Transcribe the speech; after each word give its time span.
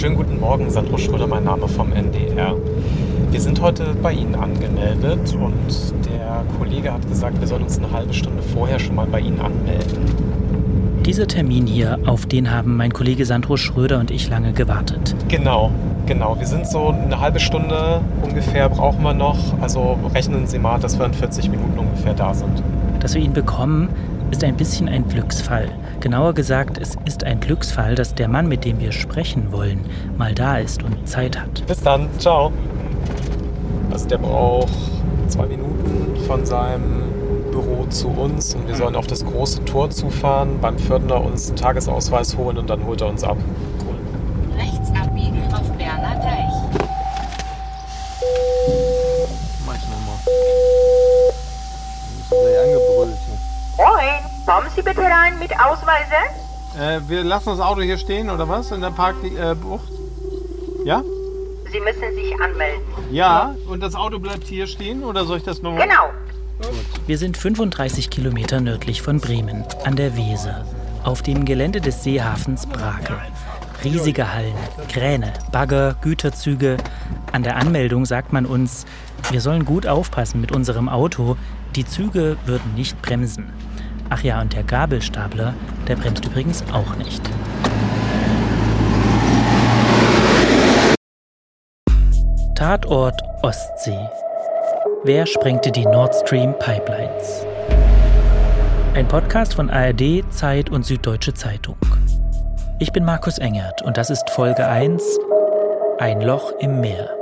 Schönen 0.00 0.16
guten 0.16 0.40
Morgen, 0.40 0.70
Sandro 0.70 0.96
Schröder, 0.96 1.26
mein 1.26 1.44
Name 1.44 1.68
vom 1.68 1.92
NDR. 1.92 2.56
Wir 3.30 3.38
sind 3.38 3.60
heute 3.60 3.94
bei 4.02 4.14
Ihnen 4.14 4.34
angemeldet 4.34 5.34
und 5.34 6.08
der 6.08 6.42
Kollege 6.58 6.90
hat 6.90 7.06
gesagt, 7.06 7.38
wir 7.38 7.46
sollen 7.46 7.64
uns 7.64 7.76
eine 7.76 7.92
halbe 7.92 8.14
Stunde 8.14 8.42
vorher 8.42 8.78
schon 8.78 8.94
mal 8.94 9.06
bei 9.06 9.20
Ihnen 9.20 9.38
anmelden. 9.38 9.98
Dieser 11.04 11.26
Termin 11.26 11.66
hier, 11.66 11.98
auf 12.06 12.24
den 12.24 12.50
haben 12.50 12.78
mein 12.78 12.94
Kollege 12.94 13.26
Sandro 13.26 13.58
Schröder 13.58 13.98
und 13.98 14.10
ich 14.10 14.30
lange 14.30 14.54
gewartet. 14.54 15.14
Genau, 15.28 15.70
genau. 16.06 16.34
Wir 16.38 16.46
sind 16.46 16.66
so 16.66 16.88
eine 16.88 17.20
halbe 17.20 17.38
Stunde 17.38 18.00
ungefähr 18.22 18.70
brauchen 18.70 19.02
wir 19.02 19.12
noch. 19.12 19.36
Also 19.60 19.98
rechnen 20.14 20.46
Sie 20.46 20.58
mal, 20.58 20.80
dass 20.80 20.98
wir 20.98 21.04
in 21.04 21.12
40 21.12 21.50
Minuten 21.50 21.78
ungefähr 21.78 22.14
da 22.14 22.32
sind. 22.32 22.62
Dass 23.00 23.14
wir 23.14 23.20
ihn 23.20 23.34
bekommen, 23.34 23.90
ist 24.30 24.44
ein 24.44 24.56
bisschen 24.56 24.88
ein 24.88 25.08
Glücksfall. 25.08 25.68
Genauer 26.00 26.34
gesagt, 26.34 26.78
es 26.78 26.96
ist 27.04 27.24
ein 27.24 27.40
Glücksfall, 27.40 27.94
dass 27.94 28.14
der 28.14 28.28
Mann, 28.28 28.48
mit 28.48 28.64
dem 28.64 28.80
wir 28.80 28.92
sprechen 28.92 29.52
wollen, 29.52 29.84
mal 30.16 30.34
da 30.34 30.58
ist 30.58 30.82
und 30.82 31.08
Zeit 31.08 31.38
hat. 31.38 31.66
Bis 31.66 31.82
dann, 31.82 32.08
ciao. 32.18 32.52
Also 33.90 34.08
der 34.08 34.18
braucht 34.18 34.72
zwei 35.28 35.46
Minuten 35.46 36.16
von 36.26 36.44
seinem 36.46 37.02
Büro 37.50 37.86
zu 37.90 38.08
uns 38.08 38.54
und 38.54 38.68
wir 38.68 38.76
sollen 38.76 38.96
auf 38.96 39.06
das 39.06 39.24
große 39.24 39.64
Tor 39.64 39.90
zufahren, 39.90 40.58
beim 40.60 40.78
Pförtner 40.78 41.20
uns 41.20 41.48
einen 41.48 41.56
Tagesausweis 41.56 42.36
holen 42.36 42.58
und 42.58 42.70
dann 42.70 42.84
holt 42.84 43.00
er 43.00 43.08
uns 43.08 43.24
ab. 43.24 43.36
Kommen 54.70 54.76
Sie 54.76 54.82
bitte 54.82 55.02
rein 55.02 55.38
mit 55.38 55.52
Ausweise? 55.58 56.14
Äh, 56.78 57.00
wir 57.08 57.24
lassen 57.24 57.50
das 57.50 57.60
Auto 57.60 57.80
hier 57.82 57.98
stehen 57.98 58.30
oder 58.30 58.48
was? 58.48 58.70
In 58.70 58.80
der 58.80 58.90
Parkbucht? 58.90 59.34
Äh, 59.34 60.86
ja? 60.86 61.02
Sie 61.70 61.80
müssen 61.80 62.14
sich 62.14 62.34
anmelden. 62.40 62.82
Ja. 63.10 63.54
Und 63.68 63.80
das 63.80 63.94
Auto 63.94 64.18
bleibt 64.18 64.44
hier 64.44 64.66
stehen 64.66 65.04
oder 65.04 65.24
soll 65.24 65.38
ich 65.38 65.44
das 65.44 65.62
nochmal? 65.62 65.86
Genau. 65.86 66.10
Wir 67.06 67.16
sind 67.16 67.36
35 67.36 68.10
Kilometer 68.10 68.60
nördlich 68.60 69.02
von 69.02 69.20
Bremen, 69.20 69.64
an 69.84 69.96
der 69.96 70.16
Weser, 70.16 70.66
auf 71.04 71.22
dem 71.22 71.44
Gelände 71.44 71.80
des 71.80 72.04
Seehafens 72.04 72.66
Brake. 72.66 73.16
Riesige 73.82 74.34
Hallen, 74.34 74.54
Kräne, 74.88 75.32
Bagger, 75.52 75.96
Güterzüge. 76.02 76.76
An 77.32 77.42
der 77.42 77.56
Anmeldung 77.56 78.04
sagt 78.04 78.32
man 78.32 78.44
uns, 78.44 78.84
wir 79.30 79.40
sollen 79.40 79.64
gut 79.64 79.86
aufpassen 79.86 80.40
mit 80.40 80.52
unserem 80.52 80.90
Auto, 80.90 81.36
die 81.76 81.86
Züge 81.86 82.36
würden 82.44 82.74
nicht 82.74 83.00
bremsen. 83.00 83.50
Ach 84.12 84.22
ja, 84.24 84.40
und 84.40 84.52
der 84.52 84.64
Gabelstapler, 84.64 85.54
der 85.86 85.94
bremst 85.94 86.24
übrigens 86.24 86.64
auch 86.72 86.96
nicht. 86.96 87.22
Tatort 92.56 93.22
Ostsee. 93.42 94.08
Wer 95.04 95.26
sprengte 95.26 95.70
die 95.70 95.86
Nord 95.86 96.14
Stream 96.14 96.54
Pipelines? 96.58 97.46
Ein 98.94 99.06
Podcast 99.06 99.54
von 99.54 99.70
ARD, 99.70 100.24
Zeit 100.30 100.68
und 100.70 100.84
Süddeutsche 100.84 101.32
Zeitung. 101.32 101.76
Ich 102.80 102.92
bin 102.92 103.04
Markus 103.04 103.38
Engert 103.38 103.80
und 103.82 103.96
das 103.96 104.10
ist 104.10 104.28
Folge 104.30 104.66
1 104.66 105.02
Ein 105.98 106.20
Loch 106.20 106.52
im 106.58 106.80
Meer. 106.80 107.19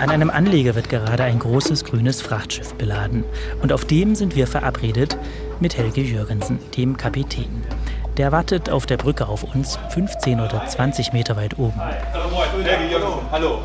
An 0.00 0.08
einem 0.08 0.30
Anleger 0.30 0.74
wird 0.74 0.88
gerade 0.88 1.24
ein 1.24 1.38
großes 1.38 1.84
grünes 1.84 2.22
Frachtschiff 2.22 2.72
beladen. 2.72 3.22
Und 3.60 3.70
auf 3.70 3.84
dem 3.84 4.14
sind 4.14 4.34
wir 4.34 4.46
verabredet 4.46 5.18
mit 5.60 5.76
Helge 5.76 6.00
Jürgensen, 6.00 6.58
dem 6.74 6.96
Kapitän. 6.96 7.62
Der 8.16 8.32
wartet 8.32 8.70
auf 8.70 8.86
der 8.86 8.96
Brücke 8.96 9.28
auf 9.28 9.42
uns, 9.54 9.78
15 9.90 10.40
oder 10.40 10.66
20 10.66 11.12
Meter 11.12 11.36
weit 11.36 11.58
oben. 11.58 11.78
Helge 11.78 12.90
Jürgensen, 12.90 13.30
hallo. 13.30 13.58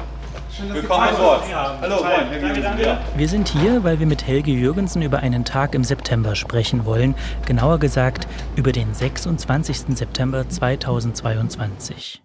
Willkommen 0.73 1.03
an 1.07 1.15
Bord. 1.15 1.43
Hallo, 1.81 2.03
moin, 2.03 2.27
Helge 2.27 2.47
Jürgensen. 2.47 2.97
Wir 3.15 3.29
sind 3.29 3.47
hier, 3.47 3.85
weil 3.85 4.01
wir 4.01 4.05
mit 4.05 4.27
Helge 4.27 4.51
Jürgensen 4.51 5.03
über 5.03 5.19
einen 5.19 5.45
Tag 5.45 5.73
im 5.73 5.85
September 5.85 6.35
sprechen 6.35 6.83
wollen. 6.83 7.15
Genauer 7.45 7.79
gesagt 7.79 8.27
über 8.57 8.73
den 8.73 8.93
26. 8.93 9.95
September 9.95 10.49
2022. 10.49 12.24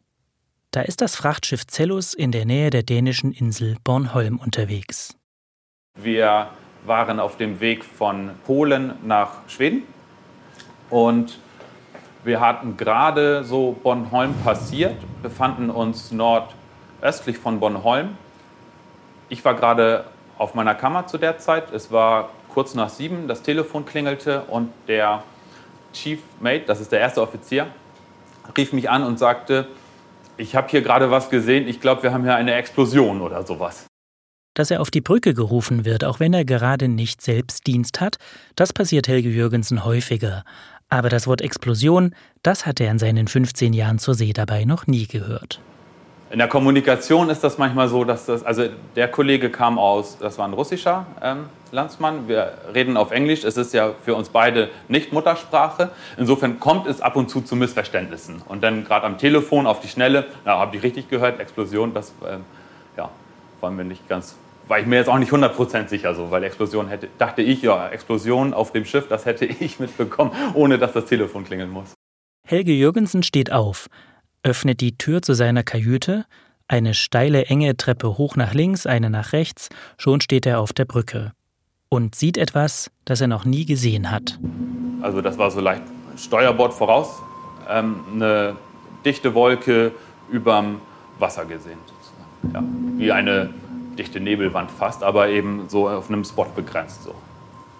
Da 0.72 0.82
ist 0.82 1.00
das 1.00 1.16
Frachtschiff 1.16 1.66
Cellus 1.66 2.14
in 2.14 2.30
der 2.30 2.44
Nähe 2.44 2.70
der 2.70 2.84
dänischen 2.84 3.32
Insel 3.32 3.76
Bornholm 3.82 4.38
unterwegs. 4.38 5.16
Wir 5.96 6.50
waren 6.84 7.18
auf 7.18 7.36
dem 7.36 7.58
Weg 7.58 7.84
von 7.84 8.30
Polen 8.46 8.94
nach 9.02 9.48
Schweden 9.48 9.82
und 10.88 11.40
wir 12.22 12.38
hatten 12.38 12.76
gerade 12.76 13.42
so 13.42 13.76
Bornholm 13.82 14.32
passiert, 14.44 14.94
befanden 15.24 15.70
uns 15.70 16.12
nordöstlich 16.12 17.36
von 17.36 17.58
Bornholm. 17.58 18.16
Ich 19.28 19.44
war 19.44 19.54
gerade 19.54 20.04
auf 20.38 20.54
meiner 20.54 20.76
Kammer 20.76 21.08
zu 21.08 21.18
der 21.18 21.38
Zeit. 21.38 21.72
Es 21.72 21.90
war 21.90 22.30
kurz 22.48 22.76
nach 22.76 22.90
sieben, 22.90 23.26
das 23.26 23.42
Telefon 23.42 23.86
klingelte 23.86 24.42
und 24.42 24.72
der 24.86 25.24
Chief 25.92 26.20
Mate, 26.38 26.66
das 26.66 26.80
ist 26.80 26.92
der 26.92 27.00
erste 27.00 27.22
Offizier, 27.22 27.66
rief 28.56 28.72
mich 28.72 28.88
an 28.88 29.02
und 29.02 29.18
sagte, 29.18 29.66
ich 30.40 30.56
habe 30.56 30.68
hier 30.68 30.82
gerade 30.82 31.10
was 31.10 31.30
gesehen, 31.30 31.68
ich 31.68 31.80
glaube, 31.80 32.02
wir 32.02 32.12
haben 32.12 32.24
hier 32.24 32.34
eine 32.34 32.54
Explosion 32.54 33.20
oder 33.20 33.46
sowas. 33.46 33.86
Dass 34.54 34.70
er 34.70 34.80
auf 34.80 34.90
die 34.90 35.00
Brücke 35.00 35.34
gerufen 35.34 35.84
wird, 35.84 36.02
auch 36.04 36.18
wenn 36.18 36.34
er 36.34 36.44
gerade 36.44 36.88
nicht 36.88 37.22
selbst 37.22 37.66
Dienst 37.66 38.00
hat, 38.00 38.16
das 38.56 38.72
passiert 38.72 39.06
Helge 39.06 39.28
Jürgensen 39.28 39.84
häufiger. 39.84 40.44
Aber 40.88 41.08
das 41.08 41.28
Wort 41.28 41.40
Explosion, 41.40 42.14
das 42.42 42.66
hat 42.66 42.80
er 42.80 42.90
in 42.90 42.98
seinen 42.98 43.28
15 43.28 43.72
Jahren 43.72 44.00
zur 44.00 44.14
See 44.14 44.32
dabei 44.32 44.64
noch 44.64 44.88
nie 44.88 45.06
gehört. 45.06 45.60
In 46.30 46.38
der 46.38 46.46
Kommunikation 46.46 47.28
ist 47.28 47.42
das 47.42 47.58
manchmal 47.58 47.88
so, 47.88 48.04
dass 48.04 48.26
das, 48.26 48.44
also 48.44 48.68
der 48.94 49.08
Kollege 49.08 49.50
kam 49.50 49.80
aus, 49.80 50.16
das 50.16 50.38
war 50.38 50.46
ein 50.46 50.52
russischer 50.52 51.04
ähm, 51.20 51.46
Landsmann, 51.72 52.28
wir 52.28 52.54
reden 52.72 52.96
auf 52.96 53.10
Englisch, 53.10 53.42
es 53.42 53.56
ist 53.56 53.74
ja 53.74 53.94
für 54.04 54.14
uns 54.14 54.28
beide 54.28 54.70
nicht 54.86 55.12
Muttersprache. 55.12 55.90
Insofern 56.16 56.60
kommt 56.60 56.86
es 56.86 57.00
ab 57.00 57.16
und 57.16 57.30
zu 57.30 57.40
zu 57.40 57.56
Missverständnissen. 57.56 58.42
Und 58.46 58.62
dann 58.62 58.84
gerade 58.84 59.06
am 59.06 59.18
Telefon 59.18 59.66
auf 59.66 59.80
die 59.80 59.88
Schnelle, 59.88 60.26
ja, 60.46 60.56
habe 60.56 60.76
ich 60.76 60.84
richtig 60.84 61.08
gehört, 61.08 61.40
Explosion, 61.40 61.94
das 61.94 62.12
ähm, 62.24 62.44
ja, 62.96 63.10
war 63.60 63.72
mir 63.72 63.84
nicht 63.84 64.08
ganz, 64.08 64.36
war 64.68 64.78
ich 64.78 64.86
mir 64.86 64.96
jetzt 64.96 65.08
auch 65.08 65.18
nicht 65.18 65.32
100% 65.32 65.88
sicher 65.88 66.14
so, 66.14 66.30
weil 66.30 66.44
Explosion 66.44 66.86
hätte, 66.86 67.08
dachte 67.18 67.42
ich, 67.42 67.62
ja, 67.62 67.88
Explosion 67.88 68.54
auf 68.54 68.70
dem 68.70 68.84
Schiff, 68.84 69.08
das 69.08 69.26
hätte 69.26 69.46
ich 69.60 69.80
mitbekommen, 69.80 70.30
ohne 70.54 70.78
dass 70.78 70.92
das 70.92 71.06
Telefon 71.06 71.42
klingeln 71.44 71.70
muss. 71.70 71.92
Helge 72.46 72.72
Jürgensen 72.72 73.24
steht 73.24 73.50
auf, 73.50 73.88
öffnet 74.42 74.80
die 74.80 74.96
Tür 74.96 75.22
zu 75.22 75.34
seiner 75.34 75.62
Kajüte, 75.62 76.24
eine 76.68 76.94
steile, 76.94 77.46
enge 77.46 77.76
Treppe 77.76 78.16
hoch 78.16 78.36
nach 78.36 78.54
links, 78.54 78.86
eine 78.86 79.10
nach 79.10 79.32
rechts, 79.32 79.68
schon 79.98 80.20
steht 80.20 80.46
er 80.46 80.60
auf 80.60 80.72
der 80.72 80.84
Brücke 80.84 81.32
und 81.88 82.14
sieht 82.14 82.38
etwas, 82.38 82.90
das 83.04 83.20
er 83.20 83.26
noch 83.26 83.44
nie 83.44 83.66
gesehen 83.66 84.10
hat. 84.10 84.38
Also 85.02 85.20
das 85.20 85.36
war 85.36 85.50
so 85.50 85.60
leicht 85.60 85.82
Steuerbord 86.16 86.72
voraus, 86.72 87.22
ähm, 87.68 88.00
eine 88.14 88.56
dichte 89.04 89.34
Wolke 89.34 89.92
überm 90.30 90.80
Wasser 91.18 91.44
gesehen. 91.44 91.78
Ja, 92.54 92.62
wie 92.96 93.12
eine 93.12 93.50
dichte 93.98 94.20
Nebelwand 94.20 94.70
fast, 94.70 95.02
aber 95.02 95.28
eben 95.28 95.68
so 95.68 95.88
auf 95.88 96.08
einem 96.08 96.24
Spot 96.24 96.46
begrenzt. 96.56 97.02
So. 97.02 97.14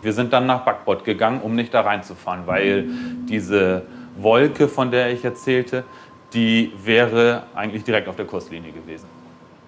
Wir 0.03 0.12
sind 0.12 0.32
dann 0.32 0.47
nach 0.47 0.65
Backbord 0.65 1.04
gegangen, 1.04 1.41
um 1.41 1.54
nicht 1.54 1.72
da 1.72 1.82
reinzufahren, 1.82 2.47
weil 2.47 2.88
diese 3.28 3.87
Wolke, 4.19 4.69
von 4.69 4.91
der 4.91 5.12
ich 5.12 5.25
erzählte, 5.25 5.84
die 6.33 6.73
wäre 6.85 7.45
eigentlich 7.55 7.85
direkt 7.85 8.09
auf 8.09 8.17
der 8.17 8.27
Kurslinie 8.27 8.73
gewesen. 8.73 9.07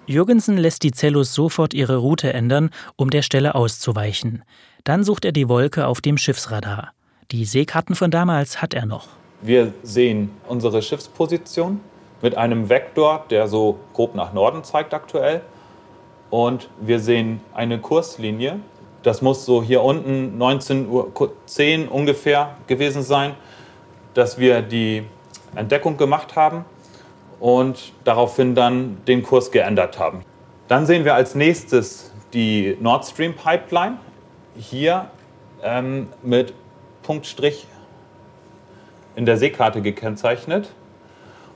Jürgensen 0.06 0.56
lässt 0.56 0.82
die 0.82 0.90
Cellus 0.90 1.32
sofort 1.32 1.74
ihre 1.74 1.96
Route 1.96 2.32
ändern, 2.32 2.70
um 2.96 3.10
der 3.10 3.22
Stelle 3.22 3.54
auszuweichen. 3.54 4.42
Dann 4.84 5.04
sucht 5.04 5.24
er 5.24 5.32
die 5.32 5.48
Wolke 5.48 5.86
auf 5.86 6.00
dem 6.00 6.18
Schiffsradar. 6.18 6.92
Die 7.30 7.44
Seekarten 7.44 7.94
von 7.94 8.10
damals 8.10 8.60
hat 8.60 8.74
er 8.74 8.84
noch. 8.84 9.08
Wir 9.40 9.72
sehen 9.82 10.30
unsere 10.48 10.82
Schiffsposition 10.82 11.80
mit 12.20 12.36
einem 12.36 12.68
Vektor, 12.68 13.24
der 13.30 13.48
so 13.48 13.78
grob 13.92 14.14
nach 14.14 14.32
Norden 14.32 14.64
zeigt 14.64 14.92
aktuell. 14.92 15.40
Und 16.30 16.68
wir 16.80 16.98
sehen 16.98 17.40
eine 17.54 17.78
Kurslinie. 17.78 18.58
Das 19.02 19.22
muss 19.22 19.44
so 19.44 19.62
hier 19.62 19.82
unten 19.82 20.40
19.10 20.40 20.88
Uhr 21.86 21.92
ungefähr 21.92 22.56
gewesen 22.66 23.02
sein, 23.02 23.34
dass 24.14 24.38
wir 24.38 24.62
die 24.62 25.04
Entdeckung 25.54 25.96
gemacht 25.96 26.36
haben 26.36 26.64
und 27.40 27.92
daraufhin 28.04 28.54
dann 28.54 28.98
den 29.06 29.22
Kurs 29.22 29.50
geändert 29.50 29.98
haben. 29.98 30.24
Dann 30.68 30.86
sehen 30.86 31.04
wir 31.04 31.14
als 31.14 31.34
nächstes 31.34 32.12
die 32.32 32.76
Nord 32.80 33.04
Stream 33.04 33.34
Pipeline, 33.34 33.98
hier 34.56 35.10
ähm, 35.62 36.08
mit 36.22 36.54
Punktstrich 37.02 37.66
in 39.16 39.26
der 39.26 39.36
Seekarte 39.36 39.82
gekennzeichnet 39.82 40.72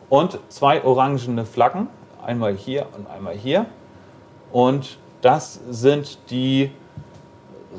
und 0.09 0.39
zwei 0.49 0.85
orangene 0.85 1.45
Flaggen, 1.45 1.89
einmal 2.25 2.55
hier 2.55 2.87
und 2.97 3.09
einmal 3.09 3.35
hier. 3.35 3.67
Und 4.53 4.99
das 5.23 5.61
sind 5.71 6.19
die 6.31 6.71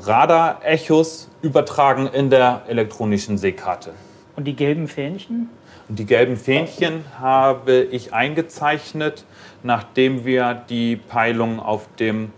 Radar-Echos 0.02 1.28
übertragen 1.42 2.06
in 2.06 2.30
der 2.30 2.62
elektronischen 2.68 3.38
Seekarte. 3.38 3.92
Und 4.36 4.44
die 4.44 4.54
gelben 4.54 4.86
Fähnchen? 4.86 5.50
Die 5.88 6.04
gelben 6.04 6.36
Fähnchen 6.36 7.04
habe 7.18 7.82
ich 7.90 8.12
eingezeichnet, 8.12 9.24
nachdem 9.62 10.26
wir 10.26 10.54
die 10.68 10.96
Peilung 10.96 11.60
auf 11.60 11.88
dem 11.98 12.30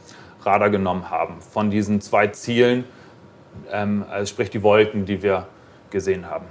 Radar 0.42 0.70
genommen 0.70 1.10
haben. 1.10 1.40
Von 1.40 1.70
diesen 1.70 2.00
zwei 2.00 2.28
Zielen, 2.28 2.84
ähm, 3.72 4.04
also 4.08 4.30
sprich 4.30 4.50
die 4.50 4.62
Wolken, 4.62 5.04
die 5.04 5.22
wir 5.22 5.48
gesehen 5.90 6.30
haben. 6.30 6.46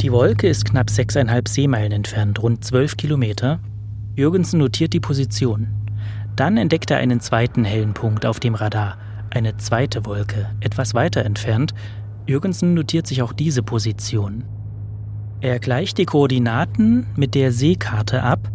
Die 0.00 0.12
Wolke 0.12 0.48
ist 0.48 0.66
knapp 0.66 0.88
6,5 0.88 1.48
Seemeilen 1.48 1.90
entfernt, 1.90 2.40
rund 2.42 2.64
12 2.64 2.96
Kilometer. 2.96 3.58
Jürgensen 4.14 4.60
notiert 4.60 4.92
die 4.92 5.00
Position. 5.00 5.66
Dann 6.36 6.56
entdeckt 6.56 6.90
er 6.90 6.98
einen 6.98 7.20
zweiten 7.20 7.64
hellen 7.64 7.94
Punkt 7.94 8.26
auf 8.26 8.38
dem 8.38 8.54
Radar, 8.54 8.98
eine 9.30 9.56
zweite 9.56 10.04
Wolke, 10.06 10.50
etwas 10.60 10.94
weiter 10.94 11.24
entfernt. 11.24 11.74
Jürgensen 12.26 12.72
notiert 12.72 13.06
sich 13.06 13.20
auch 13.20 13.34
diese 13.34 13.62
Position. 13.62 14.44
Er 15.42 15.58
gleicht 15.58 15.98
die 15.98 16.06
Koordinaten 16.06 17.06
mit 17.16 17.34
der 17.34 17.52
Seekarte 17.52 18.22
ab 18.22 18.50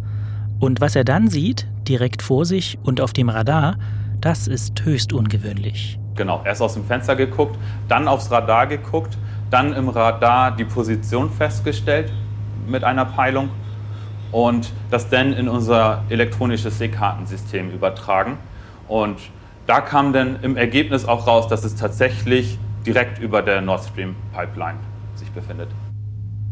und 0.58 0.80
was 0.80 0.96
er 0.96 1.04
dann 1.04 1.28
sieht, 1.28 1.68
direkt 1.86 2.20
vor 2.20 2.44
sich 2.44 2.78
und 2.82 3.00
auf 3.00 3.12
dem 3.12 3.28
Radar, 3.28 3.76
das 4.20 4.48
ist 4.48 4.84
höchst 4.84 5.12
ungewöhnlich. 5.12 6.00
Genau, 6.16 6.42
erst 6.44 6.62
aus 6.62 6.74
dem 6.74 6.84
Fenster 6.84 7.14
geguckt, 7.14 7.56
dann 7.86 8.08
aufs 8.08 8.32
Radar 8.32 8.66
geguckt, 8.66 9.16
dann 9.50 9.72
im 9.72 9.88
Radar 9.88 10.56
die 10.56 10.64
Position 10.64 11.30
festgestellt 11.30 12.12
mit 12.66 12.82
einer 12.82 13.04
Peilung 13.04 13.50
und 14.32 14.72
das 14.90 15.08
dann 15.08 15.32
in 15.32 15.48
unser 15.48 16.02
elektronisches 16.08 16.78
Seekartensystem 16.78 17.70
übertragen. 17.70 18.36
Und 18.88 19.18
da 19.68 19.80
kam 19.80 20.12
dann 20.12 20.40
im 20.42 20.56
Ergebnis 20.56 21.04
auch 21.04 21.28
raus, 21.28 21.46
dass 21.46 21.62
es 21.62 21.76
tatsächlich 21.76 22.58
direkt 22.86 23.18
über 23.18 23.42
der 23.42 23.60
Nord 23.60 23.84
Stream 23.84 24.16
Pipeline 24.32 24.78
sich 25.14 25.30
befindet. 25.30 25.68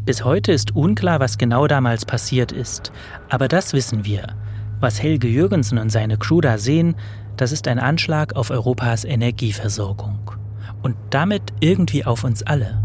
Bis 0.05 0.23
heute 0.23 0.51
ist 0.51 0.75
unklar, 0.75 1.19
was 1.19 1.37
genau 1.37 1.67
damals 1.67 2.05
passiert 2.05 2.51
ist. 2.51 2.91
Aber 3.29 3.47
das 3.47 3.73
wissen 3.73 4.05
wir. 4.05 4.35
Was 4.79 5.01
Helge 5.01 5.27
Jürgensen 5.27 5.77
und 5.77 5.89
seine 5.89 6.17
Crew 6.17 6.41
da 6.41 6.57
sehen, 6.57 6.95
das 7.37 7.51
ist 7.51 7.67
ein 7.67 7.79
Anschlag 7.79 8.35
auf 8.35 8.49
Europas 8.49 9.05
Energieversorgung. 9.05 10.31
Und 10.81 10.95
damit 11.09 11.43
irgendwie 11.59 12.05
auf 12.05 12.23
uns 12.23 12.43
alle. 12.43 12.83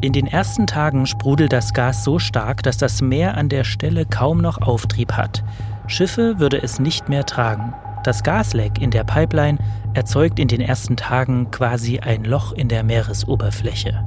In 0.00 0.12
den 0.12 0.28
ersten 0.28 0.68
Tagen 0.68 1.06
sprudelt 1.06 1.52
das 1.52 1.72
Gas 1.72 2.04
so 2.04 2.20
stark, 2.20 2.62
dass 2.62 2.78
das 2.78 3.02
Meer 3.02 3.36
an 3.36 3.48
der 3.48 3.64
Stelle 3.64 4.06
kaum 4.06 4.40
noch 4.40 4.58
Auftrieb 4.62 5.12
hat. 5.12 5.42
Schiffe 5.88 6.38
würde 6.38 6.62
es 6.62 6.78
nicht 6.78 7.08
mehr 7.08 7.26
tragen. 7.26 7.74
Das 8.04 8.22
Gasleck 8.22 8.80
in 8.80 8.90
der 8.90 9.04
Pipeline 9.04 9.58
erzeugt 9.94 10.38
in 10.38 10.48
den 10.48 10.60
ersten 10.60 10.96
Tagen 10.96 11.50
quasi 11.50 11.98
ein 11.98 12.24
Loch 12.24 12.52
in 12.52 12.68
der 12.68 12.84
Meeresoberfläche. 12.84 14.04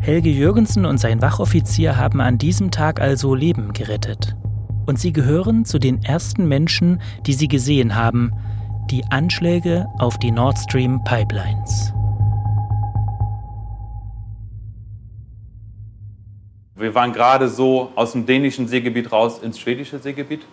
Helge 0.00 0.30
Jürgensen 0.30 0.86
und 0.86 0.98
sein 0.98 1.20
Wachoffizier 1.20 1.96
haben 1.96 2.20
an 2.20 2.38
diesem 2.38 2.70
Tag 2.70 3.00
also 3.00 3.34
Leben 3.34 3.72
gerettet. 3.72 4.36
Und 4.86 4.98
sie 4.98 5.12
gehören 5.12 5.64
zu 5.64 5.78
den 5.78 6.02
ersten 6.02 6.46
Menschen, 6.46 7.00
die 7.26 7.34
sie 7.34 7.48
gesehen 7.48 7.94
haben, 7.94 8.32
die 8.90 9.04
Anschläge 9.10 9.86
auf 9.98 10.18
die 10.18 10.30
Nord 10.30 10.58
Stream 10.58 11.02
Pipelines. 11.04 11.92
Wir 16.74 16.94
waren 16.94 17.12
gerade 17.12 17.48
so 17.48 17.90
aus 17.96 18.12
dem 18.12 18.24
dänischen 18.24 18.68
Seegebiet 18.68 19.10
raus 19.10 19.40
ins 19.40 19.58
schwedische 19.58 19.98
Seegebiet 19.98 20.46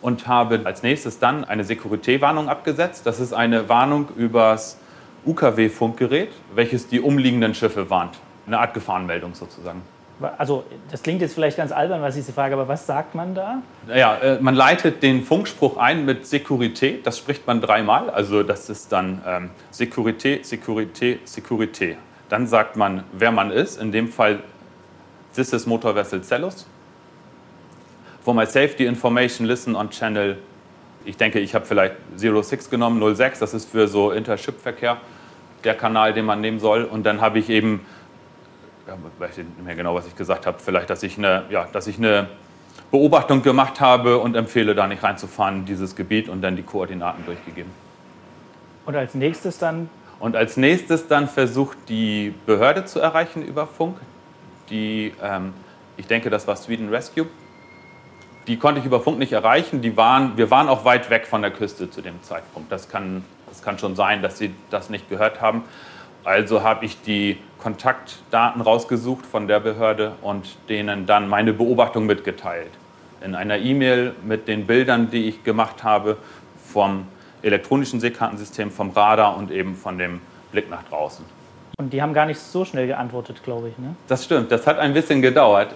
und 0.00 0.26
habe 0.26 0.60
als 0.64 0.82
nächstes 0.82 1.18
dann 1.18 1.44
eine 1.44 1.64
Security-Warnung 1.64 2.48
abgesetzt. 2.48 3.06
Das 3.06 3.20
ist 3.20 3.32
eine 3.32 3.68
Warnung 3.68 4.08
übers 4.16 4.78
UKW-Funkgerät, 5.24 6.30
welches 6.54 6.88
die 6.88 7.00
umliegenden 7.00 7.54
Schiffe 7.54 7.90
warnt. 7.90 8.18
Eine 8.46 8.58
Art 8.60 8.74
Gefahrenmeldung 8.74 9.34
sozusagen. 9.34 9.82
Also, 10.38 10.64
das 10.90 11.02
klingt 11.02 11.20
jetzt 11.20 11.34
vielleicht 11.34 11.58
ganz 11.58 11.72
albern, 11.72 12.00
was 12.00 12.16
ich 12.16 12.24
Sie 12.24 12.32
frage, 12.32 12.54
aber 12.54 12.68
was 12.68 12.86
sagt 12.86 13.14
man 13.14 13.34
da? 13.34 13.60
Ja, 13.94 14.16
äh, 14.16 14.40
man 14.40 14.54
leitet 14.54 15.02
den 15.02 15.22
Funkspruch 15.22 15.76
ein 15.76 16.06
mit 16.06 16.24
Securité, 16.24 17.02
das 17.02 17.18
spricht 17.18 17.46
man 17.46 17.60
dreimal. 17.60 18.08
Also, 18.08 18.42
das 18.42 18.70
ist 18.70 18.92
dann 18.92 19.20
ähm, 19.26 19.50
Securité, 19.70 20.42
Securité, 20.42 21.18
Securité. 21.26 21.96
Dann 22.30 22.46
sagt 22.46 22.76
man, 22.76 23.04
wer 23.12 23.30
man 23.30 23.50
ist, 23.50 23.80
in 23.80 23.92
dem 23.92 24.08
Fall 24.08 24.40
This 25.34 25.52
is 25.52 25.66
motor 25.66 25.94
vessel 25.94 26.22
Cellus. 26.22 26.66
For 28.26 28.34
my 28.34 28.44
safety 28.44 28.86
information, 28.86 29.46
listen 29.46 29.76
on 29.76 29.88
channel. 29.88 30.36
Ich 31.04 31.16
denke, 31.16 31.38
ich 31.38 31.54
habe 31.54 31.64
vielleicht 31.64 31.94
06 32.16 32.70
genommen, 32.70 33.00
06, 33.14 33.38
das 33.38 33.54
ist 33.54 33.70
für 33.70 33.86
so 33.86 34.10
Intership-Verkehr 34.10 34.96
der 35.62 35.74
Kanal, 35.76 36.12
den 36.12 36.24
man 36.24 36.40
nehmen 36.40 36.58
soll. 36.58 36.82
Und 36.82 37.06
dann 37.06 37.20
habe 37.20 37.38
ich 37.38 37.48
eben, 37.48 37.86
ja, 38.88 38.96
weiß 39.20 39.36
nicht 39.36 39.64
mehr 39.64 39.76
genau, 39.76 39.94
was 39.94 40.08
ich 40.08 40.16
gesagt 40.16 40.44
habe, 40.44 40.58
vielleicht, 40.58 40.90
dass 40.90 41.04
ich 41.04 41.16
eine, 41.18 41.44
ja, 41.50 41.68
dass 41.72 41.86
ich 41.86 41.98
eine 41.98 42.26
Beobachtung 42.90 43.42
gemacht 43.42 43.80
habe 43.80 44.18
und 44.18 44.34
empfehle, 44.34 44.74
da 44.74 44.88
nicht 44.88 45.04
reinzufahren 45.04 45.58
in 45.58 45.64
dieses 45.64 45.94
Gebiet 45.94 46.28
und 46.28 46.42
dann 46.42 46.56
die 46.56 46.64
Koordinaten 46.64 47.24
durchgegeben. 47.26 47.70
Und 48.86 48.96
als 48.96 49.14
nächstes 49.14 49.58
dann? 49.58 49.88
Und 50.18 50.34
als 50.34 50.56
nächstes 50.56 51.06
dann 51.06 51.28
versucht 51.28 51.78
die 51.88 52.34
Behörde 52.44 52.86
zu 52.86 52.98
erreichen 52.98 53.46
über 53.46 53.68
Funk 53.68 53.98
die, 54.68 55.12
ähm, 55.22 55.52
ich 55.96 56.08
denke, 56.08 56.28
das 56.28 56.48
war 56.48 56.56
Sweden 56.56 56.88
Rescue. 56.88 57.28
Die 58.46 58.58
konnte 58.58 58.80
ich 58.80 58.86
über 58.86 59.00
Funk 59.00 59.18
nicht 59.18 59.32
erreichen. 59.32 59.82
Die 59.82 59.96
waren, 59.96 60.36
wir 60.36 60.50
waren 60.50 60.68
auch 60.68 60.84
weit 60.84 61.10
weg 61.10 61.26
von 61.26 61.42
der 61.42 61.50
Küste 61.50 61.90
zu 61.90 62.00
dem 62.00 62.22
Zeitpunkt. 62.22 62.70
Das 62.70 62.88
kann, 62.88 63.24
das 63.48 63.62
kann 63.62 63.78
schon 63.78 63.96
sein, 63.96 64.22
dass 64.22 64.38
sie 64.38 64.54
das 64.70 64.88
nicht 64.88 65.08
gehört 65.08 65.40
haben. 65.40 65.64
Also 66.22 66.62
habe 66.62 66.84
ich 66.84 67.00
die 67.02 67.38
Kontaktdaten 67.58 68.60
rausgesucht 68.60 69.26
von 69.26 69.48
der 69.48 69.60
Behörde 69.60 70.12
und 70.22 70.56
denen 70.68 71.06
dann 71.06 71.28
meine 71.28 71.52
Beobachtung 71.52 72.06
mitgeteilt. 72.06 72.70
In 73.20 73.34
einer 73.34 73.58
E-Mail 73.58 74.14
mit 74.24 74.46
den 74.46 74.66
Bildern, 74.66 75.10
die 75.10 75.28
ich 75.28 75.42
gemacht 75.42 75.82
habe 75.82 76.16
vom 76.72 77.06
elektronischen 77.42 78.00
Seekartensystem, 78.00 78.70
vom 78.70 78.90
Radar 78.90 79.36
und 79.36 79.50
eben 79.50 79.74
von 79.74 79.98
dem 79.98 80.20
Blick 80.52 80.70
nach 80.70 80.82
draußen. 80.84 81.24
Und 81.78 81.92
die 81.92 82.00
haben 82.00 82.14
gar 82.14 82.26
nicht 82.26 82.40
so 82.40 82.64
schnell 82.64 82.86
geantwortet, 82.86 83.42
glaube 83.42 83.68
ich. 83.68 83.78
Ne? 83.78 83.94
Das 84.08 84.24
stimmt, 84.24 84.50
das 84.50 84.66
hat 84.66 84.78
ein 84.78 84.92
bisschen 84.92 85.20
gedauert. 85.22 85.74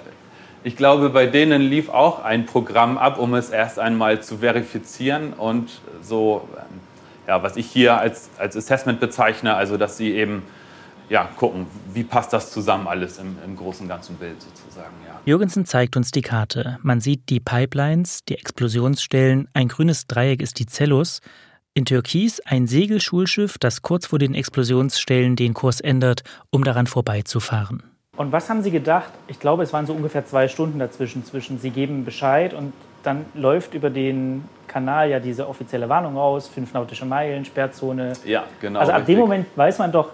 Ich 0.62 0.76
glaube, 0.76 1.10
bei 1.10 1.26
denen 1.26 1.62
lief 1.62 1.88
auch 1.88 2.22
ein 2.22 2.44
Programm 2.44 2.98
ab, 2.98 3.18
um 3.18 3.34
es 3.34 3.50
erst 3.50 3.78
einmal 3.78 4.22
zu 4.22 4.38
verifizieren 4.38 5.32
und 5.32 5.80
so, 6.02 6.48
ähm, 6.56 6.80
ja, 7.26 7.42
was 7.42 7.56
ich 7.56 7.66
hier 7.66 7.98
als, 7.98 8.28
als 8.38 8.56
Assessment 8.56 9.00
bezeichne, 9.00 9.54
also 9.54 9.78
dass 9.78 9.96
sie 9.96 10.12
eben 10.12 10.42
ja, 11.08 11.24
gucken, 11.36 11.66
wie 11.92 12.04
passt 12.04 12.32
das 12.32 12.52
zusammen 12.52 12.86
alles 12.86 13.18
im, 13.18 13.36
im 13.44 13.56
großen 13.56 13.88
ganzen 13.88 14.16
Bild 14.16 14.40
sozusagen. 14.40 14.94
Ja. 15.06 15.20
Jürgensen 15.24 15.64
zeigt 15.66 15.96
uns 15.96 16.12
die 16.12 16.22
Karte. 16.22 16.78
Man 16.82 17.00
sieht 17.00 17.28
die 17.30 17.40
Pipelines, 17.40 18.24
die 18.28 18.36
Explosionsstellen, 18.36 19.48
ein 19.52 19.68
grünes 19.68 20.06
Dreieck 20.06 20.40
ist 20.40 20.58
die 20.60 20.66
Cellus, 20.66 21.20
in 21.74 21.84
Türkis 21.84 22.40
ein 22.40 22.66
Segelschulschiff, 22.66 23.58
das 23.58 23.82
kurz 23.82 24.06
vor 24.06 24.18
den 24.18 24.34
Explosionsstellen 24.34 25.36
den 25.36 25.54
Kurs 25.54 25.80
ändert, 25.80 26.22
um 26.50 26.64
daran 26.64 26.86
vorbeizufahren. 26.86 27.89
Und 28.20 28.32
was 28.32 28.50
haben 28.50 28.60
Sie 28.60 28.70
gedacht? 28.70 29.12
Ich 29.28 29.40
glaube, 29.40 29.62
es 29.62 29.72
waren 29.72 29.86
so 29.86 29.94
ungefähr 29.94 30.26
zwei 30.26 30.46
Stunden 30.46 30.78
dazwischen. 30.78 31.24
Zwischen 31.24 31.58
Sie 31.58 31.70
geben 31.70 32.04
Bescheid 32.04 32.52
und 32.52 32.74
dann 33.02 33.24
läuft 33.32 33.72
über 33.72 33.88
den 33.88 34.44
Kanal 34.68 35.08
ja 35.08 35.18
diese 35.20 35.48
offizielle 35.48 35.88
Warnung 35.88 36.18
aus, 36.18 36.46
fünf 36.46 36.74
nautische 36.74 37.06
Meilen, 37.06 37.46
Sperrzone. 37.46 38.12
Ja, 38.26 38.44
genau. 38.60 38.80
Also 38.80 38.92
ab 38.92 38.98
richtig. 38.98 39.14
dem 39.14 39.20
Moment 39.20 39.46
weiß 39.56 39.78
man 39.78 39.90
doch, 39.90 40.10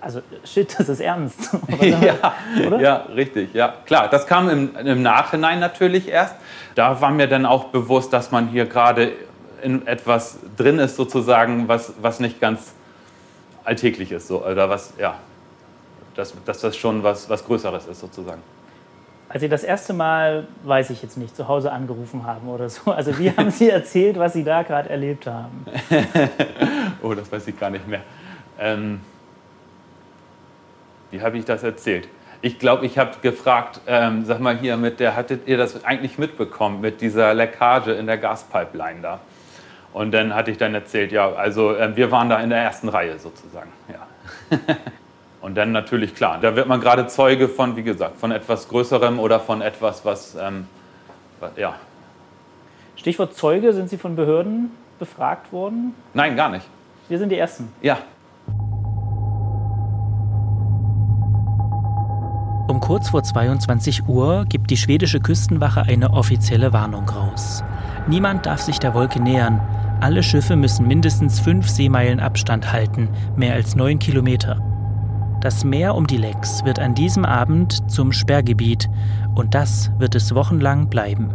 also 0.00 0.20
shit, 0.44 0.72
das 0.78 0.88
ist 0.88 1.00
ernst. 1.00 1.50
ja, 1.80 2.32
oder? 2.64 2.80
ja, 2.80 2.96
richtig, 3.12 3.54
ja. 3.54 3.74
Klar, 3.86 4.06
das 4.08 4.28
kam 4.28 4.48
im, 4.48 4.76
im 4.76 5.02
Nachhinein 5.02 5.58
natürlich 5.58 6.06
erst. 6.06 6.36
Da 6.76 7.00
war 7.00 7.10
mir 7.10 7.26
dann 7.26 7.44
auch 7.44 7.64
bewusst, 7.64 8.12
dass 8.12 8.30
man 8.30 8.46
hier 8.46 8.66
gerade 8.66 9.10
in 9.64 9.84
etwas 9.84 10.38
drin 10.56 10.78
ist, 10.78 10.94
sozusagen, 10.94 11.66
was, 11.66 11.92
was 12.00 12.20
nicht 12.20 12.40
ganz 12.40 12.72
alltäglich 13.64 14.12
ist. 14.12 14.28
So, 14.28 14.46
oder 14.46 14.70
was, 14.70 14.94
ja, 14.96 15.16
dass, 16.20 16.34
dass 16.44 16.60
das 16.60 16.76
schon 16.76 17.02
was, 17.02 17.28
was 17.28 17.44
Größeres 17.44 17.86
ist, 17.86 18.00
sozusagen. 18.00 18.42
Als 19.28 19.40
Sie 19.40 19.48
das 19.48 19.62
erste 19.62 19.92
Mal, 19.92 20.46
weiß 20.64 20.90
ich 20.90 21.02
jetzt 21.02 21.16
nicht, 21.16 21.34
zu 21.36 21.48
Hause 21.48 21.72
angerufen 21.72 22.26
haben 22.26 22.48
oder 22.48 22.68
so, 22.68 22.90
also 22.90 23.16
wie 23.18 23.30
haben 23.30 23.50
Sie 23.50 23.70
erzählt, 23.70 24.18
was 24.18 24.34
Sie 24.34 24.44
da 24.44 24.62
gerade 24.62 24.90
erlebt 24.90 25.26
haben? 25.26 25.64
oh, 27.02 27.14
das 27.14 27.30
weiß 27.30 27.46
ich 27.46 27.58
gar 27.58 27.70
nicht 27.70 27.86
mehr. 27.88 28.02
Ähm, 28.58 29.00
wie 31.10 31.22
habe 31.22 31.38
ich 31.38 31.44
das 31.44 31.62
erzählt? 31.62 32.08
Ich 32.42 32.58
glaube, 32.58 32.86
ich 32.86 32.98
habe 32.98 33.12
gefragt, 33.22 33.80
ähm, 33.86 34.24
sag 34.24 34.40
mal 34.40 34.56
hier, 34.56 34.76
mit 34.76 34.98
der, 34.98 35.14
hattet 35.14 35.46
ihr 35.46 35.58
das 35.58 35.84
eigentlich 35.84 36.18
mitbekommen, 36.18 36.80
mit 36.80 37.00
dieser 37.00 37.34
Leckage 37.34 37.92
in 37.92 38.06
der 38.06 38.18
Gaspipeline 38.18 39.00
da? 39.00 39.20
Und 39.92 40.12
dann 40.12 40.34
hatte 40.34 40.50
ich 40.50 40.58
dann 40.58 40.74
erzählt, 40.74 41.12
ja, 41.12 41.32
also 41.32 41.74
äh, 41.74 41.94
wir 41.96 42.10
waren 42.10 42.28
da 42.28 42.40
in 42.40 42.50
der 42.50 42.58
ersten 42.58 42.88
Reihe 42.88 43.18
sozusagen. 43.18 43.70
Ja. 43.88 44.58
Und 45.40 45.54
dann 45.54 45.72
natürlich 45.72 46.14
klar, 46.14 46.38
da 46.40 46.54
wird 46.54 46.68
man 46.68 46.80
gerade 46.80 47.06
Zeuge 47.06 47.48
von, 47.48 47.76
wie 47.76 47.82
gesagt, 47.82 48.18
von 48.18 48.30
etwas 48.30 48.68
Größerem 48.68 49.18
oder 49.18 49.40
von 49.40 49.62
etwas, 49.62 50.04
was, 50.04 50.36
ähm, 50.40 50.66
ja. 51.56 51.74
Stichwort 52.96 53.34
Zeuge, 53.34 53.72
sind 53.72 53.88
Sie 53.88 53.96
von 53.96 54.16
Behörden 54.16 54.70
befragt 54.98 55.52
worden? 55.52 55.94
Nein, 56.12 56.36
gar 56.36 56.50
nicht. 56.50 56.66
Wir 57.08 57.18
sind 57.18 57.30
die 57.30 57.38
Ersten. 57.38 57.72
Ja. 57.80 57.98
Um 62.68 62.78
kurz 62.78 63.08
vor 63.08 63.22
22 63.22 64.06
Uhr 64.06 64.44
gibt 64.48 64.70
die 64.70 64.76
schwedische 64.76 65.18
Küstenwache 65.18 65.82
eine 65.82 66.12
offizielle 66.12 66.72
Warnung 66.72 67.08
raus. 67.08 67.64
Niemand 68.06 68.46
darf 68.46 68.60
sich 68.60 68.78
der 68.78 68.94
Wolke 68.94 69.20
nähern. 69.20 69.60
Alle 70.00 70.22
Schiffe 70.22 70.54
müssen 70.54 70.86
mindestens 70.86 71.40
fünf 71.40 71.68
Seemeilen 71.68 72.20
Abstand 72.20 72.70
halten, 72.72 73.08
mehr 73.36 73.54
als 73.54 73.74
neun 73.74 73.98
Kilometer. 73.98 74.69
Das 75.40 75.64
Meer 75.64 75.94
um 75.94 76.06
die 76.06 76.18
Lecks 76.18 76.66
wird 76.66 76.78
an 76.78 76.94
diesem 76.94 77.24
Abend 77.24 77.90
zum 77.90 78.12
Sperrgebiet 78.12 78.90
und 79.34 79.54
das 79.54 79.90
wird 79.98 80.14
es 80.14 80.34
wochenlang 80.34 80.90
bleiben. 80.90 81.32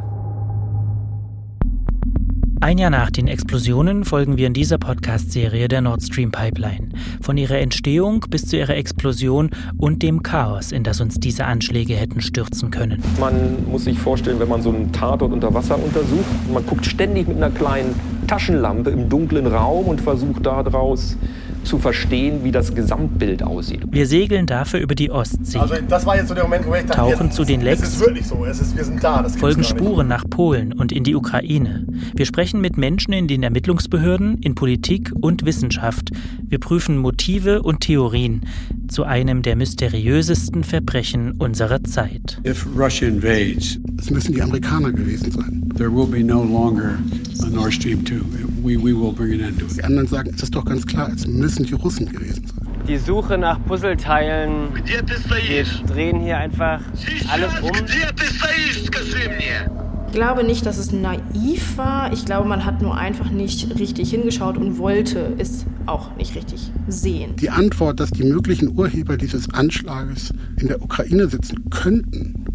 Ein 2.61 2.77
Jahr 2.77 2.91
nach 2.91 3.09
den 3.09 3.27
Explosionen 3.27 4.05
folgen 4.05 4.37
wir 4.37 4.45
in 4.45 4.53
dieser 4.53 4.77
Podcast-Serie 4.77 5.67
der 5.67 5.81
Nord 5.81 6.03
Stream 6.03 6.31
Pipeline. 6.31 6.89
Von 7.19 7.37
ihrer 7.37 7.57
Entstehung 7.57 8.23
bis 8.29 8.45
zu 8.45 8.57
ihrer 8.57 8.75
Explosion 8.75 9.49
und 9.77 10.03
dem 10.03 10.21
Chaos, 10.21 10.71
in 10.71 10.83
das 10.83 11.01
uns 11.01 11.19
diese 11.19 11.45
Anschläge 11.45 11.95
hätten 11.95 12.21
stürzen 12.21 12.69
können. 12.69 13.03
Man 13.19 13.69
muss 13.71 13.85
sich 13.85 13.97
vorstellen, 13.97 14.39
wenn 14.39 14.49
man 14.49 14.61
so 14.61 14.69
einen 14.69 14.91
Tatort 14.91 15.33
unter 15.33 15.51
Wasser 15.51 15.83
untersucht, 15.83 16.25
man 16.53 16.63
guckt 16.67 16.85
ständig 16.85 17.27
mit 17.27 17.37
einer 17.37 17.49
kleinen 17.49 17.95
Taschenlampe 18.27 18.91
im 18.91 19.09
dunklen 19.09 19.47
Raum 19.47 19.85
und 19.85 19.99
versucht 19.99 20.45
daraus 20.45 21.17
zu 21.65 21.79
verstehen, 21.79 22.43
wie 22.43 22.51
das 22.51 22.73
Gesamtbild 22.73 23.43
aussieht. 23.43 23.81
Wir 23.89 24.07
segeln 24.07 24.45
dafür 24.45 24.79
über 24.79 24.95
die 24.95 25.11
Ostsee. 25.11 25.57
Also 25.57 25.75
das 25.87 26.05
war 26.05 26.15
jetzt 26.15 26.29
so 26.29 26.33
der 26.33 26.43
Moment, 26.43 26.65
wo 26.65 26.75
ich 26.75 26.85
dachte, 26.85 26.97
tauchen 26.97 27.27
jetzt, 27.27 27.35
zu 27.35 27.43
den 27.43 27.61
Lecks, 27.61 27.81
es 27.81 27.93
ist 27.95 27.99
wirklich 27.99 28.27
so, 28.27 28.45
es 28.45 28.61
ist, 28.61 28.75
wir 28.75 28.83
sind 28.83 29.03
da. 29.03 29.21
Das 29.21 29.35
folgen 29.35 29.63
Spuren 29.63 30.07
nach 30.07 30.23
Polen 30.29 30.73
und 30.73 30.91
in 30.91 31.03
die 31.03 31.15
Ukraine. 31.15 31.85
Wir 32.13 32.25
sprechen 32.25 32.61
mit 32.61 32.77
Menschen 32.77 33.13
in 33.13 33.27
den 33.27 33.43
Ermittlungsbehörden, 33.43 34.37
in 34.39 34.55
Politik 34.55 35.11
und 35.19 35.45
Wissenschaft. 35.45 36.11
Wir 36.47 36.59
prüfen 36.59 36.97
Motive 36.97 37.63
und 37.63 37.81
Theorien 37.81 38.41
zu 38.87 39.03
einem 39.03 39.41
der 39.41 39.55
mysteriösesten 39.55 40.63
Verbrechen 40.63 41.33
unserer 41.39 41.83
Zeit. 41.83 42.39
If 42.45 42.65
Russia 42.77 43.07
invades, 43.07 43.79
es 43.99 44.09
müssen 44.09 44.33
die 44.33 44.41
Amerikaner 44.41 44.91
gewesen 44.91 45.31
sein. 45.31 45.69
There 45.77 45.89
will 45.89 46.07
be 46.07 46.23
no 46.23 46.43
longer 46.43 46.97
a 47.43 47.49
Nord 47.49 47.73
Stream 47.73 48.05
2. 48.05 48.21
We, 48.63 48.77
we 48.77 48.93
will 48.93 49.11
bring 49.11 49.33
an 49.33 49.41
end 49.41 49.59
to 49.59 49.65
it. 49.65 49.77
Die 49.77 49.83
anderen 49.83 50.07
sagen, 50.07 50.31
es 50.35 50.43
ist 50.43 50.55
doch 50.55 50.65
ganz 50.65 50.85
klar, 50.85 51.11
es 51.13 51.27
müssen 51.27 51.54
die 51.63 51.73
Russen 51.73 52.11
gewesen 52.11 52.47
sein. 52.47 52.67
Die 52.87 52.97
Suche 52.97 53.37
nach 53.37 53.63
Puzzleteilen. 53.65 54.69
Wir 54.75 55.63
drehen 55.87 56.19
hier 56.21 56.37
einfach 56.37 56.81
alles 57.31 57.49
um. 57.61 57.71
Ich 60.07 60.13
glaube 60.13 60.43
nicht, 60.43 60.65
dass 60.65 60.77
es 60.77 60.91
naiv 60.91 61.77
war. 61.77 62.13
Ich 62.13 62.25
glaube, 62.25 62.47
man 62.47 62.63
hat 62.63 62.81
nur 62.81 62.95
einfach 62.95 63.31
nicht 63.31 63.77
richtig 63.79 64.11
hingeschaut 64.11 64.57
und 64.57 64.77
wollte 64.77 65.33
es 65.37 65.65
auch 65.87 66.15
nicht 66.15 66.35
richtig 66.35 66.71
sehen. 66.87 67.35
Die 67.37 67.49
Antwort, 67.49 67.99
dass 67.99 68.11
die 68.11 68.23
möglichen 68.23 68.77
Urheber 68.77 69.17
dieses 69.17 69.53
Anschlages 69.53 70.31
in 70.57 70.67
der 70.67 70.81
Ukraine 70.81 71.27
sitzen 71.27 71.69
könnten, 71.69 72.45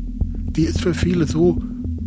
die 0.52 0.62
ist 0.62 0.80
für 0.80 0.94
viele 0.94 1.26
so 1.26 1.60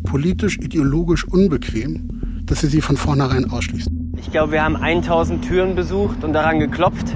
politisch, 0.03 0.57
ideologisch 0.57 1.25
unbequem, 1.25 2.41
dass 2.45 2.61
sie 2.61 2.67
sie 2.67 2.81
von 2.81 2.97
vornherein 2.97 3.49
ausschließen. 3.49 4.02
Ich 4.25 4.31
glaube, 4.31 4.53
wir 4.53 4.63
haben 4.63 4.77
1000 4.77 5.45
Türen 5.45 5.75
besucht 5.75 6.23
und 6.23 6.31
daran 6.31 6.57
geklopft. 6.59 7.13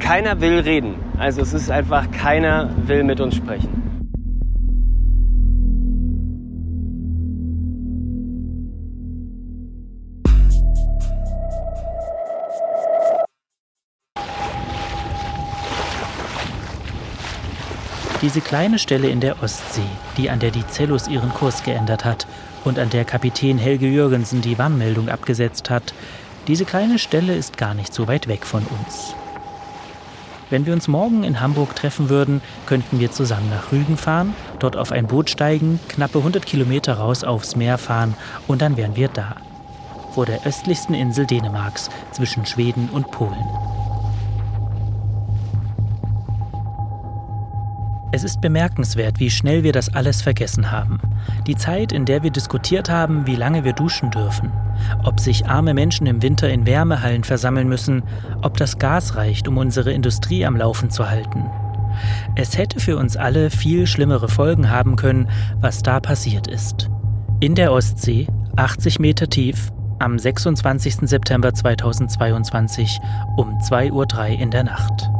Keiner 0.00 0.40
will 0.40 0.58
reden. 0.58 0.96
Also 1.18 1.40
es 1.40 1.54
ist 1.54 1.70
einfach, 1.70 2.10
keiner 2.10 2.68
will 2.86 3.04
mit 3.04 3.20
uns 3.20 3.36
sprechen. 3.36 3.68
Diese 18.20 18.40
kleine 18.40 18.80
Stelle 18.80 19.08
in 19.08 19.20
der 19.20 19.40
Ostsee, 19.44 19.80
die 20.16 20.28
an 20.28 20.40
der 20.40 20.50
die 20.50 20.66
Cellus 20.66 21.06
ihren 21.06 21.32
Kurs 21.32 21.62
geändert 21.62 22.04
hat 22.04 22.26
und 22.64 22.78
an 22.78 22.90
der 22.90 23.04
Kapitän 23.04 23.58
Helge 23.58 23.86
Jürgensen 23.86 24.40
die 24.40 24.58
Warnmeldung 24.58 25.08
abgesetzt 25.08 25.70
hat, 25.70 25.94
diese 26.46 26.64
kleine 26.64 26.98
Stelle 26.98 27.34
ist 27.34 27.56
gar 27.56 27.74
nicht 27.74 27.92
so 27.92 28.08
weit 28.08 28.26
weg 28.26 28.46
von 28.46 28.62
uns. 28.62 29.14
Wenn 30.50 30.64
wir 30.64 30.72
uns 30.72 30.88
morgen 30.88 31.24
in 31.24 31.40
Hamburg 31.40 31.76
treffen 31.76 32.08
würden, 32.08 32.40
könnten 32.64 33.00
wir 33.00 33.10
zusammen 33.10 33.50
nach 33.50 33.70
Rügen 33.70 33.98
fahren, 33.98 34.34
dort 34.58 34.76
auf 34.76 34.92
ein 34.92 35.06
Boot 35.06 35.28
steigen, 35.28 35.78
knappe 35.88 36.18
100 36.18 36.46
Kilometer 36.46 36.94
raus 36.94 37.22
aufs 37.22 37.54
Meer 37.54 37.76
fahren 37.76 38.14
und 38.46 38.62
dann 38.62 38.78
wären 38.78 38.96
wir 38.96 39.08
da. 39.08 39.36
Vor 40.14 40.24
der 40.24 40.46
östlichsten 40.46 40.94
Insel 40.94 41.26
Dänemarks 41.26 41.90
zwischen 42.12 42.46
Schweden 42.46 42.88
und 42.90 43.10
Polen. 43.10 43.44
Es 48.10 48.24
ist 48.24 48.40
bemerkenswert, 48.40 49.20
wie 49.20 49.30
schnell 49.30 49.62
wir 49.64 49.72
das 49.72 49.94
alles 49.94 50.22
vergessen 50.22 50.70
haben. 50.70 50.98
Die 51.46 51.56
Zeit, 51.56 51.92
in 51.92 52.06
der 52.06 52.22
wir 52.22 52.30
diskutiert 52.30 52.88
haben, 52.88 53.26
wie 53.26 53.36
lange 53.36 53.64
wir 53.64 53.74
duschen 53.74 54.10
dürfen, 54.10 54.50
ob 55.04 55.20
sich 55.20 55.46
arme 55.46 55.74
Menschen 55.74 56.06
im 56.06 56.22
Winter 56.22 56.48
in 56.48 56.66
Wärmehallen 56.66 57.22
versammeln 57.22 57.68
müssen, 57.68 58.02
ob 58.40 58.56
das 58.56 58.78
Gas 58.78 59.16
reicht, 59.16 59.46
um 59.46 59.58
unsere 59.58 59.92
Industrie 59.92 60.46
am 60.46 60.56
Laufen 60.56 60.90
zu 60.90 61.10
halten. 61.10 61.50
Es 62.34 62.56
hätte 62.56 62.80
für 62.80 62.96
uns 62.96 63.16
alle 63.16 63.50
viel 63.50 63.86
schlimmere 63.86 64.28
Folgen 64.28 64.70
haben 64.70 64.96
können, 64.96 65.28
was 65.60 65.82
da 65.82 66.00
passiert 66.00 66.46
ist. 66.46 66.88
In 67.40 67.54
der 67.54 67.72
Ostsee, 67.72 68.26
80 68.56 69.00
Meter 69.00 69.28
tief, 69.28 69.70
am 69.98 70.18
26. 70.18 71.08
September 71.08 71.52
2022 71.52 73.00
um 73.36 73.58
2.03 73.58 73.92
Uhr 73.92 74.40
in 74.40 74.50
der 74.50 74.64
Nacht. 74.64 75.10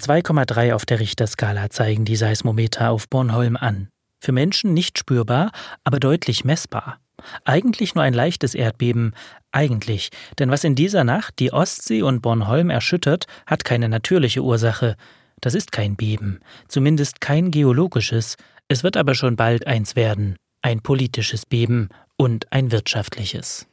2,3 0.00 0.74
auf 0.74 0.86
der 0.86 1.00
Richterskala 1.00 1.70
zeigen 1.70 2.04
die 2.04 2.16
Seismometer 2.16 2.90
auf 2.90 3.08
Bornholm 3.08 3.56
an. 3.56 3.88
Für 4.20 4.32
Menschen 4.32 4.74
nicht 4.74 4.98
spürbar, 4.98 5.52
aber 5.84 6.00
deutlich 6.00 6.44
messbar. 6.44 6.98
Eigentlich 7.44 7.94
nur 7.94 8.04
ein 8.04 8.14
leichtes 8.14 8.54
Erdbeben, 8.54 9.14
eigentlich, 9.52 10.10
denn 10.38 10.50
was 10.50 10.64
in 10.64 10.74
dieser 10.74 11.04
Nacht 11.04 11.38
die 11.38 11.52
Ostsee 11.52 12.02
und 12.02 12.22
Bornholm 12.22 12.70
erschüttert, 12.70 13.26
hat 13.46 13.64
keine 13.64 13.88
natürliche 13.88 14.42
Ursache. 14.42 14.96
Das 15.40 15.54
ist 15.54 15.72
kein 15.72 15.96
Beben, 15.96 16.40
zumindest 16.68 17.20
kein 17.20 17.50
geologisches, 17.50 18.36
es 18.68 18.84
wird 18.84 18.96
aber 18.96 19.14
schon 19.14 19.36
bald 19.36 19.66
eins 19.66 19.96
werden, 19.96 20.36
ein 20.62 20.80
politisches 20.80 21.46
Beben 21.46 21.88
und 22.16 22.52
ein 22.52 22.70
wirtschaftliches. 22.70 23.67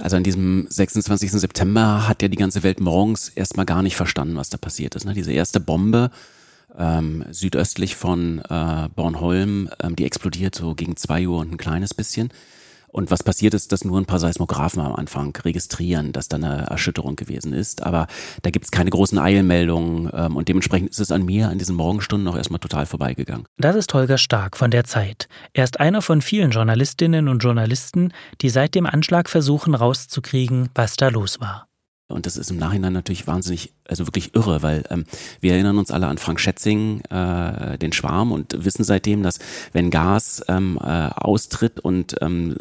Also 0.00 0.16
an 0.16 0.24
diesem 0.24 0.66
26. 0.68 1.30
September 1.32 2.08
hat 2.08 2.22
ja 2.22 2.28
die 2.28 2.36
ganze 2.36 2.62
Welt 2.62 2.80
morgens 2.80 3.28
erstmal 3.28 3.66
gar 3.66 3.82
nicht 3.82 3.96
verstanden, 3.96 4.36
was 4.36 4.48
da 4.48 4.56
passiert 4.56 4.94
ist. 4.94 5.04
Ne? 5.04 5.12
Diese 5.12 5.32
erste 5.32 5.60
Bombe 5.60 6.10
ähm, 6.78 7.24
südöstlich 7.30 7.96
von 7.96 8.40
äh, 8.48 8.88
Bornholm, 8.94 9.68
ähm, 9.82 9.96
die 9.96 10.04
explodiert 10.04 10.54
so 10.54 10.74
gegen 10.74 10.96
zwei 10.96 11.26
Uhr 11.26 11.38
und 11.38 11.52
ein 11.52 11.58
kleines 11.58 11.94
bisschen. 11.94 12.30
Und 12.92 13.10
was 13.10 13.22
passiert 13.22 13.54
ist, 13.54 13.72
dass 13.72 13.84
nur 13.84 13.98
ein 13.98 14.06
paar 14.06 14.18
Seismographen 14.18 14.80
am 14.80 14.94
Anfang 14.94 15.36
registrieren, 15.36 16.12
dass 16.12 16.28
da 16.28 16.36
eine 16.36 16.66
Erschütterung 16.66 17.16
gewesen 17.16 17.52
ist. 17.52 17.82
Aber 17.82 18.06
da 18.42 18.50
gibt 18.50 18.64
es 18.64 18.70
keine 18.70 18.90
großen 18.90 19.18
Eilmeldungen 19.18 20.10
ähm, 20.12 20.36
und 20.36 20.48
dementsprechend 20.48 20.90
ist 20.90 21.00
es 21.00 21.12
an 21.12 21.24
mir 21.24 21.48
an 21.48 21.58
diesen 21.58 21.76
Morgenstunden 21.76 22.26
auch 22.28 22.36
erstmal 22.36 22.60
total 22.60 22.86
vorbeigegangen. 22.86 23.46
Das 23.58 23.76
ist 23.76 23.94
Holger 23.94 24.18
Stark 24.18 24.56
von 24.56 24.70
der 24.70 24.84
Zeit. 24.84 25.28
Er 25.52 25.64
ist 25.64 25.80
einer 25.80 26.02
von 26.02 26.22
vielen 26.22 26.50
Journalistinnen 26.50 27.28
und 27.28 27.40
Journalisten, 27.40 28.12
die 28.40 28.50
seit 28.50 28.74
dem 28.74 28.86
Anschlag 28.86 29.28
versuchen 29.28 29.74
rauszukriegen, 29.74 30.68
was 30.74 30.96
da 30.96 31.08
los 31.08 31.40
war. 31.40 31.69
Und 32.10 32.26
das 32.26 32.36
ist 32.36 32.50
im 32.50 32.56
Nachhinein 32.56 32.92
natürlich 32.92 33.26
wahnsinnig, 33.26 33.72
also 33.86 34.06
wirklich 34.06 34.34
irre, 34.34 34.62
weil 34.62 34.84
ähm, 34.90 35.04
wir 35.40 35.52
erinnern 35.52 35.78
uns 35.78 35.90
alle 35.90 36.06
an 36.06 36.18
Frank 36.18 36.40
Schätzing, 36.40 37.00
äh, 37.10 37.78
den 37.78 37.92
Schwarm, 37.92 38.32
und 38.32 38.64
wissen 38.64 38.84
seitdem, 38.84 39.22
dass 39.22 39.38
wenn 39.72 39.90
Gas 39.90 40.42
ähm, 40.48 40.78
äh, 40.82 41.08
austritt 41.14 41.80
und 41.80 42.16
ähm, 42.20 42.56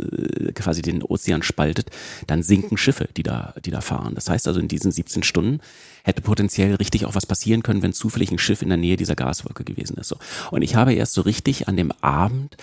quasi 0.56 0.82
den 0.82 1.04
Ozean 1.04 1.44
spaltet, 1.44 1.90
dann 2.28 2.44
sinken 2.44 2.78
Schiffe, 2.78 3.10
die 3.16 3.24
da, 3.24 3.54
die 3.66 3.72
da 3.72 3.82
fahren. 3.82 4.16
Das 4.16 4.30
heißt 4.30 4.48
also, 4.48 4.60
in 4.60 4.68
diesen 4.68 4.92
17 4.92 5.24
Stunden 5.24 5.60
hätte 6.04 6.22
potenziell 6.22 6.76
richtig 6.76 7.06
auch 7.06 7.16
was 7.16 7.26
passieren 7.26 7.64
können, 7.64 7.82
wenn 7.82 7.94
zufällig 7.94 8.32
ein 8.32 8.40
Schiff 8.40 8.62
in 8.62 8.70
der 8.70 8.78
Nähe 8.78 8.98
dieser 8.98 9.16
Gaswolke 9.16 9.64
gewesen 9.64 9.98
ist. 9.98 10.08
So. 10.08 10.18
Und 10.52 10.62
ich 10.62 10.76
habe 10.76 10.94
erst 10.94 11.14
so 11.14 11.22
richtig 11.22 11.68
an 11.68 11.78
dem 11.78 11.92
Abend 12.02 12.58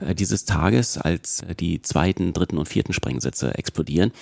äh, 0.00 0.14
dieses 0.14 0.44
Tages, 0.44 0.98
als 0.98 1.42
die 1.58 1.82
zweiten, 1.82 2.32
dritten 2.32 2.58
und 2.58 2.68
vierten 2.68 2.92
Sprengsätze 2.92 3.54
explodieren, 3.56 4.12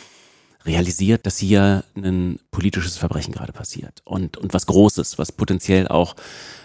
realisiert, 0.64 1.26
dass 1.26 1.38
hier 1.38 1.84
ein 1.96 2.38
politisches 2.50 2.96
Verbrechen 2.96 3.32
gerade 3.32 3.52
passiert 3.52 4.02
und, 4.04 4.36
und 4.36 4.52
was 4.52 4.66
Großes, 4.66 5.18
was 5.18 5.32
potenziell 5.32 5.88
auch, 5.88 6.16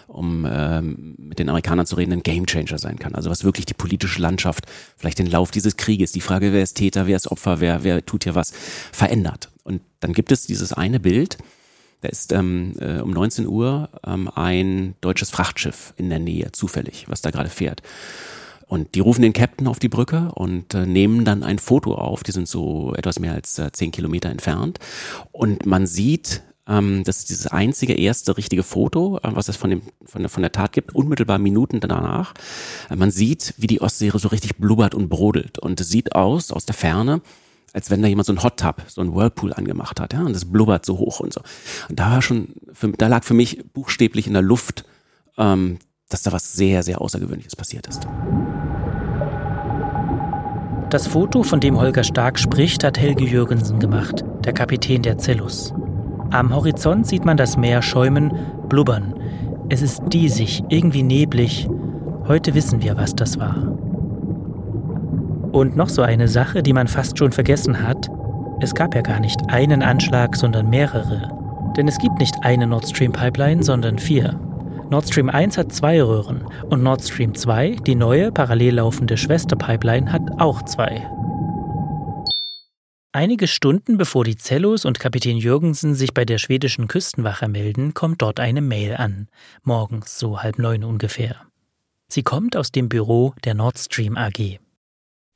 um 0.06 0.46
ähm, 0.48 1.14
mit 1.18 1.38
den 1.38 1.48
Amerikanern 1.48 1.86
zu 1.86 1.96
reden, 1.96 2.12
ein 2.12 2.22
Gamechanger 2.22 2.78
sein 2.78 2.98
kann. 2.98 3.14
Also 3.14 3.30
was 3.30 3.44
wirklich 3.44 3.66
die 3.66 3.74
politische 3.74 4.20
Landschaft, 4.20 4.66
vielleicht 4.96 5.18
den 5.18 5.26
Lauf 5.26 5.50
dieses 5.50 5.76
Krieges, 5.76 6.12
die 6.12 6.20
Frage, 6.20 6.52
wer 6.52 6.62
ist 6.62 6.74
Täter, 6.74 7.06
wer 7.06 7.16
ist 7.16 7.30
Opfer, 7.30 7.60
wer, 7.60 7.84
wer 7.84 8.04
tut 8.04 8.24
hier 8.24 8.34
was, 8.34 8.52
verändert. 8.92 9.50
Und 9.64 9.82
dann 10.00 10.12
gibt 10.12 10.30
es 10.30 10.46
dieses 10.46 10.72
eine 10.72 11.00
Bild, 11.00 11.38
Da 12.02 12.08
ist 12.08 12.32
ähm, 12.32 12.74
äh, 12.78 13.00
um 13.00 13.10
19 13.10 13.46
Uhr 13.46 13.88
ähm, 14.06 14.30
ein 14.34 14.94
deutsches 15.00 15.30
Frachtschiff 15.30 15.94
in 15.96 16.10
der 16.10 16.18
Nähe, 16.18 16.52
zufällig, 16.52 17.06
was 17.08 17.22
da 17.22 17.30
gerade 17.30 17.48
fährt. 17.48 17.82
Und 18.68 18.94
die 18.94 19.00
rufen 19.00 19.22
den 19.22 19.32
Captain 19.32 19.68
auf 19.68 19.78
die 19.78 19.88
Brücke 19.88 20.32
und 20.34 20.74
äh, 20.74 20.86
nehmen 20.86 21.24
dann 21.24 21.44
ein 21.44 21.58
Foto 21.58 21.94
auf. 21.94 22.24
Die 22.24 22.32
sind 22.32 22.48
so 22.48 22.94
etwas 22.94 23.20
mehr 23.20 23.32
als 23.32 23.58
äh, 23.58 23.70
zehn 23.72 23.92
Kilometer 23.92 24.28
entfernt. 24.28 24.78
Und 25.30 25.66
man 25.66 25.86
sieht, 25.86 26.42
ähm, 26.68 27.04
das 27.04 27.18
ist 27.18 27.30
dieses 27.30 27.46
einzige 27.46 27.94
erste 27.94 28.36
richtige 28.36 28.64
Foto, 28.64 29.18
äh, 29.18 29.28
was 29.32 29.48
es 29.48 29.56
von, 29.56 29.70
dem, 29.70 29.82
von, 30.04 30.22
der, 30.22 30.28
von 30.28 30.42
der 30.42 30.52
Tat 30.52 30.72
gibt, 30.72 30.94
unmittelbar 30.94 31.38
Minuten 31.38 31.78
danach. 31.80 32.34
Äh, 32.90 32.96
man 32.96 33.10
sieht, 33.10 33.54
wie 33.56 33.68
die 33.68 33.80
Ostsee 33.80 34.10
so 34.12 34.28
richtig 34.28 34.56
blubbert 34.56 34.94
und 34.94 35.08
brodelt. 35.08 35.58
Und 35.58 35.80
es 35.80 35.88
sieht 35.88 36.14
aus, 36.16 36.50
aus 36.50 36.66
der 36.66 36.74
Ferne, 36.74 37.20
als 37.72 37.90
wenn 37.90 38.02
da 38.02 38.08
jemand 38.08 38.26
so 38.26 38.32
ein 38.32 38.42
Hot 38.42 38.58
Tub, 38.58 38.82
so 38.88 39.00
ein 39.00 39.14
Whirlpool 39.14 39.52
angemacht 39.52 40.00
hat, 40.00 40.12
ja, 40.12 40.22
und 40.22 40.32
das 40.32 40.44
blubbert 40.44 40.84
so 40.84 40.98
hoch 40.98 41.20
und 41.20 41.32
so. 41.32 41.40
Und 41.88 42.00
da 42.00 42.10
war 42.10 42.22
schon, 42.22 42.48
für, 42.72 42.88
da 42.88 43.06
lag 43.06 43.22
für 43.22 43.34
mich 43.34 43.62
buchstäblich 43.72 44.26
in 44.26 44.32
der 44.32 44.42
Luft, 44.42 44.84
ähm, 45.38 45.78
dass 46.08 46.22
da 46.22 46.32
was 46.32 46.52
sehr, 46.52 46.82
sehr 46.82 47.00
Außergewöhnliches 47.00 47.56
passiert 47.56 47.86
ist. 47.86 48.06
Das 50.90 51.08
Foto, 51.08 51.42
von 51.42 51.58
dem 51.58 51.80
Holger 51.80 52.04
Stark 52.04 52.38
spricht, 52.38 52.84
hat 52.84 52.98
Helge 52.98 53.24
Jürgensen 53.24 53.80
gemacht, 53.80 54.24
der 54.44 54.52
Kapitän 54.52 55.02
der 55.02 55.18
Cellus. 55.18 55.74
Am 56.30 56.54
Horizont 56.54 57.06
sieht 57.06 57.24
man 57.24 57.36
das 57.36 57.56
Meer 57.56 57.82
schäumen, 57.82 58.32
blubbern. 58.68 59.14
Es 59.68 59.82
ist 59.82 60.00
diesig, 60.12 60.62
irgendwie 60.68 61.02
neblig. 61.02 61.68
Heute 62.28 62.54
wissen 62.54 62.82
wir, 62.82 62.96
was 62.96 63.16
das 63.16 63.38
war. 63.38 63.56
Und 65.50 65.76
noch 65.76 65.88
so 65.88 66.02
eine 66.02 66.28
Sache, 66.28 66.62
die 66.62 66.72
man 66.72 66.86
fast 66.86 67.18
schon 67.18 67.32
vergessen 67.32 67.82
hat. 67.82 68.08
Es 68.60 68.74
gab 68.74 68.94
ja 68.94 69.02
gar 69.02 69.18
nicht 69.18 69.40
einen 69.50 69.82
Anschlag, 69.82 70.36
sondern 70.36 70.70
mehrere. 70.70 71.30
Denn 71.76 71.88
es 71.88 71.98
gibt 71.98 72.18
nicht 72.20 72.36
eine 72.42 72.66
Nord 72.66 72.88
Stream 72.88 73.12
Pipeline, 73.12 73.62
sondern 73.62 73.98
vier. 73.98 74.38
Nord 74.88 75.08
Stream 75.08 75.28
1 75.28 75.58
hat 75.58 75.72
zwei 75.72 76.00
Röhren 76.00 76.46
und 76.70 76.84
Nord 76.84 77.02
Stream 77.02 77.34
2, 77.34 77.78
die 77.84 77.96
neue 77.96 78.30
parallel 78.30 78.76
laufende 78.76 79.16
Schwesterpipeline, 79.16 80.12
hat 80.12 80.22
auch 80.38 80.62
zwei. 80.62 81.10
Einige 83.10 83.48
Stunden 83.48 83.96
bevor 83.96 84.22
die 84.22 84.36
Zellos 84.36 84.84
und 84.84 85.00
Kapitän 85.00 85.38
Jürgensen 85.38 85.96
sich 85.96 86.14
bei 86.14 86.24
der 86.24 86.38
schwedischen 86.38 86.86
Küstenwache 86.86 87.48
melden, 87.48 87.94
kommt 87.94 88.22
dort 88.22 88.38
eine 88.38 88.60
Mail 88.60 88.94
an. 88.94 89.28
Morgens 89.64 90.20
so 90.20 90.40
halb 90.40 90.60
neun 90.60 90.84
ungefähr. 90.84 91.34
Sie 92.08 92.22
kommt 92.22 92.56
aus 92.56 92.70
dem 92.70 92.88
Büro 92.88 93.34
der 93.44 93.54
Nord 93.54 93.78
Stream 93.78 94.16
AG. 94.16 94.60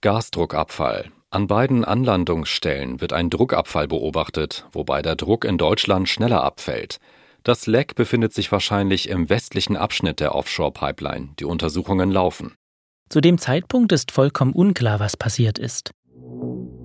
Gasdruckabfall. 0.00 1.10
An 1.30 1.48
beiden 1.48 1.84
Anlandungsstellen 1.84 3.00
wird 3.00 3.12
ein 3.12 3.30
Druckabfall 3.30 3.88
beobachtet, 3.88 4.66
wobei 4.72 5.02
der 5.02 5.16
Druck 5.16 5.44
in 5.44 5.58
Deutschland 5.58 6.08
schneller 6.08 6.44
abfällt. 6.44 7.00
Das 7.42 7.66
Leck 7.66 7.94
befindet 7.94 8.34
sich 8.34 8.52
wahrscheinlich 8.52 9.08
im 9.08 9.30
westlichen 9.30 9.76
Abschnitt 9.76 10.20
der 10.20 10.34
Offshore-Pipeline. 10.34 11.30
Die 11.38 11.44
Untersuchungen 11.44 12.10
laufen. 12.10 12.54
Zu 13.08 13.20
dem 13.20 13.38
Zeitpunkt 13.38 13.92
ist 13.92 14.12
vollkommen 14.12 14.52
unklar, 14.52 15.00
was 15.00 15.16
passiert 15.16 15.58
ist. 15.58 15.90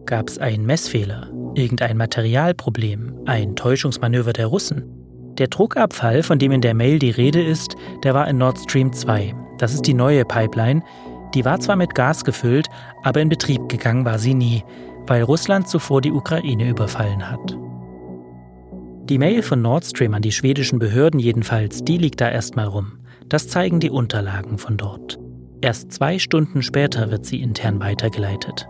Gab 0.06 0.30
es 0.30 0.38
einen 0.38 0.66
Messfehler, 0.66 1.32
irgendein 1.56 1.98
Materialproblem, 1.98 3.24
ein 3.26 3.56
Täuschungsmanöver 3.56 4.34
der 4.34 4.48
Russen? 4.48 4.84
Der 5.38 5.48
Druckabfall, 5.48 6.24
von 6.24 6.40
dem 6.40 6.52
in 6.54 6.62
der 6.62 6.74
Mail 6.74 7.00
die 7.00 7.10
Rede 7.10 7.44
ist, 7.44 7.76
der 8.04 8.14
war 8.14 8.28
in 8.28 8.38
Nord 8.38 8.58
Stream 8.60 8.94
2. 8.94 9.36
Das 9.58 9.74
ist 9.74 9.86
die 9.86 9.94
neue 9.94 10.24
Pipeline. 10.24 10.82
Die 11.34 11.44
war 11.44 11.60
zwar 11.60 11.76
mit 11.76 11.94
Gas 11.94 12.24
gefüllt, 12.24 12.68
aber 13.04 13.20
in 13.20 13.30
Betrieb 13.30 13.68
gegangen 13.68 14.06
war 14.06 14.18
sie 14.18 14.34
nie, 14.34 14.64
weil 15.08 15.24
Russland 15.24 15.68
zuvor 15.68 16.02
die 16.02 16.12
Ukraine 16.12 16.70
überfallen 16.70 17.30
hat. 17.30 17.58
Die 19.10 19.20
Mail 19.20 19.44
von 19.44 19.62
Nord 19.62 19.86
Stream 19.86 20.16
an 20.16 20.24
die 20.24 20.32
schwedischen 20.32 20.80
Behörden 20.80 21.20
jedenfalls, 21.20 21.84
die 21.84 22.00
liegt 22.00 22.22
da 22.22 22.30
erstmal 22.32 22.66
rum. 22.66 23.00
Das 23.30 23.48
zeigen 23.48 23.80
die 23.80 23.92
Unterlagen 23.92 24.58
von 24.58 24.78
dort. 24.78 25.20
Erst 25.62 25.92
zwei 25.92 26.18
Stunden 26.18 26.64
später 26.64 27.12
wird 27.12 27.24
sie 27.24 27.40
intern 27.40 27.80
weitergeleitet. 27.80 28.68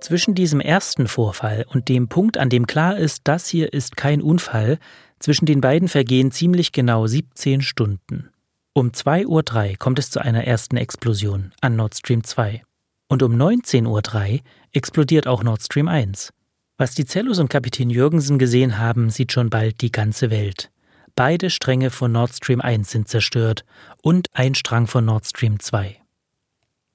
Zwischen 0.00 0.36
diesem 0.36 0.60
ersten 0.60 1.08
Vorfall 1.08 1.66
und 1.68 1.88
dem 1.88 2.08
Punkt, 2.08 2.38
an 2.38 2.48
dem 2.48 2.68
klar 2.68 2.96
ist, 2.96 3.22
das 3.24 3.48
hier 3.48 3.72
ist 3.72 3.96
kein 3.96 4.22
Unfall, 4.22 4.78
zwischen 5.18 5.46
den 5.46 5.60
beiden 5.60 5.88
vergehen 5.88 6.30
ziemlich 6.30 6.70
genau 6.70 7.08
17 7.08 7.60
Stunden. 7.60 8.30
Um 8.72 8.90
2.03 8.90 9.26
Uhr 9.26 9.76
kommt 9.78 9.98
es 9.98 10.10
zu 10.10 10.20
einer 10.20 10.44
ersten 10.44 10.76
Explosion 10.76 11.52
an 11.60 11.74
Nord 11.74 11.96
Stream 11.96 12.22
2. 12.22 12.62
Und 13.10 13.24
um 13.24 13.34
19.03 13.34 13.86
Uhr 13.88 14.40
explodiert 14.70 15.26
auch 15.26 15.42
Nord 15.42 15.60
Stream 15.64 15.88
1. 15.88 16.32
Was 16.78 16.94
die 16.94 17.04
Zellus 17.04 17.40
und 17.40 17.48
Kapitän 17.48 17.90
Jürgensen 17.90 18.38
gesehen 18.38 18.78
haben, 18.78 19.10
sieht 19.10 19.32
schon 19.32 19.50
bald 19.50 19.80
die 19.80 19.90
ganze 19.90 20.30
Welt. 20.30 20.70
Beide 21.16 21.50
Stränge 21.50 21.90
von 21.90 22.12
Nord 22.12 22.32
Stream 22.32 22.60
1 22.60 22.88
sind 22.88 23.08
zerstört 23.08 23.64
und 24.00 24.28
ein 24.32 24.54
Strang 24.54 24.86
von 24.86 25.04
Nord 25.04 25.26
Stream 25.26 25.58
2. 25.58 25.96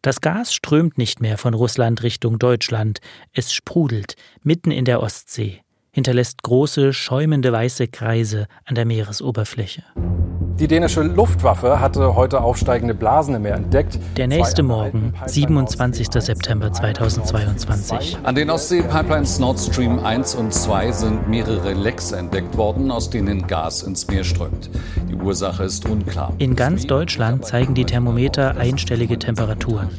Das 0.01 0.21
Gas 0.21 0.53
strömt 0.53 0.97
nicht 0.97 1.19
mehr 1.19 1.37
von 1.37 1.53
Russland 1.53 2.01
Richtung 2.01 2.39
Deutschland, 2.39 3.01
es 3.33 3.53
sprudelt 3.53 4.15
mitten 4.41 4.71
in 4.71 4.85
der 4.85 5.01
Ostsee, 5.01 5.63
hinterlässt 5.91 6.43
große, 6.43 6.93
schäumende 6.93 7.51
weiße 7.51 7.89
Kreise 7.89 8.47
an 8.63 8.75
der 8.75 8.85
Meeresoberfläche. 8.85 9.83
Die 10.57 10.69
dänische 10.69 11.01
Luftwaffe 11.01 11.81
hatte 11.81 12.15
heute 12.15 12.39
aufsteigende 12.39 12.93
Blasen 12.93 13.35
im 13.35 13.41
Meer 13.41 13.55
entdeckt. 13.55 13.99
Der 14.15 14.27
nächste 14.27 14.63
Morgen, 14.63 15.13
27. 15.25 16.07
September 16.13 16.71
2022. 16.71 18.17
An 18.23 18.35
den 18.35 18.49
Ostsee-Pipelines 18.49 19.39
Nord 19.39 19.59
Stream 19.59 19.99
1 19.99 20.33
und 20.35 20.53
2 20.53 20.93
sind 20.93 21.27
mehrere 21.27 21.73
Lecks 21.73 22.13
entdeckt 22.13 22.55
worden, 22.55 22.89
aus 22.89 23.09
denen 23.09 23.47
Gas 23.47 23.83
ins 23.83 24.07
Meer 24.07 24.23
strömt. 24.23 24.69
Die 25.09 25.15
Ursache 25.15 25.65
ist 25.65 25.89
unklar. 25.89 26.31
In 26.37 26.55
ganz 26.55 26.87
Deutschland 26.87 27.45
zeigen 27.45 27.73
die 27.73 27.83
Thermometer 27.83 28.55
einstellige 28.55 29.19
Temperaturen. 29.19 29.89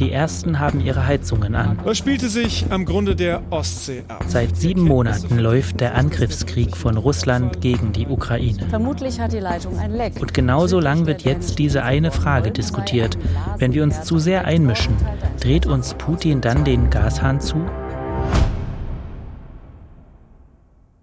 Die 0.00 0.10
ersten 0.10 0.58
haben 0.58 0.80
ihre 0.80 1.06
Heizungen 1.06 1.54
an. 1.54 1.80
Was 1.84 1.98
spielte 1.98 2.30
sich 2.30 2.64
am 2.70 2.86
Grunde 2.86 3.14
der 3.14 3.42
Ostsee 3.50 4.04
ab? 4.08 4.24
Seit 4.26 4.56
sieben 4.56 4.82
Monaten 4.84 5.38
läuft 5.38 5.80
der 5.80 5.96
Angriffskrieg 5.96 6.78
von 6.78 6.96
Russland 6.96 7.60
gegen 7.60 7.92
die 7.92 8.06
Ukraine. 8.06 8.66
Vermutlich 8.70 9.20
hat 9.20 9.32
die 9.34 9.40
Leitung 9.40 9.78
ein 9.78 9.90
Leck. 9.90 9.97
Und 10.20 10.34
genauso 10.34 10.80
lang 10.80 11.06
wird 11.06 11.22
jetzt 11.22 11.58
diese 11.58 11.82
eine 11.82 12.10
Frage 12.10 12.50
diskutiert. 12.50 13.18
Wenn 13.58 13.72
wir 13.72 13.82
uns 13.82 14.02
zu 14.02 14.18
sehr 14.18 14.44
einmischen, 14.44 14.96
dreht 15.40 15.66
uns 15.66 15.94
Putin 15.94 16.40
dann 16.40 16.64
den 16.64 16.90
Gashahn 16.90 17.40
zu? 17.40 17.56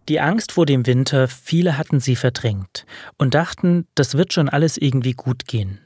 Die 0.07 0.19
Angst 0.19 0.51
vor 0.51 0.67
dem 0.67 0.85
Winter, 0.85 1.27
viele 1.27 1.77
hatten 1.77 1.99
sie 1.99 2.15
verdrängt 2.15 2.85
und 3.17 3.33
dachten, 3.33 3.87
das 3.95 4.15
wird 4.15 4.33
schon 4.33 4.49
alles 4.49 4.77
irgendwie 4.77 5.13
gut 5.13 5.45
gehen. 5.45 5.79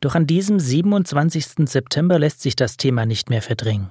Doch 0.00 0.14
an 0.14 0.26
diesem 0.26 0.60
27. 0.60 1.66
September 1.66 2.18
lässt 2.18 2.42
sich 2.42 2.56
das 2.56 2.76
Thema 2.76 3.06
nicht 3.06 3.30
mehr 3.30 3.40
verdrängen. 3.40 3.88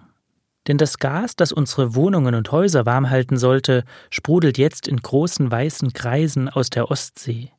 Denn 0.67 0.77
das 0.77 0.99
Gas, 0.99 1.35
das 1.35 1.51
unsere 1.51 1.95
Wohnungen 1.95 2.35
und 2.35 2.51
Häuser 2.51 2.85
warm 2.85 3.09
halten 3.09 3.37
sollte, 3.37 3.83
sprudelt 4.11 4.59
jetzt 4.59 4.87
in 4.87 4.97
großen 4.97 5.49
weißen 5.49 5.91
Kreisen 5.91 6.49
aus 6.49 6.69
der 6.69 6.91
Ostsee. 6.91 7.51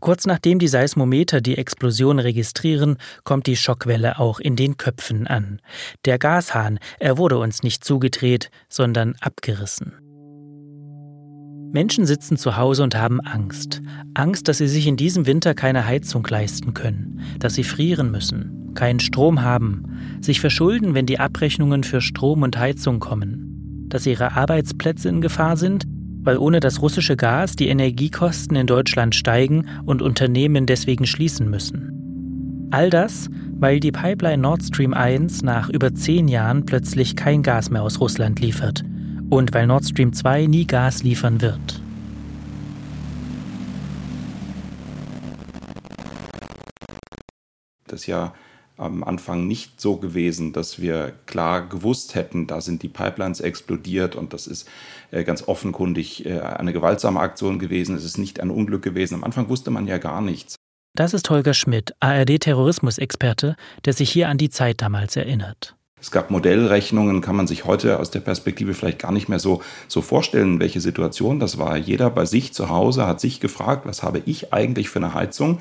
Kurz 0.00 0.26
nachdem 0.26 0.58
die 0.58 0.68
Seismometer 0.68 1.40
die 1.40 1.58
Explosion 1.58 2.18
registrieren, 2.18 2.96
kommt 3.24 3.46
die 3.46 3.56
Schockwelle 3.56 4.18
auch 4.18 4.40
in 4.40 4.56
den 4.56 4.76
Köpfen 4.76 5.26
an. 5.26 5.60
Der 6.04 6.18
Gashahn, 6.18 6.78
er 6.98 7.18
wurde 7.18 7.38
uns 7.38 7.62
nicht 7.62 7.84
zugedreht, 7.84 8.50
sondern 8.68 9.14
abgerissen. 9.20 9.94
Menschen 11.70 12.06
sitzen 12.06 12.38
zu 12.38 12.56
Hause 12.56 12.82
und 12.82 12.96
haben 12.96 13.20
Angst. 13.20 13.82
Angst, 14.14 14.48
dass 14.48 14.58
sie 14.58 14.68
sich 14.68 14.86
in 14.86 14.96
diesem 14.96 15.26
Winter 15.26 15.54
keine 15.54 15.84
Heizung 15.84 16.26
leisten 16.26 16.72
können, 16.72 17.20
dass 17.38 17.54
sie 17.54 17.64
frieren 17.64 18.10
müssen, 18.10 18.72
keinen 18.74 19.00
Strom 19.00 19.42
haben, 19.42 20.18
sich 20.22 20.40
verschulden, 20.40 20.94
wenn 20.94 21.04
die 21.04 21.18
Abrechnungen 21.18 21.84
für 21.84 22.00
Strom 22.00 22.42
und 22.42 22.56
Heizung 22.56 23.00
kommen, 23.00 23.84
dass 23.88 24.06
ihre 24.06 24.32
Arbeitsplätze 24.32 25.10
in 25.10 25.20
Gefahr 25.20 25.58
sind, 25.58 25.84
weil 26.22 26.36
ohne 26.36 26.60
das 26.60 26.82
russische 26.82 27.16
Gas 27.16 27.56
die 27.56 27.68
Energiekosten 27.68 28.56
in 28.56 28.66
Deutschland 28.66 29.14
steigen 29.14 29.66
und 29.84 30.02
Unternehmen 30.02 30.66
deswegen 30.66 31.06
schließen 31.06 31.48
müssen. 31.48 32.68
All 32.70 32.90
das, 32.90 33.30
weil 33.54 33.80
die 33.80 33.92
Pipeline 33.92 34.42
Nord 34.42 34.62
Stream 34.62 34.92
1 34.92 35.42
nach 35.42 35.68
über 35.68 35.94
zehn 35.94 36.28
Jahren 36.28 36.66
plötzlich 36.66 37.16
kein 37.16 37.42
Gas 37.42 37.70
mehr 37.70 37.82
aus 37.82 38.00
Russland 38.00 38.40
liefert 38.40 38.84
und 39.30 39.54
weil 39.54 39.66
Nord 39.66 39.84
Stream 39.86 40.12
2 40.12 40.46
nie 40.46 40.66
Gas 40.66 41.02
liefern 41.02 41.40
wird. 41.40 41.82
Das 47.86 48.00
ist 48.00 48.06
ja 48.06 48.34
am 48.78 49.04
Anfang 49.04 49.46
nicht 49.46 49.80
so 49.80 49.96
gewesen, 49.96 50.52
dass 50.52 50.80
wir 50.80 51.12
klar 51.26 51.68
gewusst 51.68 52.14
hätten, 52.14 52.46
da 52.46 52.60
sind 52.60 52.82
die 52.82 52.88
Pipelines 52.88 53.40
explodiert 53.40 54.16
und 54.16 54.32
das 54.32 54.46
ist 54.46 54.68
äh, 55.10 55.24
ganz 55.24 55.46
offenkundig 55.46 56.24
äh, 56.24 56.40
eine 56.40 56.72
gewaltsame 56.72 57.20
Aktion 57.20 57.58
gewesen. 57.58 57.96
Es 57.96 58.04
ist 58.04 58.18
nicht 58.18 58.40
ein 58.40 58.50
Unglück 58.50 58.82
gewesen. 58.82 59.14
Am 59.14 59.24
Anfang 59.24 59.48
wusste 59.48 59.70
man 59.70 59.86
ja 59.86 59.98
gar 59.98 60.20
nichts. 60.20 60.56
Das 60.96 61.12
ist 61.12 61.28
Holger 61.28 61.54
Schmidt, 61.54 61.92
ARD-Terrorismusexperte, 62.00 63.56
der 63.84 63.92
sich 63.92 64.10
hier 64.10 64.28
an 64.28 64.38
die 64.38 64.50
Zeit 64.50 64.80
damals 64.80 65.16
erinnert. 65.16 65.74
Es 66.00 66.10
gab 66.12 66.30
Modellrechnungen, 66.30 67.20
kann 67.20 67.36
man 67.36 67.48
sich 67.48 67.64
heute 67.64 67.98
aus 67.98 68.10
der 68.10 68.20
Perspektive 68.20 68.74
vielleicht 68.74 69.00
gar 69.00 69.12
nicht 69.12 69.28
mehr 69.28 69.40
so, 69.40 69.62
so 69.88 70.00
vorstellen, 70.00 70.60
welche 70.60 70.80
Situation 70.80 71.40
das 71.40 71.58
war. 71.58 71.76
Jeder 71.76 72.10
bei 72.10 72.24
sich 72.24 72.52
zu 72.52 72.68
Hause 72.68 73.06
hat 73.06 73.20
sich 73.20 73.40
gefragt, 73.40 73.84
was 73.84 74.02
habe 74.02 74.22
ich 74.24 74.52
eigentlich 74.52 74.90
für 74.90 75.00
eine 75.00 75.14
Heizung? 75.14 75.60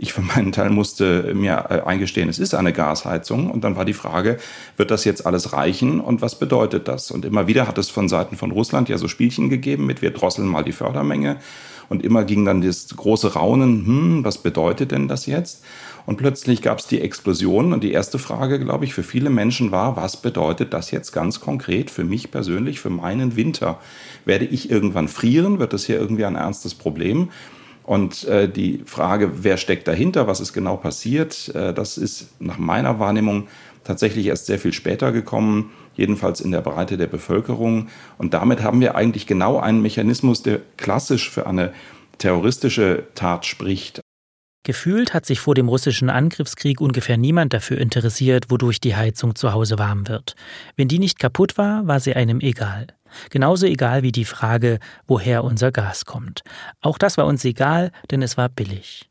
Ich 0.00 0.12
für 0.12 0.22
meinen 0.22 0.52
Teil 0.52 0.70
musste 0.70 1.34
mir 1.34 1.66
äh, 1.68 1.80
eingestehen, 1.80 2.28
es 2.28 2.38
ist 2.38 2.54
eine 2.54 2.72
Gasheizung. 2.72 3.50
Und 3.50 3.64
dann 3.64 3.76
war 3.76 3.84
die 3.84 3.94
Frage, 3.94 4.38
wird 4.76 4.92
das 4.92 5.04
jetzt 5.04 5.26
alles 5.26 5.52
reichen 5.52 6.00
und 6.00 6.22
was 6.22 6.38
bedeutet 6.38 6.86
das? 6.86 7.10
Und 7.10 7.24
immer 7.24 7.48
wieder 7.48 7.66
hat 7.66 7.78
es 7.78 7.90
von 7.90 8.08
Seiten 8.08 8.36
von 8.36 8.52
Russland 8.52 8.88
ja 8.88 8.96
so 8.96 9.08
Spielchen 9.08 9.50
gegeben 9.50 9.86
mit, 9.86 10.00
wir 10.00 10.12
drosseln 10.12 10.46
mal 10.46 10.62
die 10.62 10.72
Fördermenge. 10.72 11.38
Und 11.88 12.04
immer 12.04 12.24
ging 12.24 12.44
dann 12.44 12.60
das 12.60 12.86
große 12.94 13.32
Raunen, 13.32 13.86
hm, 13.86 14.24
was 14.24 14.38
bedeutet 14.38 14.92
denn 14.92 15.08
das 15.08 15.26
jetzt? 15.26 15.64
Und 16.06 16.16
plötzlich 16.16 16.62
gab 16.62 16.78
es 16.78 16.86
die 16.86 17.00
Explosion. 17.00 17.72
Und 17.72 17.82
die 17.82 17.92
erste 17.92 18.18
Frage, 18.18 18.58
glaube 18.58 18.84
ich, 18.84 18.94
für 18.94 19.02
viele 19.02 19.30
Menschen 19.30 19.72
war, 19.72 19.96
was 19.96 20.20
bedeutet 20.20 20.72
das 20.74 20.90
jetzt 20.90 21.12
ganz 21.12 21.40
konkret 21.40 21.90
für 21.90 22.04
mich 22.04 22.30
persönlich, 22.30 22.78
für 22.78 22.90
meinen 22.90 23.36
Winter? 23.36 23.80
Werde 24.24 24.44
ich 24.44 24.70
irgendwann 24.70 25.08
frieren? 25.08 25.58
Wird 25.58 25.72
das 25.72 25.86
hier 25.86 25.98
irgendwie 25.98 26.24
ein 26.24 26.36
ernstes 26.36 26.74
Problem? 26.74 27.30
Und 27.88 28.24
äh, 28.24 28.50
die 28.50 28.82
Frage, 28.84 29.44
wer 29.44 29.56
steckt 29.56 29.88
dahinter, 29.88 30.26
was 30.26 30.40
ist 30.40 30.52
genau 30.52 30.76
passiert, 30.76 31.48
äh, 31.54 31.72
das 31.72 31.96
ist 31.96 32.38
nach 32.38 32.58
meiner 32.58 33.00
Wahrnehmung 33.00 33.48
tatsächlich 33.82 34.26
erst 34.26 34.44
sehr 34.44 34.58
viel 34.58 34.74
später 34.74 35.10
gekommen, 35.10 35.70
jedenfalls 35.94 36.42
in 36.42 36.50
der 36.50 36.60
Breite 36.60 36.98
der 36.98 37.06
Bevölkerung. 37.06 37.88
Und 38.18 38.34
damit 38.34 38.62
haben 38.62 38.82
wir 38.82 38.94
eigentlich 38.94 39.26
genau 39.26 39.58
einen 39.58 39.80
Mechanismus, 39.80 40.42
der 40.42 40.60
klassisch 40.76 41.30
für 41.30 41.46
eine 41.46 41.72
terroristische 42.18 43.04
Tat 43.14 43.46
spricht. 43.46 44.02
Gefühlt 44.64 45.14
hat 45.14 45.24
sich 45.24 45.40
vor 45.40 45.54
dem 45.54 45.70
russischen 45.70 46.10
Angriffskrieg 46.10 46.82
ungefähr 46.82 47.16
niemand 47.16 47.54
dafür 47.54 47.78
interessiert, 47.78 48.50
wodurch 48.50 48.80
die 48.80 48.96
Heizung 48.96 49.34
zu 49.34 49.54
Hause 49.54 49.78
warm 49.78 50.08
wird. 50.08 50.36
Wenn 50.76 50.88
die 50.88 50.98
nicht 50.98 51.18
kaputt 51.18 51.56
war, 51.56 51.86
war 51.86 52.00
sie 52.00 52.14
einem 52.14 52.40
egal. 52.40 52.88
Genauso 53.30 53.66
egal 53.66 54.02
wie 54.02 54.12
die 54.12 54.24
Frage, 54.24 54.78
woher 55.06 55.44
unser 55.44 55.72
Gas 55.72 56.04
kommt. 56.04 56.42
Auch 56.80 56.98
das 56.98 57.16
war 57.16 57.26
uns 57.26 57.44
egal, 57.44 57.90
denn 58.10 58.22
es 58.22 58.36
war 58.36 58.48
billig. 58.48 59.08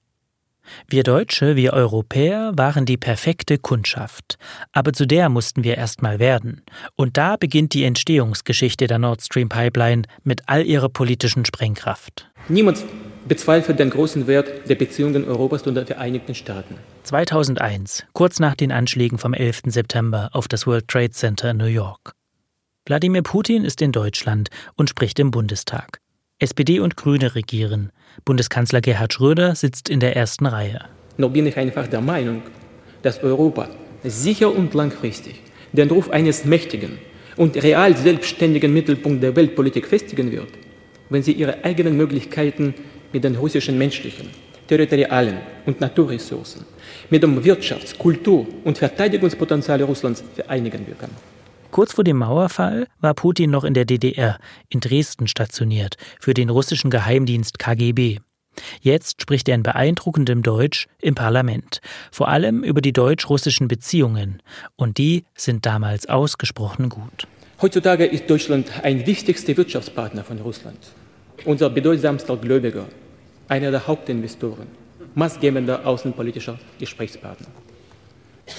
Wir 0.87 1.03
Deutsche, 1.03 1.55
wir 1.55 1.73
Europäer 1.73 2.51
waren 2.55 2.85
die 2.85 2.97
perfekte 2.97 3.57
Kundschaft. 3.57 4.37
Aber 4.71 4.93
zu 4.93 5.05
der 5.05 5.29
mussten 5.29 5.63
wir 5.63 5.77
erst 5.77 6.01
mal 6.01 6.19
werden. 6.19 6.61
Und 6.95 7.17
da 7.17 7.37
beginnt 7.37 7.73
die 7.73 7.83
Entstehungsgeschichte 7.83 8.87
der 8.87 8.99
Nord 8.99 9.21
Stream 9.21 9.49
Pipeline 9.49 10.03
mit 10.23 10.43
all 10.47 10.65
ihrer 10.65 10.89
politischen 10.89 11.45
Sprengkraft. 11.45 12.29
Niemand 12.49 12.83
bezweifelt 13.27 13.79
den 13.79 13.89
großen 13.89 14.27
Wert 14.27 14.69
der 14.69 14.75
Beziehungen 14.75 15.25
Europas 15.25 15.63
und 15.63 15.75
der 15.75 15.85
Vereinigten 15.85 16.35
Staaten. 16.35 16.75
2001, 17.03 18.05
kurz 18.13 18.39
nach 18.39 18.55
den 18.55 18.71
Anschlägen 18.71 19.17
vom 19.17 19.33
11. 19.33 19.63
September 19.65 20.29
auf 20.33 20.47
das 20.47 20.65
World 20.67 20.87
Trade 20.87 21.11
Center 21.11 21.51
in 21.51 21.57
New 21.57 21.65
York. 21.65 22.16
Wladimir 22.87 23.21
Putin 23.21 23.65
ist 23.65 23.81
in 23.81 23.91
Deutschland 23.91 24.47
und 24.75 24.89
spricht 24.89 25.19
im 25.19 25.29
Bundestag. 25.29 25.99
SPD 26.39 26.79
und 26.79 26.95
Grüne 26.95 27.35
regieren. 27.35 27.91
Bundeskanzler 28.23 28.79
Gerhard 28.79 29.11
Schröder 29.11 29.55
sitzt 29.55 29.89
in 29.89 29.99
der 29.99 30.15
ersten 30.15 30.45
Reihe. 30.45 30.79
Noch 31.17 31.31
bin 31.31 31.47
ich 31.47 31.57
einfach 31.57 31.87
der 31.87 31.99
Meinung, 31.99 32.43
dass 33.01 33.21
Europa 33.21 33.67
sicher 34.05 34.55
und 34.55 34.73
langfristig 34.73 35.41
den 35.73 35.89
Ruf 35.89 36.09
eines 36.11 36.45
mächtigen 36.45 36.97
und 37.35 37.61
real 37.61 37.97
selbstständigen 37.97 38.73
Mittelpunkt 38.73 39.21
der 39.21 39.35
Weltpolitik 39.35 39.85
festigen 39.85 40.31
wird, 40.31 40.47
wenn 41.09 41.23
sie 41.23 41.33
ihre 41.33 41.65
eigenen 41.65 41.97
Möglichkeiten 41.97 42.73
mit 43.11 43.25
den 43.25 43.35
russischen 43.35 43.77
menschlichen, 43.77 44.29
territorialen 44.65 45.39
und 45.65 45.81
Naturressourcen, 45.81 46.63
mit 47.09 47.21
dem 47.21 47.43
Wirtschafts-, 47.43 47.97
Kultur- 47.97 48.47
und 48.63 48.77
Verteidigungspotenzial 48.77 49.81
Russlands 49.81 50.23
vereinigen 50.33 50.87
wird. 50.87 50.99
Kurz 51.71 51.93
vor 51.93 52.03
dem 52.03 52.17
Mauerfall 52.17 52.87
war 52.99 53.13
Putin 53.13 53.51
noch 53.51 53.63
in 53.63 53.73
der 53.73 53.85
DDR, 53.85 54.39
in 54.69 54.79
Dresden 54.79 55.27
stationiert, 55.27 55.97
für 56.19 56.33
den 56.33 56.49
russischen 56.49 56.89
Geheimdienst 56.89 57.59
KGB. 57.59 58.19
Jetzt 58.81 59.21
spricht 59.21 59.47
er 59.49 59.55
in 59.55 59.63
beeindruckendem 59.63 60.41
Deutsch 60.41 60.87
im 61.01 61.15
Parlament, 61.15 61.81
vor 62.11 62.27
allem 62.29 62.63
über 62.63 62.81
die 62.81 62.93
deutsch-russischen 62.93 63.67
Beziehungen, 63.67 64.41
und 64.75 64.97
die 64.97 65.25
sind 65.35 65.65
damals 65.65 66.09
ausgesprochen 66.09 66.89
gut. 66.89 67.27
Heutzutage 67.61 68.05
ist 68.05 68.29
Deutschland 68.29 68.83
ein 68.83 69.05
wichtigster 69.05 69.55
Wirtschaftspartner 69.57 70.23
von 70.23 70.39
Russland, 70.39 70.79
unser 71.45 71.69
bedeutsamster 71.69 72.37
Gläubiger, 72.37 72.85
einer 73.47 73.71
der 73.71 73.87
Hauptinvestoren, 73.87 74.67
maßgebender 75.15 75.85
außenpolitischer 75.85 76.59
Gesprächspartner. 76.79 77.47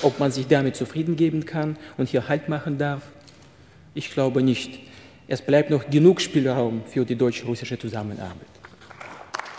Ob 0.03 0.19
man 0.19 0.31
sich 0.31 0.47
damit 0.47 0.77
zufrieden 0.77 1.17
geben 1.17 1.47
kann 1.47 1.77
und 1.97 2.09
hier 2.09 2.29
Halt 2.29 2.49
machen 2.49 2.79
darf, 2.79 3.03
ich 3.95 4.11
glaube 4.11 4.43
nicht. 4.43 4.81
Es 5.27 5.43
bleibt 5.43 5.71
noch 5.71 5.91
genug 5.91 6.21
Spielraum 6.21 6.83
für 6.87 7.05
die 7.05 7.17
deutsch-russische 7.17 7.79
Zusammenarbeit. 7.79 8.47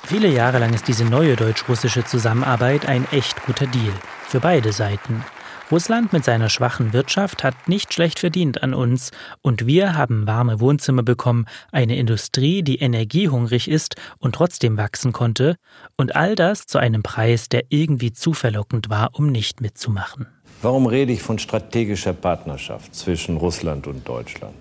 Viele 0.06 0.30
Jahre 0.30 0.58
lang 0.58 0.74
ist 0.74 0.88
diese 0.88 1.06
neue 1.06 1.36
deutsch-russische 1.36 2.04
Zusammenarbeit 2.04 2.88
ein 2.88 3.06
echt 3.12 3.44
guter 3.46 3.68
Deal 3.68 3.94
für 4.28 4.40
beide 4.40 4.72
Seiten. 4.72 5.24
Russland 5.72 6.14
mit 6.14 6.26
seiner 6.26 6.50
schwachen 6.50 6.94
Wirtschaft 6.94 7.44
hat 7.44 7.68
nicht 7.68 7.94
schlecht 7.94 8.18
verdient 8.18 8.64
an 8.64 8.74
uns 8.74 9.12
und 9.44 9.68
wir 9.68 9.96
haben 9.96 10.26
warme 10.26 10.60
Wohnzimmer 10.60 11.04
bekommen, 11.04 11.46
eine 11.72 11.96
Industrie, 11.96 12.64
die 12.64 12.80
energiehungrig 12.80 13.70
ist 13.70 13.96
und 14.18 14.34
trotzdem 14.34 14.78
wachsen 14.78 15.12
konnte 15.12 15.58
und 15.96 16.16
all 16.16 16.34
das 16.36 16.66
zu 16.66 16.80
einem 16.80 17.04
Preis, 17.04 17.50
der 17.50 17.66
irgendwie 17.70 18.12
zu 18.12 18.34
verlockend 18.34 18.90
war, 18.90 19.12
um 19.14 19.32
nicht 19.32 19.62
mitzumachen. 19.62 20.26
Warum 20.64 20.88
rede 20.88 21.14
ich 21.14 21.22
von 21.22 21.38
strategischer 21.38 22.14
Partnerschaft 22.14 22.96
zwischen 22.96 23.38
Russland 23.38 23.86
und 23.86 24.08
Deutschland? 24.10 24.56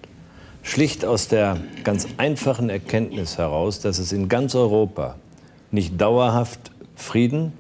Schlicht 0.63 1.07
aus 1.07 1.27
der 1.29 1.57
ganz 1.85 2.07
einfachen 2.19 2.69
Erkenntnis 2.69 3.39
heraus, 3.39 3.81
dass 3.81 3.99
es 3.99 4.13
in 4.13 4.29
ganz 4.29 4.55
Europa 4.55 5.17
nicht 5.71 5.99
dauerhaft 5.99 6.71
Frieden 6.97 7.55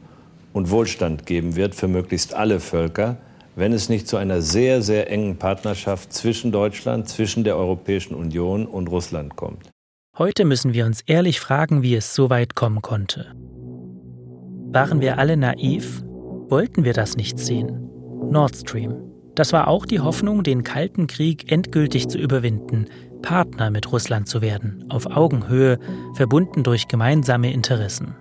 und 0.52 0.70
Wohlstand 0.70 1.24
geben 1.24 1.56
wird 1.56 1.74
für 1.74 1.88
möglichst 1.88 2.34
alle 2.34 2.60
Völker, 2.60 3.16
wenn 3.58 3.72
es 3.72 3.88
nicht 3.88 4.06
zu 4.06 4.16
einer 4.16 4.40
sehr, 4.40 4.82
sehr 4.82 5.10
engen 5.10 5.36
Partnerschaft 5.36 6.12
zwischen 6.12 6.52
Deutschland, 6.52 7.08
zwischen 7.08 7.42
der 7.42 7.56
Europäischen 7.56 8.14
Union 8.14 8.66
und 8.66 8.88
Russland 8.88 9.34
kommt. 9.34 9.70
Heute 10.16 10.44
müssen 10.44 10.74
wir 10.74 10.86
uns 10.86 11.00
ehrlich 11.06 11.40
fragen, 11.40 11.82
wie 11.82 11.96
es 11.96 12.14
so 12.14 12.30
weit 12.30 12.54
kommen 12.54 12.82
konnte. 12.82 13.32
Waren 14.70 15.00
wir 15.00 15.18
alle 15.18 15.36
naiv? 15.36 16.02
Wollten 16.48 16.84
wir 16.84 16.92
das 16.92 17.16
nicht 17.16 17.38
sehen? 17.38 17.90
Nord 18.30 18.54
Stream. 18.56 18.94
Das 19.34 19.52
war 19.52 19.66
auch 19.68 19.86
die 19.86 20.00
Hoffnung, 20.00 20.42
den 20.44 20.62
Kalten 20.62 21.08
Krieg 21.08 21.50
endgültig 21.50 22.08
zu 22.08 22.18
überwinden, 22.18 22.86
Partner 23.22 23.70
mit 23.70 23.90
Russland 23.90 24.28
zu 24.28 24.40
werden, 24.40 24.84
auf 24.88 25.06
Augenhöhe, 25.06 25.78
verbunden 26.14 26.62
durch 26.62 26.86
gemeinsame 26.86 27.52
Interessen. 27.52 28.14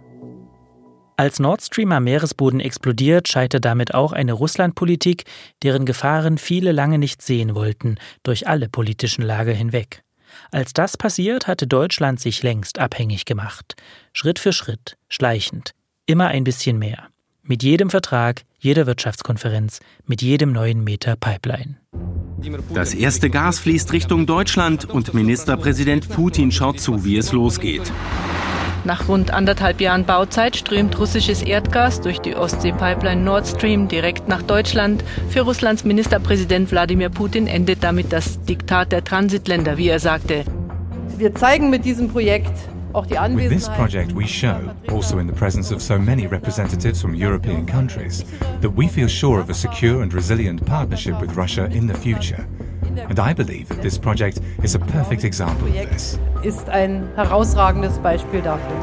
Als 1.19 1.39
Nord 1.39 1.63
Stream 1.63 1.91
am 1.93 2.03
Meeresboden 2.03 2.59
explodiert, 2.59 3.27
scheitert 3.27 3.65
damit 3.65 3.95
auch 3.95 4.11
eine 4.11 4.33
Russlandpolitik, 4.33 5.23
deren 5.63 5.87
Gefahren 5.87 6.37
viele 6.37 6.71
lange 6.71 6.99
nicht 6.99 7.23
sehen 7.23 7.55
wollten, 7.55 7.95
durch 8.21 8.47
alle 8.47 8.69
politischen 8.69 9.23
Lager 9.23 9.53
hinweg. 9.53 10.03
Als 10.51 10.73
das 10.73 10.95
passiert, 10.95 11.47
hatte 11.47 11.65
Deutschland 11.65 12.19
sich 12.19 12.43
längst 12.43 12.77
abhängig 12.77 13.25
gemacht. 13.25 13.75
Schritt 14.13 14.37
für 14.37 14.53
Schritt, 14.53 14.95
schleichend, 15.09 15.71
immer 16.05 16.27
ein 16.27 16.43
bisschen 16.43 16.77
mehr. 16.77 17.07
Mit 17.41 17.63
jedem 17.63 17.89
Vertrag, 17.89 18.43
jeder 18.59 18.85
Wirtschaftskonferenz, 18.85 19.79
mit 20.05 20.21
jedem 20.21 20.51
neuen 20.51 20.83
Meter 20.83 21.15
Pipeline. 21.15 21.77
Das 22.75 22.93
erste 22.93 23.31
Gas 23.31 23.57
fließt 23.57 23.91
Richtung 23.91 24.27
Deutschland 24.27 24.85
und 24.85 25.15
Ministerpräsident 25.15 26.09
Putin 26.09 26.51
schaut 26.51 26.79
zu, 26.79 27.03
wie 27.03 27.17
es 27.17 27.31
losgeht. 27.31 27.91
Nach 28.85 29.07
rund 29.07 29.33
anderthalb 29.33 29.81
Jahren 29.81 30.05
Bauzeit 30.05 30.55
strömt 30.55 30.97
russisches 30.97 31.41
Erdgas 31.41 32.01
durch 32.01 32.19
die 32.19 32.35
Ostsee-Pipeline 32.35 33.21
Nord 33.21 33.47
Stream 33.47 33.87
direkt 33.87 34.27
nach 34.27 34.41
Deutschland. 34.41 35.03
Für 35.29 35.41
Russlands 35.41 35.83
Ministerpräsident 35.83 36.71
Wladimir 36.71 37.09
Putin 37.09 37.47
endet 37.47 37.83
damit 37.83 38.13
das 38.13 38.41
Diktat 38.43 38.91
der 38.91 39.03
Transitländer, 39.03 39.77
wie 39.77 39.89
er 39.89 39.99
sagte. 39.99 40.43
Wir 41.17 41.33
zeigen 41.35 41.69
mit 41.69 41.85
diesem 41.85 42.09
Projekt 42.09 42.53
With 42.97 43.49
this 43.49 43.69
project, 43.69 44.15
we 44.15 44.25
show, 44.25 44.73
also 44.89 45.19
in 45.19 45.27
the 45.27 45.33
presence 45.33 45.71
of 45.71 45.83
so 45.83 45.99
many 45.99 46.25
representatives 46.25 46.99
from 46.99 47.13
European 47.13 47.63
countries, 47.63 48.25
that 48.61 48.71
we 48.71 48.87
feel 48.87 49.07
sure 49.07 49.39
of 49.39 49.51
a 49.51 49.53
secure 49.53 50.01
and 50.01 50.11
resilient 50.11 50.65
partnership 50.65 51.21
with 51.21 51.35
Russia 51.35 51.65
in 51.65 51.85
the 51.85 51.93
future. 51.93 52.47
And 53.05 53.19
I 53.19 53.33
believe 53.33 53.67
that 53.69 53.81
this 53.81 53.97
project 53.97 54.41
is 54.63 54.75
a 54.75 54.79
perfect 54.79 55.23
example 55.23 55.67
of 55.67 55.89
this. 55.89 56.19
Ist 56.43 56.69
ein 56.69 57.07
herausragendes 57.15 57.99
Beispiel 57.99 58.41
dafür. 58.41 58.75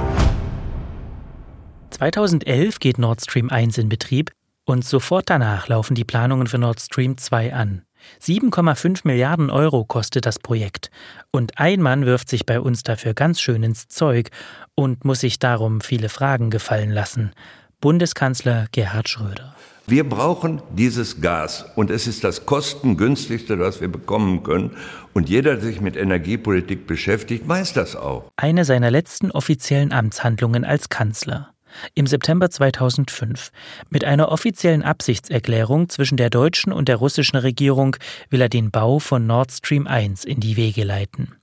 2011 1.91 2.81
geht 2.81 2.99
Nord 2.99 3.21
Stream 3.21 3.51
1 3.51 3.79
in 3.79 3.89
Betrieb 3.89 4.33
und 4.65 4.85
sofort 4.85 5.31
danach 5.31 5.69
laufen 5.69 5.95
die 5.95 6.05
Planungen 6.05 6.47
für 6.47 6.59
Nord 6.59 6.81
Stream 6.81 7.17
2 7.17 7.55
an. 7.55 7.83
7,5 8.21 9.01
Milliarden 9.05 9.51
Euro 9.51 9.85
kostet 9.85 10.27
das 10.27 10.39
Projekt. 10.39 10.91
Und 11.31 11.59
ein 11.59 11.81
Mann 11.81 12.07
wirft 12.07 12.29
sich 12.29 12.47
bei 12.47 12.61
uns 12.61 12.83
dafür 12.83 13.15
ganz 13.15 13.41
schön 13.41 13.63
ins 13.63 13.89
Zeug 13.89 14.31
und 14.75 15.05
muss 15.05 15.21
sich 15.21 15.39
darum 15.39 15.81
viele 15.81 16.09
Fragen 16.09 16.51
gefallen 16.51 16.91
lassen. 16.91 17.33
Bundeskanzler 17.81 18.67
Gerhard 18.73 19.09
Schröder. 19.09 19.54
Wir 19.87 20.09
brauchen 20.09 20.63
dieses 20.75 21.21
Gas 21.21 21.67
und 21.77 21.91
es 21.91 22.07
ist 22.07 22.25
das 22.25 22.47
kostengünstigste, 22.47 23.59
was 23.59 23.83
wir 23.83 23.89
bekommen 23.89 24.43
können. 24.43 24.71
Und 25.13 25.29
jeder, 25.29 25.57
der 25.57 25.65
sich 25.65 25.83
mit 25.83 25.95
Energiepolitik 25.95 26.87
beschäftigt, 26.87 27.47
weiß 27.47 27.75
das 27.75 27.95
auch. 27.95 28.25
Eine 28.37 28.65
seiner 28.65 28.91
letzten 28.91 29.31
offiziellen 29.31 29.93
Amtshandlungen 29.93 30.65
als 30.65 30.89
Kanzler. 30.89 31.51
Im 31.95 32.07
September 32.07 32.49
2005. 32.49 33.51
Mit 33.91 34.05
einer 34.05 34.31
offiziellen 34.31 34.83
Absichtserklärung 34.83 35.91
zwischen 35.91 36.17
der 36.17 36.31
deutschen 36.31 36.73
und 36.73 36.89
der 36.89 36.97
russischen 36.97 37.37
Regierung 37.37 37.97
will 38.31 38.41
er 38.41 38.49
den 38.49 38.71
Bau 38.71 39.01
von 39.01 39.27
Nord 39.27 39.53
Stream 39.53 39.87
1 39.87 40.25
in 40.25 40.41
die 40.41 40.57
Wege 40.57 40.85
leiten. 40.85 41.35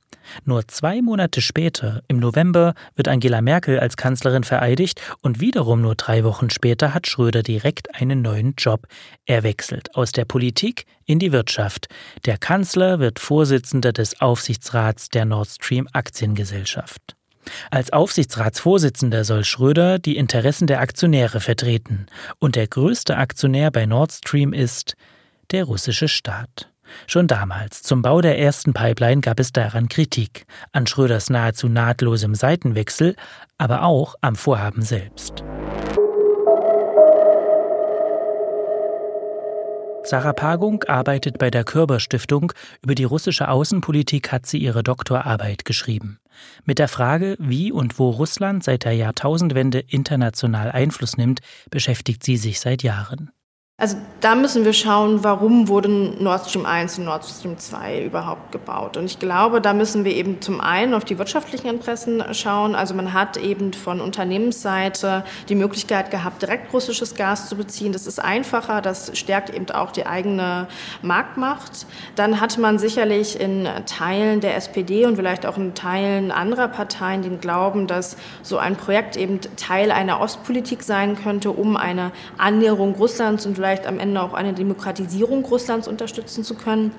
Nur 0.45 0.67
zwei 0.67 1.01
Monate 1.01 1.41
später, 1.41 2.01
im 2.07 2.17
November, 2.17 2.73
wird 2.95 3.07
Angela 3.07 3.41
Merkel 3.41 3.79
als 3.79 3.97
Kanzlerin 3.97 4.43
vereidigt 4.43 5.01
und 5.21 5.39
wiederum 5.39 5.81
nur 5.81 5.95
drei 5.95 6.23
Wochen 6.23 6.49
später 6.49 6.93
hat 6.93 7.07
Schröder 7.07 7.43
direkt 7.43 7.95
einen 7.95 8.21
neuen 8.21 8.53
Job. 8.57 8.87
Er 9.25 9.43
wechselt 9.43 9.95
aus 9.95 10.11
der 10.11 10.25
Politik 10.25 10.85
in 11.05 11.19
die 11.19 11.31
Wirtschaft. 11.31 11.87
Der 12.25 12.37
Kanzler 12.37 12.99
wird 12.99 13.19
Vorsitzender 13.19 13.91
des 13.91 14.21
Aufsichtsrats 14.21 15.09
der 15.09 15.25
Nord 15.25 15.49
Stream 15.49 15.87
Aktiengesellschaft. 15.93 17.15
Als 17.69 17.91
Aufsichtsratsvorsitzender 17.91 19.23
soll 19.23 19.43
Schröder 19.43 19.99
die 19.99 20.17
Interessen 20.17 20.67
der 20.67 20.79
Aktionäre 20.79 21.39
vertreten. 21.39 22.05
Und 22.39 22.55
der 22.55 22.67
größte 22.67 23.17
Aktionär 23.17 23.71
bei 23.71 23.85
Nord 23.85 24.11
Stream 24.11 24.53
ist 24.53 24.95
der 25.51 25.65
russische 25.65 26.07
Staat. 26.07 26.70
Schon 27.07 27.27
damals, 27.27 27.83
zum 27.83 28.01
Bau 28.01 28.21
der 28.21 28.39
ersten 28.39 28.73
Pipeline, 28.73 29.21
gab 29.21 29.39
es 29.39 29.51
daran 29.51 29.89
Kritik, 29.89 30.45
an 30.71 30.87
Schröders 30.87 31.29
nahezu 31.29 31.67
nahtlosem 31.67 32.35
Seitenwechsel, 32.35 33.15
aber 33.57 33.83
auch 33.83 34.15
am 34.21 34.35
Vorhaben 34.35 34.81
selbst. 34.81 35.43
Sarah 40.03 40.33
Pagung 40.33 40.83
arbeitet 40.83 41.37
bei 41.37 41.51
der 41.51 41.63
Körber 41.63 41.99
Stiftung. 41.99 42.51
Über 42.81 42.95
die 42.95 43.03
russische 43.03 43.49
Außenpolitik 43.49 44.31
hat 44.31 44.45
sie 44.45 44.57
ihre 44.57 44.83
Doktorarbeit 44.83 45.63
geschrieben. 45.63 46.19
Mit 46.65 46.79
der 46.79 46.87
Frage, 46.87 47.35
wie 47.39 47.71
und 47.71 47.99
wo 47.99 48.09
Russland 48.09 48.63
seit 48.63 48.83
der 48.83 48.93
Jahrtausendwende 48.93 49.79
international 49.79 50.71
Einfluss 50.71 51.17
nimmt, 51.17 51.41
beschäftigt 51.69 52.23
sie 52.23 52.37
sich 52.37 52.59
seit 52.59 52.83
Jahren. 52.83 53.31
Also 53.81 53.97
da 54.19 54.35
müssen 54.35 54.63
wir 54.63 54.73
schauen, 54.73 55.23
warum 55.23 55.67
wurden 55.67 56.23
Nord 56.23 56.47
Stream 56.47 56.67
1 56.67 56.99
und 56.99 57.05
Nord 57.05 57.25
Stream 57.25 57.57
2 57.57 58.03
überhaupt 58.03 58.51
gebaut. 58.51 58.95
Und 58.95 59.05
ich 59.05 59.17
glaube, 59.17 59.59
da 59.59 59.73
müssen 59.73 60.05
wir 60.05 60.13
eben 60.13 60.39
zum 60.39 60.61
einen 60.61 60.93
auf 60.93 61.03
die 61.03 61.17
wirtschaftlichen 61.17 61.67
Interessen 61.67 62.23
schauen. 62.35 62.75
Also 62.75 62.93
man 62.93 63.13
hat 63.13 63.37
eben 63.37 63.73
von 63.73 63.99
Unternehmensseite 63.99 65.23
die 65.49 65.55
Möglichkeit 65.55 66.11
gehabt, 66.11 66.43
direkt 66.43 66.71
russisches 66.71 67.15
Gas 67.15 67.49
zu 67.49 67.55
beziehen. 67.55 67.91
Das 67.91 68.05
ist 68.05 68.19
einfacher, 68.19 68.81
das 68.83 69.17
stärkt 69.17 69.49
eben 69.49 69.71
auch 69.71 69.91
die 69.91 70.05
eigene 70.05 70.67
Marktmacht. 71.01 71.87
Dann 72.15 72.39
hat 72.39 72.59
man 72.59 72.77
sicherlich 72.77 73.39
in 73.39 73.67
Teilen 73.87 74.41
der 74.41 74.57
SPD 74.57 75.07
und 75.07 75.15
vielleicht 75.15 75.47
auch 75.47 75.57
in 75.57 75.73
Teilen 75.73 76.29
anderer 76.29 76.67
Parteien 76.67 77.23
den 77.23 77.39
Glauben, 77.39 77.87
dass 77.87 78.15
so 78.43 78.59
ein 78.59 78.75
Projekt 78.75 79.17
eben 79.17 79.39
Teil 79.57 79.89
einer 79.89 80.21
Ostpolitik 80.21 80.83
sein 80.83 81.15
könnte, 81.15 81.49
um 81.49 81.77
eine 81.77 82.11
Annäherung 82.37 82.93
Russlands 82.93 83.47
und 83.47 83.55
vielleicht 83.55 83.70
vielleicht 83.71 83.87
am 83.87 83.99
Ende 83.99 84.21
auch 84.21 84.33
eine 84.33 84.51
Demokratisierung 84.51 85.45
Russlands 85.45 85.87
unterstützen 85.87 86.43
zu 86.43 86.55
können. 86.55 86.91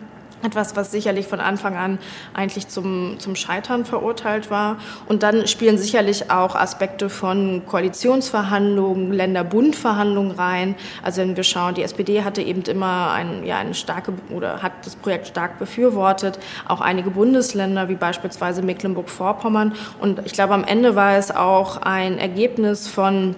Etwas, 0.43 0.75
was 0.75 0.91
sicherlich 0.91 1.27
von 1.29 1.39
Anfang 1.39 1.77
an 1.77 1.99
eigentlich 2.35 2.67
zum, 2.67 3.17
zum 3.19 3.37
Scheitern 3.37 3.85
verurteilt 3.85 4.51
war. 4.51 4.79
Und 5.07 5.23
dann 5.23 5.47
spielen 5.47 5.77
sicherlich 5.77 6.31
auch 6.33 6.57
Aspekte 6.57 7.11
von 7.11 7.63
Koalitionsverhandlungen, 7.67 9.13
Länderbundverhandlungen 9.13 10.33
rein. 10.33 10.75
Also 11.03 11.21
wenn 11.21 11.37
wir 11.37 11.45
schauen, 11.45 11.75
die 11.75 11.83
SPD 11.83 12.25
hatte 12.25 12.41
eben 12.43 12.63
immer 12.63 13.13
ein, 13.13 13.45
ja, 13.45 13.59
eine 13.59 13.75
starke 13.75 14.15
oder 14.31 14.63
hat 14.63 14.73
das 14.85 14.97
Projekt 14.97 15.29
stark 15.29 15.59
befürwortet. 15.59 16.41
Auch 16.67 16.81
einige 16.81 17.11
Bundesländer 17.11 17.89
wie 17.89 17.97
beispielsweise 17.97 18.63
Mecklenburg-Vorpommern. 18.63 19.75
Und 20.01 20.23
ich 20.25 20.33
glaube, 20.33 20.55
am 20.55 20.65
Ende 20.65 20.97
war 20.97 21.19
es 21.19 21.31
auch 21.31 21.77
ein 21.77 22.19
Ergebnis 22.19 22.89
von 22.89 23.37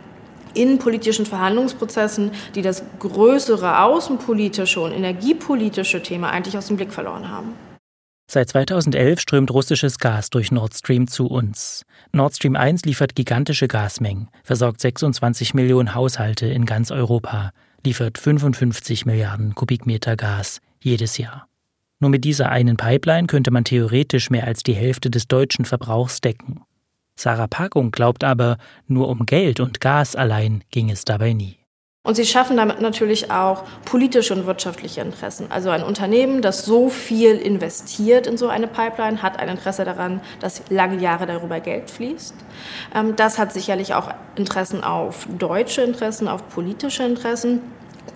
innenpolitischen 0.54 1.26
Verhandlungsprozessen, 1.26 2.30
die 2.54 2.62
das 2.62 2.82
größere 2.98 3.82
außenpolitische 3.82 4.80
und 4.80 4.92
energiepolitische 4.92 6.02
Thema 6.02 6.30
eigentlich 6.30 6.56
aus 6.56 6.68
dem 6.68 6.76
Blick 6.76 6.92
verloren 6.92 7.28
haben. 7.28 7.54
Seit 8.30 8.48
2011 8.48 9.20
strömt 9.20 9.50
russisches 9.50 9.98
Gas 9.98 10.30
durch 10.30 10.50
Nord 10.50 10.74
Stream 10.74 11.06
zu 11.06 11.26
uns. 11.26 11.84
Nord 12.12 12.34
Stream 12.34 12.56
1 12.56 12.84
liefert 12.84 13.14
gigantische 13.14 13.68
Gasmengen, 13.68 14.28
versorgt 14.42 14.80
26 14.80 15.52
Millionen 15.52 15.94
Haushalte 15.94 16.46
in 16.46 16.64
ganz 16.64 16.90
Europa, 16.90 17.50
liefert 17.84 18.16
55 18.16 19.04
Milliarden 19.04 19.54
Kubikmeter 19.54 20.16
Gas 20.16 20.60
jedes 20.80 21.18
Jahr. 21.18 21.48
Nur 22.00 22.10
mit 22.10 22.24
dieser 22.24 22.50
einen 22.50 22.76
Pipeline 22.76 23.26
könnte 23.26 23.50
man 23.50 23.64
theoretisch 23.64 24.30
mehr 24.30 24.46
als 24.46 24.62
die 24.62 24.74
Hälfte 24.74 25.10
des 25.10 25.28
deutschen 25.28 25.64
Verbrauchs 25.64 26.20
decken. 26.20 26.62
Sarah 27.16 27.46
Packung 27.46 27.90
glaubt 27.90 28.24
aber, 28.24 28.58
nur 28.86 29.08
um 29.08 29.26
Geld 29.26 29.60
und 29.60 29.80
Gas 29.80 30.16
allein 30.16 30.64
ging 30.70 30.90
es 30.90 31.04
dabei 31.04 31.32
nie. 31.32 31.58
Und 32.06 32.16
sie 32.16 32.26
schaffen 32.26 32.58
damit 32.58 32.82
natürlich 32.82 33.30
auch 33.30 33.62
politische 33.86 34.34
und 34.34 34.44
wirtschaftliche 34.44 35.00
Interessen. 35.00 35.46
Also 35.50 35.70
ein 35.70 35.82
Unternehmen, 35.82 36.42
das 36.42 36.66
so 36.66 36.90
viel 36.90 37.36
investiert 37.36 38.26
in 38.26 38.36
so 38.36 38.48
eine 38.48 38.66
Pipeline, 38.66 39.22
hat 39.22 39.38
ein 39.38 39.48
Interesse 39.48 39.86
daran, 39.86 40.20
dass 40.38 40.68
lange 40.68 41.00
Jahre 41.00 41.24
darüber 41.24 41.60
Geld 41.60 41.90
fließt. 41.90 42.34
Ähm, 42.94 43.16
das 43.16 43.38
hat 43.38 43.54
sicherlich 43.54 43.94
auch 43.94 44.10
Interessen 44.36 44.84
auf 44.84 45.26
deutsche 45.38 45.80
Interessen, 45.80 46.28
auf 46.28 46.46
politische 46.50 47.04
Interessen. 47.04 47.62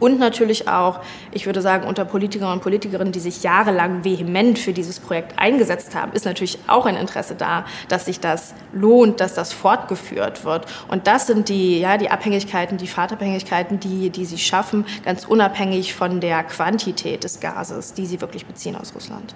Und 0.00 0.18
natürlich 0.18 0.68
auch, 0.68 1.00
ich 1.32 1.46
würde 1.46 1.60
sagen, 1.60 1.86
unter 1.86 2.04
Politikern 2.04 2.52
und 2.52 2.62
Politikerinnen, 2.62 3.12
die 3.12 3.20
sich 3.20 3.42
jahrelang 3.42 4.04
vehement 4.04 4.58
für 4.58 4.72
dieses 4.72 5.00
Projekt 5.00 5.38
eingesetzt 5.38 5.94
haben, 5.94 6.12
ist 6.12 6.24
natürlich 6.24 6.58
auch 6.66 6.86
ein 6.86 6.96
Interesse 6.96 7.34
da, 7.34 7.64
dass 7.88 8.04
sich 8.04 8.20
das 8.20 8.54
lohnt, 8.72 9.20
dass 9.20 9.34
das 9.34 9.52
fortgeführt 9.52 10.44
wird. 10.44 10.66
Und 10.88 11.06
das 11.06 11.26
sind 11.26 11.48
die, 11.48 11.80
ja, 11.80 11.98
die 11.98 12.10
Abhängigkeiten, 12.10 12.78
die 12.78 12.86
Fahrtabhängigkeiten, 12.86 13.80
die, 13.80 14.10
die 14.10 14.24
sie 14.24 14.38
schaffen, 14.38 14.84
ganz 15.04 15.24
unabhängig 15.24 15.94
von 15.94 16.20
der 16.20 16.44
Quantität 16.44 17.24
des 17.24 17.40
Gases, 17.40 17.94
die 17.94 18.06
sie 18.06 18.20
wirklich 18.20 18.46
beziehen 18.46 18.76
aus 18.76 18.94
Russland. 18.94 19.34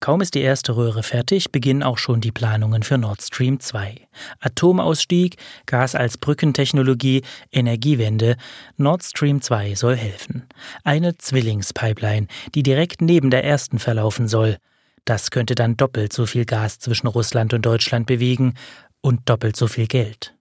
Kaum 0.00 0.22
ist 0.22 0.34
die 0.34 0.40
erste 0.40 0.76
Röhre 0.76 1.02
fertig, 1.02 1.52
beginnen 1.52 1.82
auch 1.82 1.98
schon 1.98 2.22
die 2.22 2.32
Planungen 2.32 2.82
für 2.82 2.96
Nord 2.96 3.20
Stream 3.20 3.60
2. 3.60 4.08
Atomausstieg, 4.40 5.36
Gas 5.66 5.94
als 5.94 6.16
Brückentechnologie, 6.16 7.20
Energiewende. 7.52 8.36
Nord 8.78 9.04
Stream 9.04 9.42
2 9.42 9.74
soll 9.74 9.96
helfen. 9.96 10.44
Eine 10.84 11.18
Zwillingspipeline, 11.18 12.28
die 12.54 12.62
direkt 12.62 13.02
neben 13.02 13.28
der 13.28 13.44
ersten 13.44 13.78
verlaufen 13.78 14.26
soll. 14.26 14.56
Das 15.04 15.30
könnte 15.30 15.54
dann 15.54 15.76
doppelt 15.76 16.14
so 16.14 16.24
viel 16.24 16.46
Gas 16.46 16.78
zwischen 16.78 17.06
Russland 17.06 17.52
und 17.52 17.66
Deutschland 17.66 18.06
bewegen 18.06 18.54
und 19.02 19.28
doppelt 19.28 19.54
so 19.54 19.66
viel 19.66 19.86
Geld. 19.86 20.34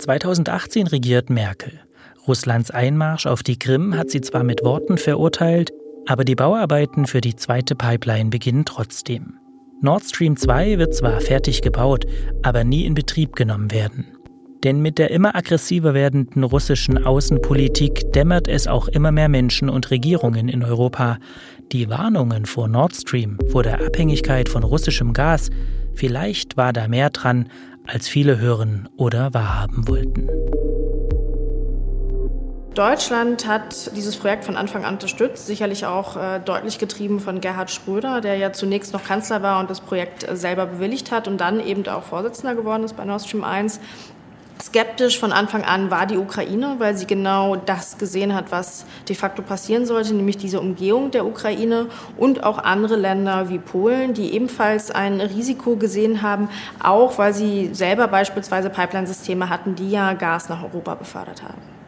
2018 0.00 0.86
regiert 0.86 1.30
Merkel. 1.30 1.80
Russlands 2.28 2.70
Einmarsch 2.70 3.24
auf 3.24 3.42
die 3.42 3.58
Krim 3.58 3.96
hat 3.96 4.10
sie 4.10 4.20
zwar 4.20 4.44
mit 4.44 4.62
Worten 4.62 4.98
verurteilt, 4.98 5.72
aber 6.10 6.24
die 6.24 6.34
Bauarbeiten 6.34 7.06
für 7.06 7.20
die 7.20 7.36
zweite 7.36 7.76
Pipeline 7.76 8.30
beginnen 8.30 8.64
trotzdem. 8.64 9.34
Nord 9.80 10.02
Stream 10.02 10.36
2 10.36 10.76
wird 10.78 10.92
zwar 10.92 11.20
fertig 11.20 11.62
gebaut, 11.62 12.04
aber 12.42 12.64
nie 12.64 12.84
in 12.84 12.94
Betrieb 12.94 13.36
genommen 13.36 13.70
werden. 13.70 14.06
Denn 14.64 14.82
mit 14.82 14.98
der 14.98 15.12
immer 15.12 15.36
aggressiver 15.36 15.94
werdenden 15.94 16.42
russischen 16.42 17.06
Außenpolitik 17.06 18.12
dämmert 18.12 18.48
es 18.48 18.66
auch 18.66 18.88
immer 18.88 19.12
mehr 19.12 19.28
Menschen 19.28 19.70
und 19.70 19.92
Regierungen 19.92 20.48
in 20.48 20.64
Europa. 20.64 21.18
Die 21.70 21.88
Warnungen 21.88 22.44
vor 22.44 22.66
Nord 22.66 22.96
Stream, 22.96 23.38
vor 23.46 23.62
der 23.62 23.80
Abhängigkeit 23.80 24.48
von 24.48 24.64
russischem 24.64 25.12
Gas, 25.12 25.48
vielleicht 25.94 26.56
war 26.56 26.72
da 26.72 26.88
mehr 26.88 27.10
dran, 27.10 27.48
als 27.86 28.08
viele 28.08 28.40
hören 28.40 28.88
oder 28.96 29.32
wahrhaben 29.32 29.86
wollten. 29.86 30.28
Deutschland 32.74 33.48
hat 33.48 33.96
dieses 33.96 34.16
Projekt 34.16 34.44
von 34.44 34.56
Anfang 34.56 34.84
an 34.84 34.94
unterstützt, 34.94 35.48
sicherlich 35.48 35.86
auch 35.86 36.16
äh, 36.16 36.38
deutlich 36.38 36.78
getrieben 36.78 37.18
von 37.18 37.40
Gerhard 37.40 37.72
Schröder, 37.72 38.20
der 38.20 38.36
ja 38.36 38.52
zunächst 38.52 38.92
noch 38.92 39.02
Kanzler 39.02 39.42
war 39.42 39.58
und 39.58 39.68
das 39.68 39.80
Projekt 39.80 40.28
äh, 40.28 40.36
selber 40.36 40.66
bewilligt 40.66 41.10
hat 41.10 41.26
und 41.26 41.40
dann 41.40 41.58
eben 41.58 41.86
auch 41.88 42.04
Vorsitzender 42.04 42.54
geworden 42.54 42.84
ist 42.84 42.96
bei 42.96 43.04
Nord 43.04 43.22
Stream 43.22 43.42
1. 43.42 43.80
Skeptisch 44.62 45.18
von 45.18 45.32
Anfang 45.32 45.64
an 45.64 45.90
war 45.90 46.06
die 46.06 46.16
Ukraine, 46.16 46.76
weil 46.78 46.96
sie 46.96 47.06
genau 47.06 47.56
das 47.56 47.98
gesehen 47.98 48.36
hat, 48.36 48.52
was 48.52 48.84
de 49.08 49.16
facto 49.16 49.42
passieren 49.42 49.84
sollte, 49.84 50.14
nämlich 50.14 50.36
diese 50.36 50.60
Umgehung 50.60 51.10
der 51.10 51.26
Ukraine 51.26 51.86
und 52.18 52.44
auch 52.44 52.58
andere 52.58 52.94
Länder 52.94 53.48
wie 53.48 53.58
Polen, 53.58 54.14
die 54.14 54.32
ebenfalls 54.32 54.92
ein 54.92 55.20
Risiko 55.20 55.74
gesehen 55.74 56.22
haben, 56.22 56.48
auch 56.80 57.18
weil 57.18 57.34
sie 57.34 57.70
selber 57.72 58.06
beispielsweise 58.06 58.70
Pipeline-Systeme 58.70 59.48
hatten, 59.48 59.74
die 59.74 59.90
ja 59.90 60.12
Gas 60.12 60.48
nach 60.48 60.62
Europa 60.62 60.94
befördert 60.94 61.42
haben. 61.42 61.79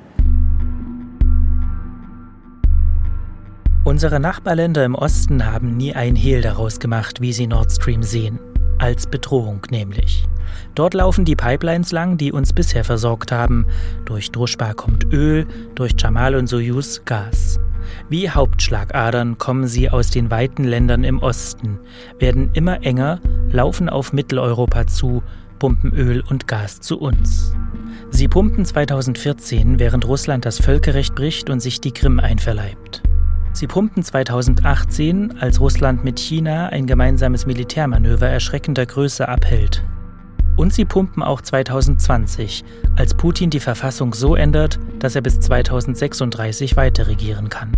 Unsere 3.93 4.21
Nachbarländer 4.21 4.87
im 4.87 4.95
Osten 4.95 5.45
haben 5.45 5.77
nie 5.77 5.95
ein 5.95 6.17
Hehl 6.17 6.41
daraus 6.41 6.81
gemacht, 6.81 7.21
wie 7.21 7.35
sie 7.35 7.47
Nord 7.47 7.71
Stream 7.71 8.03
sehen. 8.03 8.39
als 8.79 9.07
Bedrohung 9.07 9.67
nämlich. 9.71 10.27
Dort 10.75 10.95
laufen 10.95 11.27
die 11.27 11.37
Pipelines 11.37 11.93
lang, 11.93 12.17
die 12.17 12.33
uns 12.33 12.55
bisher 12.55 12.85
versorgt 12.85 13.33
haben. 13.33 13.67
Durch 14.07 14.33
Druschba 14.33 14.73
kommt 14.73 15.13
Öl, 15.13 15.47
durch 15.75 15.93
Jamal 15.99 16.35
und 16.37 16.47
Soyuz 16.47 17.03
Gas. 17.05 17.61
Wie 18.09 18.31
Hauptschlagadern 18.31 19.37
kommen 19.37 19.67
sie 19.67 19.91
aus 19.91 20.09
den 20.09 20.31
weiten 20.31 20.65
Ländern 20.65 21.05
im 21.05 21.19
Osten, 21.19 21.79
werden 22.19 22.49
immer 22.55 22.83
enger, 22.83 23.21
laufen 23.51 23.91
auf 23.91 24.15
Mitteleuropa 24.15 24.87
zu, 24.87 25.23
pumpen 25.59 25.93
Öl 25.93 26.25
und 26.31 26.49
Gas 26.49 26.81
zu 26.81 26.99
uns. 26.99 27.55
Sie 28.09 28.27
pumpen 28.27 28.65
2014, 28.65 29.79
während 29.79 30.07
Russland 30.07 30.47
das 30.47 30.63
Völkerrecht 30.63 31.15
bricht 31.15 31.51
und 31.51 31.61
sich 31.61 31.83
die 31.83 31.93
Krim 31.93 32.21
einverleibt. 32.21 33.03
Sie 33.63 33.69
pumpten 33.69 34.03
2018, 34.03 35.39
als 35.39 35.61
Russland 35.61 36.03
mit 36.03 36.19
China 36.19 36.67
ein 36.71 36.89
gemeinsames 36.89 37.47
Militärmanöver 37.47 38.27
erschreckender 38.27 38.85
Größe 38.85 39.29
abhält. 39.29 39.85
Und 40.57 40.75
sie 40.75 40.85
pumpen 40.85 41.23
auch 41.23 41.41
2020, 41.41 42.65
als 42.97 43.15
Putin 43.15 43.51
die 43.51 43.61
Verfassung 43.61 44.15
so 44.15 44.35
ändert, 44.35 44.81
dass 44.99 45.15
er 45.15 45.23
bis 45.23 45.39
2036 45.39 46.77
weiter 46.77 47.07
regieren 47.07 47.51
kann. 47.51 47.71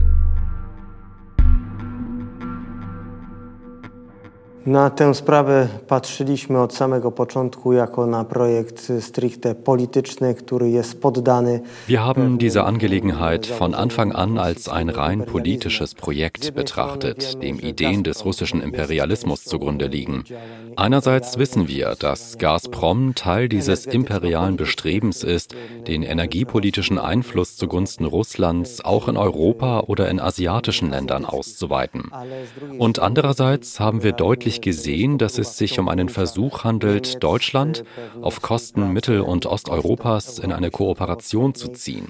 Na 4.66 4.90
tę 4.90 5.14
sprawę 5.14 5.68
patrzyliśmy 5.88 6.61
od 6.61 6.74
samego 6.74 7.12
początku 7.12 7.72
jako 7.72 8.07
na 8.07 8.24
projekt 8.24 8.92
stricte 9.00 9.55
polityczny, 9.55 10.35
który 10.35 10.70
jest 10.70 11.00
poddany. 11.00 11.61
Wir 11.88 11.98
haben 11.98 12.38
diese 12.38 12.64
Angelegenheit 12.64 13.46
von 13.46 13.74
Anfang 13.74 14.14
an 14.14 14.38
als 14.38 14.68
ein 14.68 14.88
rein 14.90 15.24
politisches 15.24 15.94
Projekt 15.94 16.55
betrachtet, 16.55 17.42
dem 17.42 17.61
Ideen 17.61 18.03
des 18.03 18.24
russischen 18.24 18.62
Imperialismus 18.62 19.44
zugrunde 19.44 19.87
liegen. 19.87 20.24
Einerseits 20.77 21.38
wissen 21.38 21.68
wir, 21.68 21.94
dass 21.98 22.38
Gazprom 22.38 23.14
Teil 23.14 23.48
dieses 23.48 23.85
imperialen 23.87 24.57
Bestrebens 24.57 25.24
ist, 25.24 25.55
den 25.87 26.03
energiepolitischen 26.03 26.98
Einfluss 26.98 27.57
zugunsten 27.57 28.07
Russlands 28.07 28.83
auch 28.83 29.09
in 29.09 29.18
Europa 29.18 29.81
oder 29.81 30.09
in 30.09 30.20
asiatischen 30.20 30.90
Ländern 30.90 31.27
auszuweiten. 31.27 32.11
Und 32.79 32.98
andererseits 32.98 33.79
haben 33.79 34.03
wir 34.03 34.12
deutlich 34.12 34.54
deutlich 34.55 34.61
gesehen, 34.61 35.19
dass 35.19 35.38
es 35.38 35.59
sich 35.59 35.79
um 35.79 35.88
einen 35.88 36.09
Versuch 36.09 36.64
handelt, 36.64 37.23
Deutschland 37.23 37.85
auf 38.21 38.40
Kosten 38.40 38.93
Mittel- 38.93 39.21
und 39.21 39.47
Osteuropas 39.47 40.38
in 40.38 40.53
eine 40.53 40.71
Kooperation 40.71 41.55
zu 41.55 41.69
ziehen. 41.69 42.09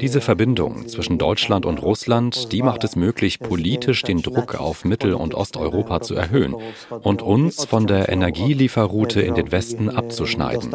Diese 0.00 0.20
Verbindung 0.20 0.88
zwischen 0.88 1.18
Deutschland 1.18 1.66
und 1.66 1.82
Russland, 1.82 2.52
die 2.52 2.62
macht 2.62 2.84
es 2.84 2.96
möglich, 2.96 3.40
politisch 3.40 4.02
den 4.02 4.22
Druck 4.22 4.60
auf 4.60 4.84
Mittel- 4.84 5.14
und 5.14 5.34
Osteuropa 5.34 6.00
zu 6.00 6.14
erhöhen 6.14 6.54
und 7.02 7.22
uns 7.22 7.64
von 7.64 7.86
der 7.86 8.08
Energielieferroute 8.08 9.20
in 9.20 9.34
den 9.34 9.52
Westen 9.52 9.88
abzuschneiden. 9.88 10.70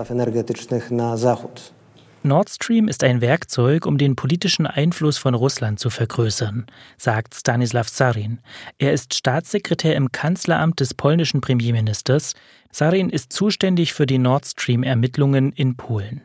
Nord 2.26 2.50
Stream 2.50 2.88
ist 2.88 3.04
ein 3.04 3.22
Werkzeug, 3.22 3.86
um 3.86 4.00
den 4.00 4.16
politischen 4.16 4.66
Einfluss 4.66 5.20
von 5.20 5.36
Russland 5.36 5.80
zu 5.80 5.92
vergrößern, 5.92 6.66
sagt 6.98 7.36
Stanislav 7.36 7.88
Sarin. 7.88 8.40
Er 8.80 8.94
ist 8.94 9.14
Staatssekretär 9.14 9.96
im 9.96 10.12
Kanzleramt 10.12 10.80
des 10.80 10.96
polnischen 10.96 11.40
Premierministers. 11.40 12.34
Sarin 12.72 13.12
ist 13.12 13.32
zuständig 13.32 13.94
für 13.94 14.08
die 14.08 14.18
Nord 14.18 14.48
Stream-Ermittlungen 14.48 15.52
in 15.52 15.78
Polen. 15.78 16.24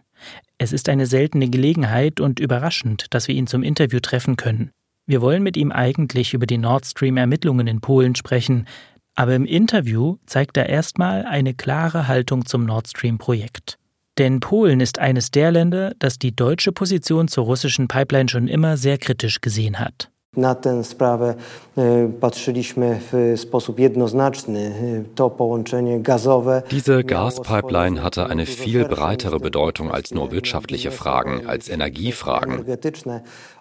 Es 0.57 0.73
ist 0.73 0.89
eine 0.89 1.05
seltene 1.05 1.51
Gelegenheit 1.51 2.19
und 2.19 2.41
überraschend, 2.41 3.07
dass 3.11 3.29
wir 3.29 3.35
ihn 3.35 3.47
zum 3.47 3.63
Interview 3.63 4.01
treffen 4.01 4.37
können. 4.37 4.71
Wir 5.05 5.21
wollen 5.21 5.43
mit 5.43 5.59
ihm 5.59 5.71
eigentlich 5.71 6.33
über 6.33 6.47
die 6.47 6.59
Nord 6.59 6.87
Stream-Ermittlungen 6.87 7.67
in 7.67 7.83
Polen 7.83 8.15
sprechen, 8.15 8.67
aber 9.15 9.35
im 9.35 9.45
Interview 9.45 10.17
zeigt 10.25 10.57
er 10.57 10.71
erstmal 10.71 11.27
eine 11.27 11.53
klare 11.53 12.09
Haltung 12.09 12.47
zum 12.47 12.65
Nord 12.65 12.89
Stream-Projekt. 12.89 13.80
Denn 14.19 14.41
Polen 14.41 14.81
ist 14.81 14.99
eines 14.99 15.31
der 15.31 15.51
Länder, 15.53 15.93
das 15.99 16.19
die 16.19 16.35
deutsche 16.35 16.73
Position 16.73 17.29
zur 17.29 17.45
russischen 17.45 17.89
Pipeline 17.89 18.29
schon 18.29 18.49
immer 18.49 18.77
sehr 18.77 18.99
kritisch 18.99 19.41
gesehen 19.41 19.79
hat. 19.79 20.11
Na 20.37 20.55
tę 20.55 20.85
sprawę 20.85 21.35
e, 21.77 22.09
patrzyliśmy 22.21 23.01
w 23.13 23.35
sposób 23.41 23.79
jednoznaczny. 23.79 24.61
E, 24.61 25.15
to 25.15 25.31
połączenie 25.31 26.01
gazowe. 26.01 26.63
Diese 26.71 27.05
Gaspipeline 27.05 28.03
hatte 28.03 28.27
eine 28.27 28.47
viel 28.47 28.85
breitere 28.85 29.41
Bedeutung 29.41 29.91
als 29.91 30.15
nur 30.15 30.31
wirtschaftliche 30.31 30.91
Fragen, 30.91 31.47
als 31.49 31.69
Energiefragen. 31.69 32.65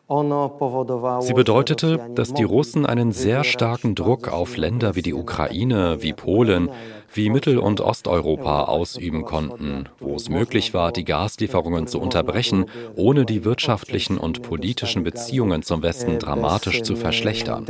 Sie 0.09 1.33
bedeutete, 1.33 1.99
dass 2.15 2.33
die 2.33 2.43
Russen 2.43 2.87
einen 2.87 3.11
sehr 3.11 3.43
starken 3.43 3.93
Druck 3.93 4.27
auf 4.27 4.57
Länder 4.57 4.95
wie 4.95 5.03
die 5.03 5.13
Ukraine, 5.13 6.01
wie 6.01 6.13
Polen, 6.13 6.69
wie 7.13 7.29
Mittel- 7.29 7.59
und 7.59 7.79
Osteuropa 7.79 8.63
ausüben 8.63 9.23
konnten, 9.23 9.87
wo 9.99 10.15
es 10.15 10.27
möglich 10.29 10.73
war, 10.73 10.91
die 10.91 11.05
Gaslieferungen 11.05 11.85
zu 11.85 11.99
unterbrechen, 11.99 12.65
ohne 12.95 13.25
die 13.25 13.45
wirtschaftlichen 13.45 14.17
und 14.17 14.41
politischen 14.41 15.03
Beziehungen 15.03 15.61
zum 15.61 15.83
Westen 15.83 16.17
dramatisch 16.17 16.81
zu 16.81 16.95
verschlechtern. 16.95 17.65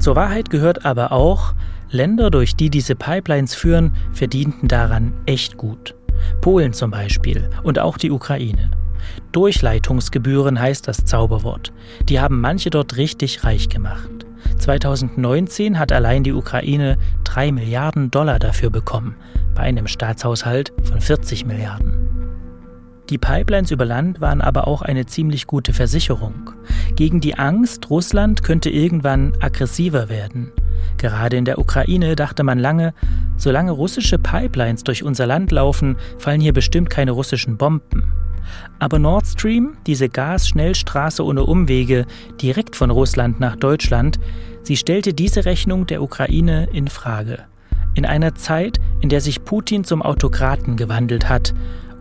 Zur 0.00 0.16
Wahrheit 0.16 0.50
gehört 0.50 0.84
aber 0.84 1.12
auch, 1.12 1.54
Länder, 1.90 2.30
durch 2.32 2.56
die 2.56 2.70
diese 2.70 2.96
Pipelines 2.96 3.54
führen, 3.54 3.94
verdienten 4.12 4.66
daran 4.66 5.14
echt 5.26 5.56
gut. 5.56 5.94
Polen 6.40 6.72
zum 6.72 6.90
Beispiel 6.90 7.48
und 7.62 7.78
auch 7.78 7.98
die 7.98 8.10
Ukraine. 8.10 8.70
Durchleitungsgebühren 9.32 10.60
heißt 10.60 10.88
das 10.88 11.04
Zauberwort. 11.04 11.72
Die 12.08 12.20
haben 12.20 12.40
manche 12.40 12.70
dort 12.70 12.96
richtig 12.96 13.44
reich 13.44 13.68
gemacht. 13.68 14.26
2019 14.58 15.78
hat 15.78 15.92
allein 15.92 16.22
die 16.22 16.32
Ukraine 16.32 16.98
3 17.24 17.52
Milliarden 17.52 18.10
Dollar 18.10 18.38
dafür 18.38 18.70
bekommen, 18.70 19.16
bei 19.54 19.62
einem 19.62 19.86
Staatshaushalt 19.86 20.72
von 20.82 21.00
40 21.00 21.46
Milliarden. 21.46 21.94
Die 23.10 23.18
Pipelines 23.18 23.70
über 23.70 23.84
Land 23.84 24.20
waren 24.20 24.40
aber 24.40 24.66
auch 24.66 24.82
eine 24.82 25.06
ziemlich 25.06 25.46
gute 25.46 25.72
Versicherung 25.72 26.50
gegen 26.96 27.20
die 27.20 27.38
Angst, 27.38 27.90
Russland 27.90 28.42
könnte 28.42 28.70
irgendwann 28.70 29.34
aggressiver 29.40 30.08
werden. 30.08 30.50
Gerade 30.98 31.36
in 31.36 31.44
der 31.44 31.58
Ukraine 31.58 32.16
dachte 32.16 32.42
man 32.42 32.58
lange, 32.58 32.94
solange 33.36 33.72
russische 33.72 34.18
Pipelines 34.18 34.84
durch 34.84 35.02
unser 35.02 35.26
Land 35.26 35.52
laufen, 35.52 35.96
fallen 36.18 36.40
hier 36.40 36.52
bestimmt 36.52 36.90
keine 36.90 37.12
russischen 37.12 37.56
Bomben. 37.56 38.12
Aber 38.78 38.98
Nord 38.98 39.26
Stream, 39.26 39.76
diese 39.86 40.08
Gasschnellstraße 40.08 41.24
ohne 41.24 41.44
Umwege, 41.44 42.06
direkt 42.40 42.76
von 42.76 42.90
Russland 42.90 43.40
nach 43.40 43.56
Deutschland, 43.56 44.18
sie 44.62 44.76
stellte 44.76 45.14
diese 45.14 45.44
Rechnung 45.44 45.86
der 45.86 46.02
Ukraine 46.02 46.68
in 46.72 46.88
Frage. 46.88 47.44
In 47.94 48.04
einer 48.04 48.34
Zeit, 48.34 48.78
in 49.00 49.08
der 49.08 49.20
sich 49.20 49.44
Putin 49.44 49.84
zum 49.84 50.02
Autokraten 50.02 50.76
gewandelt 50.76 51.28
hat. 51.28 51.54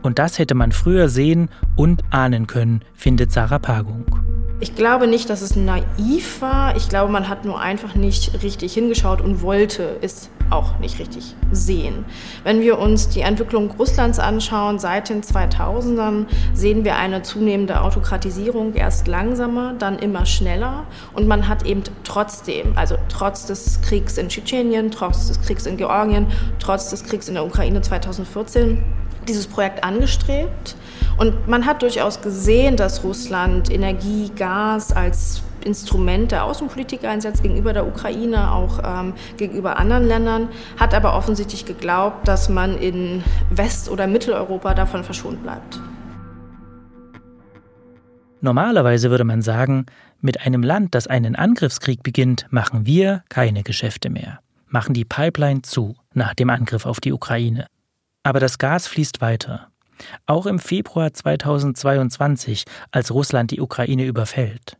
Und 0.06 0.20
das 0.20 0.38
hätte 0.38 0.54
man 0.54 0.72
früher 0.72 1.10
sehen 1.10 1.50
und 1.76 2.04
ahnen 2.12 2.46
können, 2.46 2.82
findet 2.94 3.32
Sarah 3.32 3.58
Pagung. 3.58 4.06
Ich 4.60 4.76
glaube 4.76 5.08
nicht, 5.08 5.30
dass 5.32 5.42
es 5.42 5.56
naiv 5.56 6.42
war. 6.42 6.78
Ich 6.78 6.90
glaube, 6.90 7.12
man 7.12 7.28
hat 7.28 7.44
nur 7.44 7.60
einfach 7.60 7.96
nicht 7.96 8.44
richtig 8.44 8.74
hingeschaut 8.74 9.20
und 9.20 9.42
wollte 9.42 9.98
es 10.02 10.30
auch 10.52 10.78
nicht 10.78 11.00
richtig 11.00 11.36
sehen. 11.52 12.06
Wenn 12.44 12.62
wir 12.62 12.78
uns 12.78 13.10
die 13.10 13.22
Entwicklung 13.22 13.72
Russlands 13.72 14.20
anschauen, 14.20 14.78
seit 14.78 15.10
den 15.10 15.24
2000ern 15.24 16.28
sehen 16.54 16.86
wir 16.86 16.98
eine 16.98 17.24
zunehmende 17.24 17.82
Autokratisierung, 17.82 18.76
erst 18.76 19.08
langsamer, 19.08 19.74
dann 19.74 19.98
immer 19.98 20.26
schneller. 20.26 20.86
Und 21.14 21.28
man 21.28 21.48
hat 21.48 21.66
eben 21.66 21.82
trotzdem, 22.04 22.74
also 22.76 22.96
trotz 23.10 23.48
des 23.48 23.82
Kriegs 23.82 24.20
in 24.20 24.30
Tschetschenien, 24.30 24.92
trotz 24.92 25.28
des 25.28 25.42
Kriegs 25.42 25.66
in 25.66 25.78
Georgien, 25.78 26.28
trotz 26.60 26.92
des 26.92 27.04
Kriegs 27.04 27.28
in 27.28 27.34
der 27.34 27.46
Ukraine 27.46 27.82
2014, 27.82 28.84
dieses 29.28 29.48
Projekt 29.48 29.84
angestrebt. 29.84 30.76
Und 31.18 31.48
man 31.48 31.66
hat 31.66 31.82
durchaus 31.82 32.22
gesehen, 32.22 32.76
dass 32.78 33.04
Russland 33.04 33.72
Energie, 33.72 34.32
Gas 34.36 34.92
als 34.92 35.42
Instrument 35.66 36.32
der 36.32 36.44
Außenpolitik 36.44 37.04
einsetzt 37.04 37.42
gegenüber 37.42 37.74
der 37.74 37.88
Ukraine, 37.88 38.52
auch 38.52 38.80
ähm, 38.84 39.14
gegenüber 39.38 39.78
anderen 39.78 40.06
Ländern, 40.06 40.50
hat 40.78 40.94
aber 40.94 41.16
offensichtlich 41.16 41.66
geglaubt, 41.66 42.28
dass 42.28 42.50
man 42.50 42.78
in 42.78 43.24
West- 43.50 43.90
oder 43.90 44.08
Mitteleuropa 44.08 44.74
davon 44.74 45.04
verschont 45.04 45.42
bleibt. 45.44 45.80
Normalerweise 48.42 49.10
würde 49.10 49.24
man 49.24 49.42
sagen, 49.42 49.88
mit 50.22 50.46
einem 50.46 50.62
Land, 50.62 50.94
das 50.94 51.08
einen 51.08 51.36
Angriffskrieg 51.36 52.04
beginnt, 52.04 52.46
machen 52.52 52.86
wir 52.86 53.24
keine 53.30 53.64
Geschäfte 53.64 54.10
mehr, 54.10 54.40
machen 54.68 54.94
die 54.94 55.06
Pipeline 55.06 55.64
zu 55.64 55.96
nach 56.14 56.36
dem 56.36 56.50
Angriff 56.50 56.86
auf 56.86 57.00
die 57.00 57.12
Ukraine. 57.12 57.66
Aber 58.26 58.40
das 58.40 58.58
Gas 58.58 58.88
fließt 58.88 59.22
weiter. 59.22 59.68
Auch 60.26 60.48
im 60.48 60.58
Februar 60.58 61.14
2022, 61.14 62.66
als 62.90 63.12
Russland 63.14 63.52
die 63.52 63.62
Ukraine 63.62 64.06
überfällt. 64.06 64.78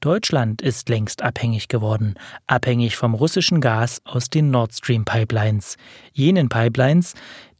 Deutschland 0.00 0.60
ist 0.60 0.90
längst 0.90 1.22
abhängig 1.22 1.68
geworden, 1.68 2.14
abhängig 2.46 2.96
vom 2.96 3.14
russischen 3.14 3.62
Gas 3.62 4.02
aus 4.04 4.28
den 4.28 4.50
Nord 4.50 4.74
Stream 4.74 5.06
Pipelines, 5.06 5.78
jenen 6.12 6.50
Pipelines, 6.50 7.14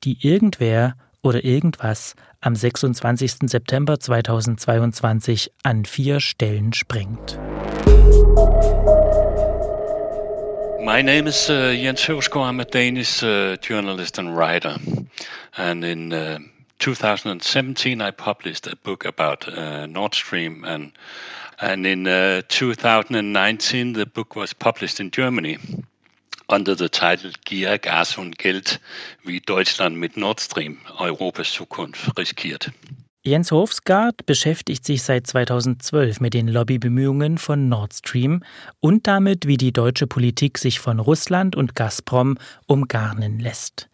die 0.04 0.18
irgendwer 0.20 0.94
oder 1.22 1.42
irgendwas 1.42 2.16
am 2.42 2.54
26. 2.54 3.48
September 3.50 3.98
2022 3.98 5.52
an 5.62 5.86
vier 5.86 6.20
Stellen 6.20 6.74
sprengt. 6.74 7.40
My 10.84 11.02
name 11.02 11.26
is 11.26 11.48
uh, 11.48 11.70
Jens 11.70 12.06
Høvsgaard. 12.06 12.46
I'm 12.46 12.60
a 12.60 12.64
Danish 12.66 13.22
uh, 13.22 13.56
journalist 13.62 14.18
and 14.18 14.36
writer. 14.36 14.78
And 15.56 15.84
in 15.84 16.12
uh, 16.12 16.38
2017, 16.78 18.00
I 18.00 18.10
published 18.10 18.66
a 18.66 18.76
book 18.76 19.04
about 19.04 19.48
uh, 19.48 19.86
Nord 19.86 20.14
Stream. 20.14 20.64
And, 20.64 20.92
and 21.60 21.86
in 21.86 22.06
uh, 22.06 22.42
2019, 22.48 23.92
the 23.92 24.06
book 24.06 24.36
was 24.36 24.52
published 24.52 25.00
in 25.00 25.10
Germany 25.10 25.58
under 26.48 26.74
the 26.74 26.88
title 26.88 27.30
Gier, 27.44 27.78
Gas 27.78 28.18
und 28.18 28.38
Geld, 28.38 28.80
wie 29.22 29.40
Deutschland 29.40 29.96
mit 29.96 30.16
Nord 30.16 30.40
Stream 30.40 30.80
Europas 30.98 31.52
Zukunft 31.52 32.16
riskiert. 32.18 32.70
Jens 33.26 33.52
Hofsgaard 33.52 34.26
beschäftigt 34.26 34.84
sich 34.84 35.02
seit 35.02 35.26
2012 35.26 36.20
mit 36.20 36.34
den 36.34 36.46
Lobbybemühungen 36.46 37.38
von 37.38 37.70
Nord 37.70 37.94
Stream 37.94 38.42
und 38.80 39.06
damit, 39.06 39.46
wie 39.46 39.56
die 39.56 39.72
deutsche 39.72 40.06
Politik 40.06 40.58
sich 40.58 40.78
von 40.78 41.00
Russland 41.00 41.56
und 41.56 41.74
Gazprom 41.74 42.36
umgarnen 42.66 43.38
lässt. 43.38 43.88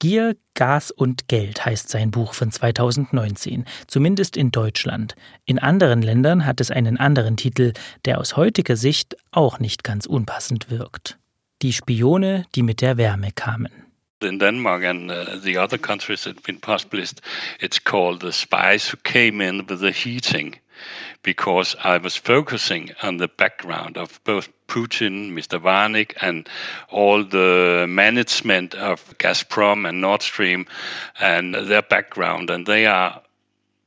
Gier, 0.00 0.36
Gas 0.52 0.90
und 0.90 1.28
Geld 1.28 1.64
heißt 1.64 1.88
sein 1.88 2.10
Buch 2.10 2.34
von 2.34 2.50
2019, 2.50 3.64
zumindest 3.86 4.36
in 4.36 4.50
Deutschland. 4.50 5.14
In 5.46 5.58
anderen 5.58 6.02
Ländern 6.02 6.44
hat 6.44 6.60
es 6.60 6.70
einen 6.70 6.98
anderen 6.98 7.38
Titel, 7.38 7.72
der 8.04 8.18
aus 8.18 8.36
heutiger 8.36 8.76
Sicht 8.76 9.16
auch 9.30 9.60
nicht 9.60 9.82
ganz 9.82 10.04
unpassend 10.04 10.68
wirkt. 10.68 11.18
Die 11.62 11.72
Spione, 11.72 12.44
die 12.54 12.62
mit 12.62 12.82
der 12.82 12.98
Wärme 12.98 13.30
kamen. 13.34 13.83
In 14.24 14.38
Denmark 14.38 14.82
and 14.84 15.10
uh, 15.10 15.36
the 15.36 15.58
other 15.58 15.78
countries 15.78 16.24
that 16.24 16.36
have 16.36 16.44
been 16.44 16.58
published, 16.58 17.20
it's 17.60 17.78
called 17.78 18.20
The 18.20 18.32
Spies 18.32 18.88
Who 18.88 18.96
Came 18.98 19.40
In 19.40 19.66
with 19.66 19.80
the 19.80 19.90
Heating, 19.90 20.58
because 21.22 21.76
I 21.82 21.98
was 21.98 22.16
focusing 22.16 22.90
on 23.02 23.18
the 23.18 23.28
background 23.28 23.96
of 23.96 24.20
both 24.24 24.48
Putin, 24.66 25.32
Mr. 25.32 25.60
Varnik, 25.60 26.14
and 26.20 26.48
all 26.90 27.24
the 27.24 27.86
management 27.88 28.74
of 28.74 29.16
Gazprom 29.18 29.88
and 29.88 30.00
Nord 30.00 30.22
Stream 30.22 30.66
and 31.20 31.54
their 31.54 31.82
background. 31.82 32.50
And 32.50 32.66
they 32.66 32.86
are 32.86 33.20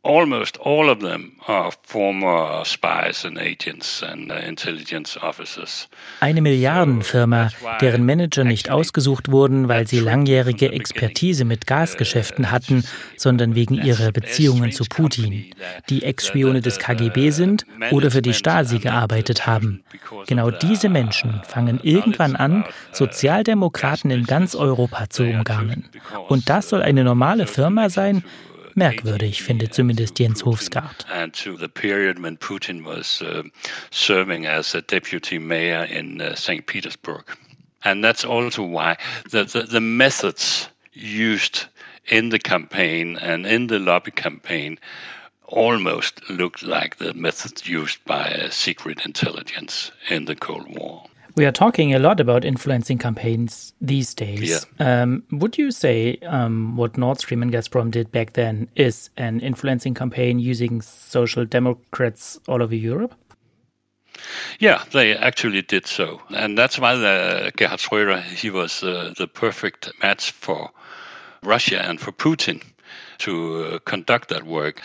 almost 0.07 0.57
all 0.63 0.89
of 0.89 0.99
them 0.99 1.33
are 1.47 1.71
former 1.83 2.63
spies 2.63 3.25
and 3.25 3.37
agents 3.37 4.01
and 4.01 4.31
uh, 4.31 4.35
intelligence 4.35 5.17
officers. 5.21 5.89
Eine 6.21 6.41
Milliardenfirma, 6.41 7.49
deren 7.81 8.05
Manager 8.05 8.43
nicht 8.43 8.69
ausgesucht 8.71 9.29
wurden, 9.29 9.67
weil 9.67 9.87
sie 9.87 9.99
langjährige 9.99 10.71
Expertise 10.71 11.43
mit 11.43 11.67
Gasgeschäften 11.67 12.51
hatten, 12.51 12.83
sondern 13.17 13.55
wegen 13.55 13.75
ihrer 13.75 14.11
Beziehungen 14.11 14.71
zu 14.71 14.85
Putin, 14.85 15.53
die 15.89 16.03
Ex-Spione 16.03 16.61
des 16.61 16.79
KGB 16.79 17.31
sind 17.31 17.65
oder 17.91 18.09
für 18.09 18.21
die 18.21 18.33
Stasi 18.33 18.79
gearbeitet 18.79 19.45
haben. 19.45 19.83
Genau 20.27 20.51
diese 20.51 20.89
Menschen 20.89 21.41
fangen 21.47 21.79
irgendwann 21.83 22.35
an, 22.35 22.63
Sozialdemokraten 22.93 24.09
in 24.09 24.23
ganz 24.23 24.55
Europa 24.55 25.09
zu 25.09 25.23
umgarnen. 25.23 25.89
Und 26.29 26.49
das 26.49 26.69
soll 26.69 26.81
eine 26.81 27.03
normale 27.03 27.45
Firma 27.47 27.89
sein, 27.89 28.23
Merkwürdig, 28.77 29.41
findet 29.41 29.73
zumindest 29.73 30.19
Jens 30.19 30.45
Hofsgaard. 30.45 31.07
Uh, 31.09 31.23
uh. 37.07 37.21
And 37.83 38.03
that's 38.03 38.23
also 38.23 38.63
why 38.63 38.97
the, 39.31 39.45
the, 39.45 39.63
the 39.63 39.79
methods 39.79 40.69
used 40.93 41.65
in 42.05 42.29
the 42.29 42.37
campaign 42.37 43.17
and 43.17 43.47
in 43.47 43.67
the 43.67 43.79
lobby 43.79 44.11
campaign 44.11 44.77
almost 45.47 46.21
looked 46.29 46.61
like 46.61 46.97
the 46.97 47.13
methods 47.15 47.67
used 47.67 48.05
by 48.05 48.29
uh, 48.29 48.49
secret 48.51 49.05
intelligence 49.05 49.91
in 50.09 50.25
the 50.25 50.35
Cold 50.35 50.67
War. 50.77 51.03
We 51.37 51.45
are 51.45 51.51
talking 51.51 51.93
a 51.93 51.99
lot 51.99 52.19
about 52.19 52.43
influencing 52.43 52.97
campaigns 52.97 53.71
these 53.79 54.15
days. 54.15 54.65
Yeah. 54.79 55.01
Um, 55.03 55.21
would 55.31 55.55
you 55.55 55.69
say 55.69 56.17
um, 56.25 56.75
what 56.75 56.97
Nord 56.97 57.19
Stream 57.19 57.43
and 57.43 57.53
Gazprom 57.53 57.91
did 57.91 58.11
back 58.11 58.33
then 58.33 58.67
is 58.75 59.11
an 59.17 59.39
influencing 59.41 59.93
campaign 59.93 60.39
using 60.39 60.81
social 60.81 61.45
democrats 61.45 62.39
all 62.47 62.63
over 62.63 62.73
Europe? 62.73 63.13
Yeah, 64.57 64.83
they 64.93 65.15
actually 65.15 65.61
did 65.61 65.85
so, 65.85 66.19
and 66.31 66.57
that's 66.57 66.79
why 66.79 66.95
the 66.95 67.51
Gerhard 67.55 67.81
Schröder 67.81 68.23
he 68.23 68.49
was 68.49 68.81
uh, 68.81 69.13
the 69.15 69.27
perfect 69.27 69.91
match 70.01 70.31
for 70.31 70.71
Russia 71.43 71.87
and 71.87 72.01
for 72.01 72.11
Putin 72.11 72.63
to 73.19 73.63
uh, 73.63 73.79
conduct 73.79 74.29
that 74.29 74.43
work. 74.43 74.81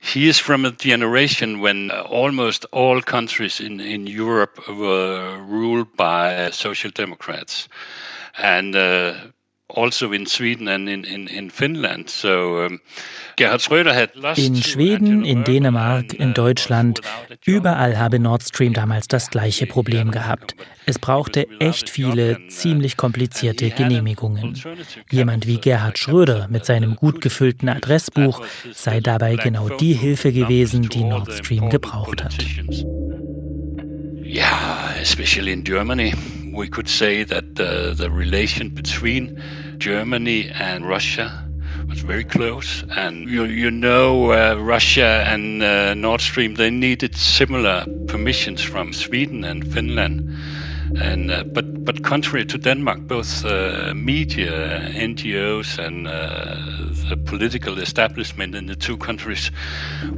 He 0.00 0.28
is 0.28 0.38
from 0.38 0.64
a 0.64 0.72
generation 0.72 1.60
when 1.60 1.90
almost 1.90 2.64
all 2.72 3.02
countries 3.02 3.60
in, 3.60 3.80
in 3.80 4.06
Europe 4.06 4.58
were 4.68 5.38
ruled 5.38 5.94
by 5.96 6.50
social 6.50 6.90
democrats. 6.90 7.68
And 8.38 8.74
uh, 8.74 9.14
in 10.12 10.26
and 10.66 10.88
in, 10.88 11.04
Schweden, 14.62 15.24
in 15.24 15.44
Dänemark, 15.44 16.12
in 16.12 16.34
Deutschland, 16.34 17.00
überall 17.44 17.98
habe 17.98 18.18
Nord 18.18 18.42
Stream 18.42 18.72
damals 18.72 19.08
das 19.08 19.30
gleiche 19.30 19.66
Problem 19.66 20.10
gehabt. 20.10 20.54
Es 20.86 20.98
brauchte 20.98 21.46
echt 21.60 21.88
viele, 21.88 22.48
ziemlich 22.48 22.96
komplizierte 22.96 23.70
Genehmigungen. 23.70 24.60
Jemand 25.10 25.46
wie 25.46 25.58
Gerhard 25.58 25.98
Schröder 25.98 26.48
mit 26.48 26.66
seinem 26.66 26.96
gut 26.96 27.20
gefüllten 27.20 27.68
Adressbuch 27.68 28.42
sei 28.72 29.00
dabei 29.00 29.36
genau 29.36 29.68
die 29.68 29.94
Hilfe 29.94 30.32
gewesen, 30.32 30.88
die 30.88 31.04
Nord 31.04 31.32
Stream 31.32 31.70
gebraucht 31.70 32.24
hat. 32.24 32.34
Yeah, 34.32 34.94
especially 34.94 35.50
in 35.50 35.64
Germany. 35.64 36.14
We 36.54 36.68
could 36.68 36.88
say 36.88 37.24
that 37.24 37.58
uh, 37.58 37.94
the 37.94 38.08
relation 38.12 38.68
between 38.68 39.42
Germany 39.78 40.48
and 40.48 40.86
Russia 40.86 41.48
was 41.88 42.02
very 42.02 42.22
close. 42.22 42.84
And 42.90 43.28
you, 43.28 43.42
you 43.46 43.72
know, 43.72 44.30
uh, 44.30 44.54
Russia 44.54 45.24
and 45.26 45.60
uh, 45.64 45.94
Nord 45.94 46.20
Stream, 46.20 46.54
they 46.54 46.70
needed 46.70 47.16
similar 47.16 47.84
permissions 48.06 48.62
from 48.62 48.92
Sweden 48.92 49.42
and 49.42 49.66
Finland. 49.66 50.32
And 50.96 51.30
uh, 51.30 51.44
but 51.44 51.84
but 51.84 52.02
contrary 52.02 52.44
to 52.46 52.58
Denmark, 52.58 53.00
both 53.06 53.44
uh, 53.44 53.92
media, 53.94 54.80
NGOs, 54.92 55.78
and 55.78 56.08
uh, 56.08 56.56
the 57.08 57.16
political 57.16 57.78
establishment 57.78 58.54
in 58.54 58.66
the 58.66 58.76
two 58.76 58.96
countries 58.96 59.50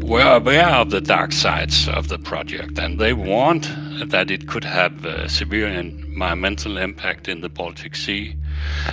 were 0.00 0.36
aware 0.36 0.68
of 0.68 0.90
the 0.90 1.00
dark 1.00 1.32
sides 1.32 1.88
of 1.88 2.08
the 2.08 2.18
project, 2.18 2.78
and 2.78 2.98
they 2.98 3.12
warned 3.12 3.64
that 4.06 4.30
it 4.30 4.48
could 4.48 4.64
have 4.64 5.04
a 5.04 5.28
severe 5.28 5.68
environmental 5.68 6.78
impact 6.78 7.28
in 7.28 7.40
the 7.40 7.48
Baltic 7.48 7.94
Sea, 7.94 8.34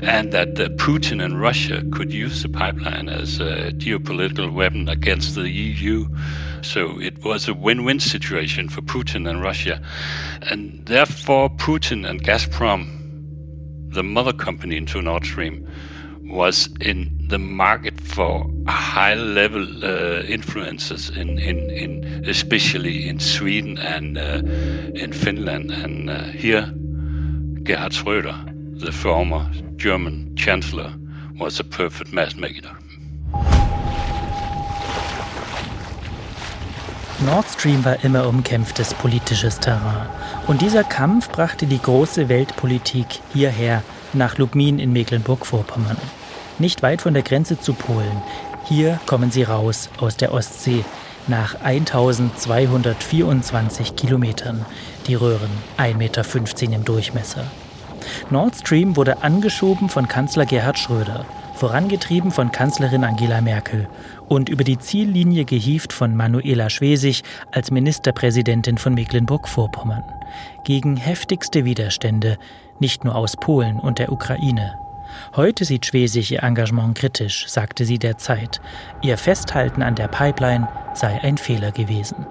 and 0.01 0.31
that 0.31 0.59
uh, 0.59 0.69
Putin 0.69 1.23
and 1.23 1.39
Russia 1.39 1.83
could 1.91 2.13
use 2.13 2.43
the 2.43 2.49
pipeline 2.49 3.09
as 3.09 3.39
a 3.39 3.71
geopolitical 3.71 4.51
weapon 4.53 4.87
against 4.89 5.35
the 5.35 5.49
EU. 5.49 6.07
So 6.61 6.99
it 6.99 7.23
was 7.23 7.47
a 7.47 7.53
win-win 7.53 7.99
situation 7.99 8.69
for 8.69 8.81
Putin 8.81 9.29
and 9.29 9.41
Russia. 9.41 9.81
And 10.41 10.85
therefore, 10.85 11.49
Putin 11.49 12.09
and 12.09 12.23
Gazprom, 12.23 13.93
the 13.93 14.03
mother 14.03 14.33
company 14.33 14.77
into 14.77 15.01
Nord 15.01 15.25
Stream, 15.25 15.67
was 16.29 16.69
in 16.79 17.25
the 17.27 17.39
market 17.39 17.99
for 17.99 18.49
high-level 18.67 19.83
uh, 19.83 20.21
influences 20.21 21.09
in, 21.09 21.39
in, 21.39 21.69
in 21.71 22.23
especially 22.27 23.07
in 23.07 23.19
Sweden 23.19 23.77
and 23.79 24.17
uh, 24.17 24.41
in 24.93 25.11
Finland. 25.11 25.71
And 25.71 26.09
uh, 26.09 26.23
here, 26.25 26.71
Gerhard 27.63 27.93
Schröder, 27.93 28.48
the 28.79 28.91
former 28.91 29.49
German 29.77 30.35
chancellor, 30.35 30.91
was 31.37 31.59
a 31.59 31.63
perfect 31.63 32.11
matchmaker. 32.13 32.77
Nord 37.25 37.49
Stream 37.49 37.83
war 37.83 37.97
immer 38.03 38.27
umkämpftes 38.27 38.93
politisches 38.93 39.59
Terrain. 39.59 40.05
Und 40.47 40.61
dieser 40.61 40.85
Kampf 40.85 41.29
brachte 41.29 41.65
die 41.65 41.81
große 41.81 42.29
Weltpolitik 42.29 43.07
hierher, 43.33 43.83
nach 44.13 44.37
Lubmin 44.37 44.79
in 44.79 44.93
Mecklenburg-Vorpommern. 44.93 45.97
Nicht 46.57 46.81
weit 46.81 47.01
von 47.01 47.13
der 47.13 47.23
Grenze 47.23 47.59
zu 47.59 47.73
Polen. 47.73 48.21
Hier 48.63 49.01
kommen 49.05 49.31
sie 49.31 49.43
raus 49.43 49.89
aus 49.99 50.15
der 50.15 50.33
Ostsee 50.33 50.85
nach 51.27 51.55
1224 51.61 53.97
Kilometern. 53.97 54.65
Die 55.07 55.15
Röhren 55.15 55.51
1,15 55.77 55.97
Meter 55.97 56.23
im 56.75 56.85
Durchmesser. 56.85 57.43
Nord 58.29 58.55
Stream 58.55 58.95
wurde 58.95 59.23
angeschoben 59.23 59.89
von 59.89 60.07
Kanzler 60.07 60.45
Gerhard 60.45 60.77
Schröder, 60.79 61.25
vorangetrieben 61.55 62.31
von 62.31 62.51
Kanzlerin 62.51 63.03
Angela 63.03 63.41
Merkel 63.41 63.87
und 64.27 64.49
über 64.49 64.63
die 64.63 64.79
Ziellinie 64.79 65.45
gehievt 65.45 65.91
von 65.93 66.15
Manuela 66.15 66.69
Schwesig 66.69 67.23
als 67.51 67.71
Ministerpräsidentin 67.71 68.77
von 68.77 68.93
Mecklenburg-Vorpommern. 68.93 70.03
Gegen 70.63 70.95
heftigste 70.95 71.65
Widerstände, 71.65 72.37
nicht 72.79 73.03
nur 73.03 73.15
aus 73.15 73.35
Polen 73.35 73.79
und 73.79 73.99
der 73.99 74.11
Ukraine. 74.11 74.79
Heute 75.35 75.65
sieht 75.65 75.85
Schwesig 75.85 76.31
ihr 76.31 76.43
Engagement 76.43 76.95
kritisch, 76.95 77.47
sagte 77.47 77.85
sie 77.85 77.99
der 77.99 78.17
Zeit. 78.17 78.61
Ihr 79.01 79.17
Festhalten 79.17 79.81
an 79.81 79.95
der 79.95 80.07
Pipeline 80.07 80.67
sei 80.93 81.19
ein 81.21 81.37
Fehler 81.37 81.71
gewesen. 81.71 82.27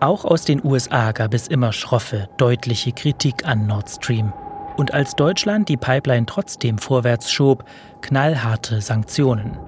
Auch 0.00 0.24
aus 0.24 0.46
den 0.46 0.64
USA 0.64 1.12
gab 1.12 1.34
es 1.34 1.46
immer 1.46 1.74
schroffe, 1.74 2.26
deutliche 2.38 2.92
Kritik 2.92 3.46
an 3.46 3.66
Nord 3.66 3.90
Stream. 3.90 4.32
Und 4.78 4.94
als 4.94 5.14
Deutschland 5.14 5.68
die 5.68 5.76
Pipeline 5.76 6.24
trotzdem 6.24 6.78
vorwärts 6.78 7.30
schob, 7.30 7.64
knallharte 8.00 8.80
Sanktionen. 8.80 9.58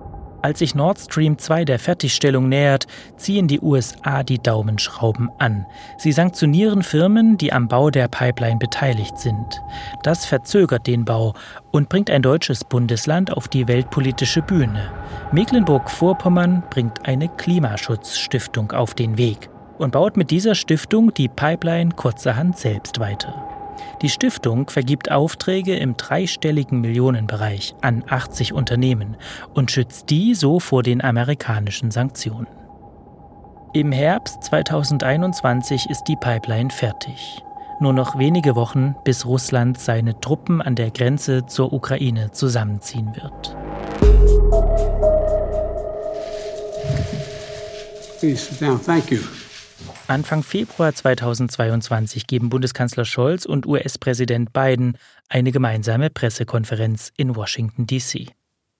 Als 0.40 0.60
sich 0.60 0.74
Nord 0.74 0.98
Stream 0.98 1.36
2 1.36 1.66
der 1.66 1.78
Fertigstellung 1.78 2.48
nähert, 2.48 2.86
ziehen 3.18 3.46
die 3.46 3.60
USA 3.60 4.22
die 4.22 4.38
Daumenschrauben 4.38 5.30
an. 5.38 5.66
Sie 5.98 6.12
sanktionieren 6.12 6.82
Firmen, 6.82 7.36
die 7.36 7.52
am 7.52 7.68
Bau 7.68 7.90
der 7.90 8.08
Pipeline 8.08 8.58
beteiligt 8.58 9.18
sind. 9.18 9.60
Das 10.02 10.24
verzögert 10.24 10.86
den 10.86 11.04
Bau 11.04 11.34
und 11.72 11.90
bringt 11.90 12.08
ein 12.08 12.22
deutsches 12.22 12.64
Bundesland 12.64 13.30
auf 13.30 13.48
die 13.48 13.68
weltpolitische 13.68 14.40
Bühne. 14.40 14.90
Mecklenburg-Vorpommern 15.30 16.62
bringt 16.70 17.06
eine 17.06 17.28
Klimaschutzstiftung 17.28 18.72
auf 18.72 18.94
den 18.94 19.18
Weg 19.18 19.50
und 19.82 19.90
baut 19.90 20.16
mit 20.16 20.30
dieser 20.30 20.54
Stiftung 20.54 21.12
die 21.12 21.28
Pipeline 21.28 21.90
kurzerhand 21.90 22.56
selbst 22.56 23.00
weiter. 23.00 23.48
Die 24.00 24.08
Stiftung 24.08 24.70
vergibt 24.70 25.10
Aufträge 25.10 25.76
im 25.76 25.96
dreistelligen 25.96 26.80
Millionenbereich 26.80 27.74
an 27.80 28.04
80 28.08 28.52
Unternehmen 28.52 29.16
und 29.54 29.70
schützt 29.70 30.08
die 30.10 30.34
so 30.34 30.60
vor 30.60 30.84
den 30.84 31.02
amerikanischen 31.02 31.90
Sanktionen. 31.90 32.46
Im 33.72 33.90
Herbst 33.90 34.44
2021 34.44 35.90
ist 35.90 36.04
die 36.04 36.16
Pipeline 36.16 36.70
fertig. 36.70 37.42
Nur 37.80 37.92
noch 37.92 38.16
wenige 38.16 38.54
Wochen, 38.54 38.94
bis 39.02 39.26
Russland 39.26 39.80
seine 39.80 40.20
Truppen 40.20 40.62
an 40.62 40.76
der 40.76 40.92
Grenze 40.92 41.46
zur 41.46 41.72
Ukraine 41.72 42.30
zusammenziehen 42.30 43.16
wird. 43.16 43.56
Sit 48.20 48.60
down. 48.60 48.80
Thank 48.80 49.10
you. 49.10 49.18
Anfang 50.12 50.42
Februar 50.42 50.94
2022 50.94 52.26
geben 52.26 52.50
Bundeskanzler 52.50 53.06
Scholz 53.06 53.46
und 53.46 53.66
US-Präsident 53.66 54.52
Biden 54.52 54.98
eine 55.30 55.52
gemeinsame 55.52 56.10
Pressekonferenz 56.10 57.10
in 57.16 57.34
Washington, 57.34 57.86
D.C. 57.86 58.26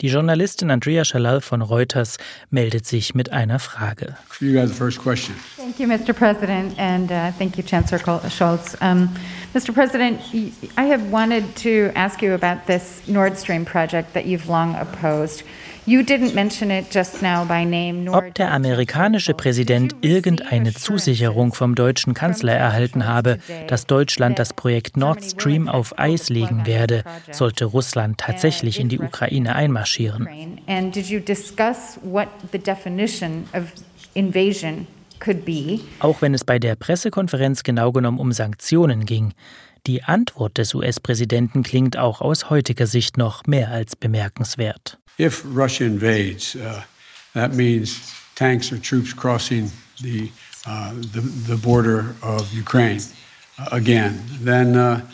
Die 0.03 0.09
Journalistin 0.09 0.71
Andrea 0.71 1.07
Shalal 1.07 1.41
von 1.41 1.63
Reuters 1.63 2.19
meldet 2.51 2.87
sich 2.87 3.15
mit 3.15 3.33
einer 3.33 3.59
Frage. 3.61 4.17
You 4.41 4.53
guys 4.53 4.69
the 4.69 4.75
first 4.75 4.99
question. 4.99 5.35
Thank 5.57 5.79
you, 5.79 5.87
Mr. 5.87 6.13
President, 6.13 6.79
and 6.79 7.11
uh, 7.11 7.33
thank 7.39 7.57
you, 7.57 7.63
Chancellor 7.63 7.99
Scholz. 8.29 8.77
Um, 8.83 9.09
Mr. 9.55 9.73
President, 9.73 10.21
I 10.77 10.85
have 10.85 11.11
wanted 11.11 11.45
to 11.63 11.93
ask 11.95 12.21
you 12.21 12.35
about 12.35 12.67
this 12.67 13.01
Nord 13.09 13.39
Stream 13.39 13.65
project 13.65 14.13
that 14.13 14.27
you've 14.27 14.49
long 14.49 14.75
opposed. 14.75 15.45
Ob 15.85 16.07
der 18.35 18.53
amerikanische 18.53 19.35
Präsident 19.35 19.97
irgendeine 20.01 20.75
Zusicherung 20.75 21.53
vom 21.53 21.75
deutschen 21.75 22.15
Kanzler 22.15 22.53
erhalten 22.53 23.07
habe, 23.07 23.39
dass 23.67 23.87
Deutschland 23.87 24.39
das 24.39 24.53
Projekt 24.53 24.97
Nord 24.97 25.25
Stream 25.25 25.69
auf 25.69 25.99
Eis 25.99 26.29
legen 26.29 26.67
werde, 26.67 27.03
sollte 27.33 27.65
Russland 27.65 28.19
tatsächlich 28.19 28.79
in 28.79 28.89
die 28.89 29.01
Ukraine 29.01 29.57
einmarschieren. 29.57 30.29
Auch 35.99 36.23
wenn 36.23 36.35
es 36.35 36.45
bei 36.45 36.59
der 36.61 36.77
Pressekonferenz 36.77 37.63
genau 37.65 37.93
genommen 37.93 38.21
um 38.21 38.31
Sanktionen 38.31 39.05
ging, 39.05 39.35
die 39.89 40.05
Antwort 40.05 40.59
des 40.59 40.75
US-Präsidenten 40.75 41.65
klingt 41.65 41.97
auch 41.97 42.21
aus 42.21 42.51
heutiger 42.51 42.87
Sicht 42.87 43.19
noch 43.19 43.49
mehr 43.49 43.73
als 43.73 43.97
bemerkenswert. 43.97 45.02
If 45.19 45.43
Russia 45.45 45.85
invades, 45.85 46.57
uh, 46.57 46.83
that 47.35 47.55
means 47.55 48.13
tanks 48.35 48.73
or 48.73 48.79
troops 48.79 49.13
crossing 49.13 49.71
the, 50.01 50.31
uh, 50.67 50.93
the, 50.95 51.21
the, 51.49 51.57
border 51.57 52.15
of 52.23 52.53
Ukraine 52.53 53.01
uh, 53.59 53.69
again. 53.73 54.23
Then 54.41 54.77
uh, 54.77 55.07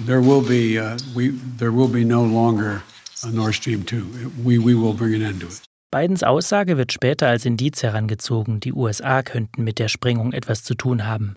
there 0.00 0.20
will 0.20 0.42
be 0.42 0.78
uh, 0.78 0.98
we 1.14 1.28
there 1.58 1.72
will 1.72 1.88
be 1.88 2.04
no 2.04 2.24
longer 2.24 2.82
a 3.24 3.30
Nord 3.30 3.54
Stream 3.54 3.82
2. 3.84 4.32
We, 4.44 4.58
we 4.58 4.74
will 4.74 4.92
bring 4.92 5.14
an 5.14 5.22
end 5.22 5.40
to 5.40 5.46
it. 5.46 5.62
Bidens 5.92 6.24
Aussage 6.24 6.76
wird 6.76 6.92
später 6.92 7.28
als 7.28 7.46
Indiz 7.46 7.82
herangezogen, 7.82 8.60
die 8.60 8.72
USA 8.72 9.22
könnten 9.22 9.62
mit 9.62 9.78
der 9.78 9.88
Sprengung 9.88 10.32
etwas 10.32 10.64
zu 10.64 10.74
tun 10.74 11.06
haben. 11.06 11.36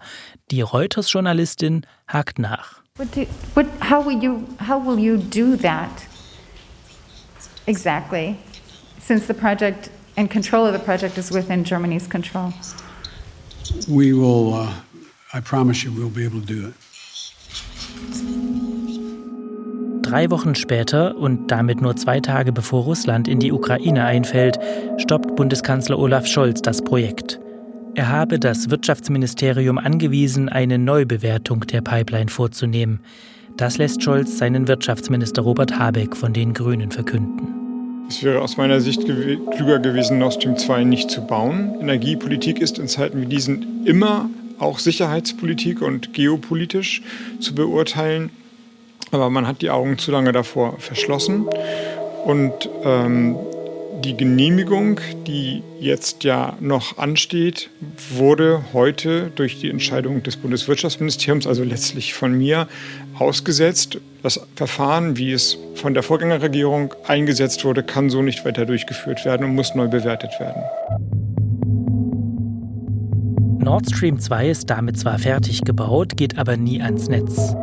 Die 0.49 0.62
Reuters-Journalistin 0.62 1.86
hakt 2.07 2.39
nach. 2.39 2.82
What 2.97 3.16
do, 3.16 3.26
what, 3.53 3.68
how, 3.80 4.05
will 4.05 4.22
you, 4.22 4.43
how 4.60 4.84
will 4.84 4.99
you 4.99 5.18
do 5.18 5.55
that? 5.55 6.09
Exactly, 7.68 8.36
since 8.99 9.28
the 9.28 9.34
project 9.34 9.89
and 10.18 10.30
control 10.30 10.66
of 10.66 10.74
the 10.74 10.80
project 10.80 11.18
is 11.18 11.32
within 11.32 11.64
Germany's 11.64 12.07
control. 12.07 12.53
We 13.88 14.14
will, 14.14 14.53
uh, 14.53 14.74
I 15.34 15.39
promise 15.41 15.84
you, 15.84 15.91
we'll 15.91 16.10
be 16.10 16.26
able 16.26 16.41
to 16.41 16.45
do 16.45 16.68
it. 16.68 16.74
Drei 20.01 20.32
Wochen 20.32 20.55
später 20.55 21.16
und 21.18 21.51
damit 21.51 21.82
nur 21.82 21.95
zwei 21.95 22.20
Tage 22.20 22.51
bevor 22.51 22.84
Russland 22.84 23.28
in 23.28 23.39
die 23.39 23.51
Ukraine 23.51 24.05
einfällt, 24.05 24.57
stoppt 24.97 25.36
Bundeskanzler 25.36 25.99
Olaf 25.99 26.26
Scholz 26.26 26.64
das 26.64 26.82
Projekt. 26.82 27.39
Er 27.93 28.10
habe 28.10 28.39
das 28.39 28.70
Wirtschaftsministerium 28.70 29.78
angewiesen, 29.78 30.49
eine 30.49 30.80
Neubewertung 30.80 31.62
der 31.68 31.82
Pipeline 31.82 32.30
vorzunehmen. 32.30 33.01
Das 33.60 33.78
lässt 33.78 34.01
Scholz 34.01 34.38
seinen 34.38 34.70
Wirtschaftsminister 34.70 35.41
Robert 35.41 35.78
Habeck 35.78 36.16
von 36.16 36.32
den 36.32 36.53
Grünen 36.53 36.91
verkünden. 36.91 38.05
Es 38.07 38.24
wäre 38.24 38.39
aus 38.39 38.55
meiner 38.55 38.80
Sicht 38.80 39.05
gew 39.05 39.38
klüger 39.51 39.80
gewesen, 39.80 40.18
Nord 40.18 40.36
Stream 40.36 40.55
2 40.55 40.86
nicht 40.86 41.12
zu 41.12 41.28
bauen. 41.28 41.76
Energiepolitik 41.82 42.62
ist 42.62 42.80
in 42.80 42.88
Zeiten 42.88 43.20
wie 43.20 43.26
diesen 43.26 43.86
immer 43.86 44.30
auch 44.60 44.80
Sicherheitspolitik 44.80 45.82
und 45.82 46.14
geopolitisch 46.14 47.01
zu 47.41 47.53
beurteilen. 47.53 48.30
Aber 49.12 49.30
man 49.30 49.45
hat 49.45 49.62
die 49.62 49.72
Augen 49.72 49.97
zu 49.97 50.12
lange 50.12 50.32
davor 50.32 50.80
verschlossen. 50.80 51.43
Und 52.24 52.70
ähm, 52.86 53.36
die 54.03 54.15
Genehmigung, 54.15 54.99
die 55.27 55.63
jetzt 55.79 56.23
ja 56.23 56.57
noch 56.59 56.97
ansteht, 56.97 57.69
wurde 58.09 58.63
heute 58.73 59.31
durch 59.35 59.59
die 59.59 59.69
Entscheidung 59.69 60.23
des 60.23 60.37
Bundeswirtschaftsministeriums, 60.37 61.47
also 61.47 61.63
letztlich 61.63 62.13
von 62.13 62.37
mir, 62.37 62.67
ausgesetzt. 63.17 63.99
Das 64.23 64.39
Verfahren, 64.55 65.17
wie 65.17 65.31
es 65.31 65.57
von 65.75 65.93
der 65.93 66.03
Vorgängerregierung 66.03 66.93
eingesetzt 67.07 67.65
wurde, 67.65 67.83
kann 67.83 68.09
so 68.09 68.21
nicht 68.21 68.45
weiter 68.45 68.65
durchgeführt 68.65 69.25
werden 69.25 69.45
und 69.45 69.55
muss 69.55 69.75
neu 69.75 69.87
bewertet 69.87 70.31
werden. 70.39 70.61
Nord 73.61 73.89
Stream 73.93 74.19
2 74.19 74.49
ist 74.49 74.69
damit 74.69 74.97
zwar 74.97 75.19
fertig 75.19 75.61
gebaut, 75.61 76.17
geht 76.17 76.37
aber 76.37 76.57
nie 76.57 76.81
ans 76.81 77.07
Netz. 77.07 77.55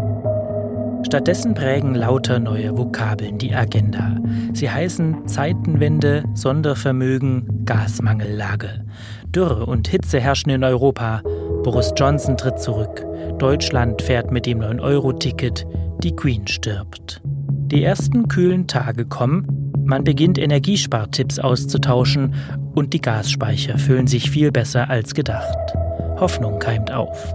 Stattdessen 1.06 1.54
prägen 1.54 1.94
lauter 1.94 2.40
neue 2.40 2.76
Vokabeln 2.76 3.38
die 3.38 3.54
Agenda. 3.54 4.16
Sie 4.54 4.68
heißen 4.68 5.28
Zeitenwende, 5.28 6.24
Sondervermögen, 6.34 7.64
Gasmangellage. 7.64 8.84
Dürre 9.28 9.66
und 9.66 9.86
Hitze 9.86 10.18
herrschen 10.18 10.50
in 10.50 10.64
Europa. 10.64 11.22
Boris 11.62 11.92
Johnson 11.96 12.36
tritt 12.36 12.58
zurück. 12.58 13.06
Deutschland 13.38 14.02
fährt 14.02 14.32
mit 14.32 14.46
dem 14.46 14.58
9-Euro-Ticket. 14.58 15.64
Die 16.02 16.16
Queen 16.16 16.44
stirbt. 16.48 17.22
Die 17.22 17.84
ersten 17.84 18.26
kühlen 18.26 18.66
Tage 18.66 19.04
kommen. 19.04 19.72
Man 19.84 20.02
beginnt 20.02 20.38
Energiespartipps 20.38 21.38
auszutauschen 21.38 22.34
und 22.74 22.92
die 22.92 23.00
Gasspeicher 23.00 23.78
füllen 23.78 24.08
sich 24.08 24.28
viel 24.28 24.50
besser 24.50 24.90
als 24.90 25.14
gedacht. 25.14 25.72
Hoffnung 26.18 26.58
keimt 26.58 26.90
auf. 26.90 27.32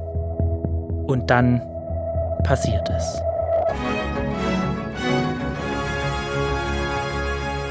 Und 1.07 1.29
dann 1.29 1.61
passiert 2.43 2.89
es. 2.89 3.21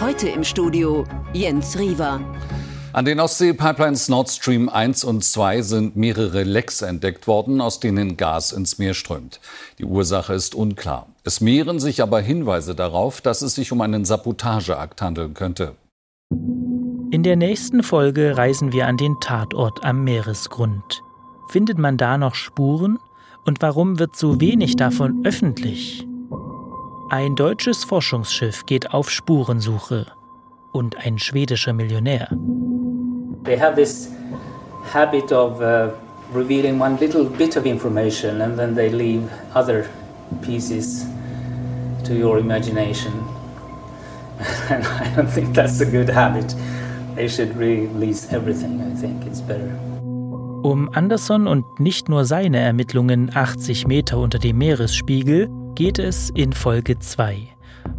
Heute 0.01 0.28
im 0.28 0.44
Studio 0.44 1.05
Jens 1.32 1.78
Riewer. 1.78 2.20
An 2.92 3.05
den 3.05 3.20
Ostsee-Pipelines 3.20 4.09
Nord 4.09 4.28
Stream 4.28 4.68
1 4.68 5.05
und 5.05 5.24
2 5.24 5.62
sind 5.62 5.96
mehrere 5.96 6.42
Lecks 6.42 6.82
entdeckt 6.82 7.28
worden, 7.28 7.61
aus 7.61 7.78
denen 7.78 8.16
Gas 8.16 8.51
ins 8.51 8.78
Meer 8.78 8.94
strömt. 8.94 9.40
Die 9.78 9.84
Ursache 9.84 10.34
ist 10.34 10.57
unklar. 10.57 11.07
Es 11.22 11.40
mehren 11.40 11.78
sich 11.78 12.03
aber 12.03 12.20
Hinweise 12.20 12.74
darauf, 12.74 13.20
dass 13.20 13.42
es 13.42 13.55
sich 13.55 13.70
um 13.70 13.80
einen 13.80 14.05
Sabotageakt 14.05 15.03
handeln 15.03 15.34
könnte. 15.34 15.76
In 17.12 17.22
der 17.22 17.36
nächsten 17.36 17.84
Folge 17.84 18.36
reisen 18.36 18.72
wir 18.72 18.88
an 18.88 18.96
den 18.96 19.20
Tatort 19.20 19.84
am 19.84 20.03
Meeresgrund. 20.03 21.03
Findet 21.48 21.78
man 21.78 21.96
da 21.96 22.18
noch 22.18 22.34
Spuren? 22.34 22.98
Und 23.45 23.62
warum 23.62 23.99
wird 23.99 24.16
so 24.16 24.41
wenig 24.41 24.76
davon 24.76 25.22
öffentlich? 25.24 26.07
Ein 27.11 27.34
deutsches 27.34 27.84
Forschungsschiff 27.84 28.66
geht 28.66 28.93
auf 28.93 29.11
Spurensuche 29.11 30.07
und 30.72 30.97
ein 30.97 31.18
schwedischer 31.18 31.72
Millionär. 31.72 32.28
They 33.45 33.59
have 33.59 33.74
this 33.74 34.11
habit 34.93 35.32
of 35.32 35.61
uh, 35.61 35.91
revealing 36.32 36.80
one 36.80 36.99
little 37.01 37.24
bit 37.24 37.57
of 37.57 37.66
information 37.66 38.43
and 38.43 38.57
then 38.57 38.74
they 38.74 38.88
leave 38.88 39.28
other 39.55 39.86
pieces 40.43 41.07
to 42.05 42.14
your 42.14 42.38
imagination. 42.38 43.12
and 44.70 44.84
I 44.86 45.12
don't 45.16 45.28
think 45.28 45.55
that's 45.55 45.80
a 45.80 45.86
good 45.86 46.09
habit. 46.09 46.55
They 47.16 47.28
should 47.28 47.57
release 47.57 48.32
everything. 48.32 48.80
I 48.80 48.95
think 48.95 49.26
it's 49.26 49.41
better. 49.41 49.89
Um 50.62 50.90
Anderson 50.92 51.46
und 51.46 51.80
nicht 51.80 52.08
nur 52.08 52.24
seine 52.24 52.58
Ermittlungen 52.58 53.30
80 53.34 53.86
Meter 53.86 54.18
unter 54.18 54.38
dem 54.38 54.58
Meeresspiegel 54.58 55.48
geht 55.74 55.98
es 55.98 56.30
in 56.30 56.52
Folge 56.52 56.98
2. 56.98 57.48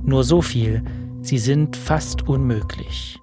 Nur 0.04 0.24
so 0.24 0.42
viel, 0.42 0.84
sie 1.22 1.40
sind 1.40 1.76
fast 1.76 2.28
unmöglich. 2.28 3.21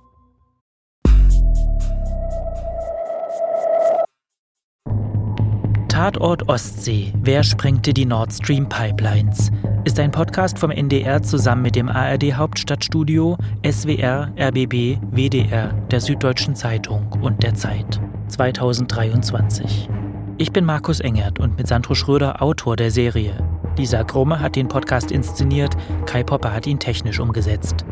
Tatort 5.99 6.49
Ostsee. 6.49 7.13
Wer 7.23 7.43
sprengte 7.43 7.93
die 7.93 8.07
Nord 8.07 8.33
Stream 8.33 8.69
Pipelines? 8.69 9.51
Ist 9.85 9.99
ein 9.99 10.13
Podcast 10.13 10.57
vom 10.57 10.71
NDR 10.71 11.21
zusammen 11.25 11.63
mit 11.63 11.75
dem 11.75 11.89
ARD 11.89 12.35
Hauptstadtstudio, 12.35 13.37
SWR, 13.69 14.33
RBB, 14.39 15.01
WDR, 15.11 15.73
der 15.91 16.01
Süddeutschen 16.01 16.55
Zeitung 16.55 17.11
und 17.21 17.43
der 17.43 17.55
Zeit. 17.55 18.01
2023. 18.29 19.91
Ich 20.37 20.53
bin 20.53 20.65
Markus 20.65 21.01
Engert 21.01 21.41
und 21.41 21.57
mit 21.57 21.67
Sandro 21.67 21.97
Schröder 21.97 22.41
Autor 22.41 22.77
der 22.77 22.93
Serie. 22.93 23.37
Lisa 23.77 24.05
Krumme 24.05 24.39
hat 24.39 24.55
den 24.55 24.69
Podcast 24.69 25.11
inszeniert, 25.11 25.77
Kai 26.07 26.23
Popper 26.23 26.55
hat 26.55 26.69
ihn 26.69 26.79
technisch 26.79 27.19
umgesetzt. 27.19 27.85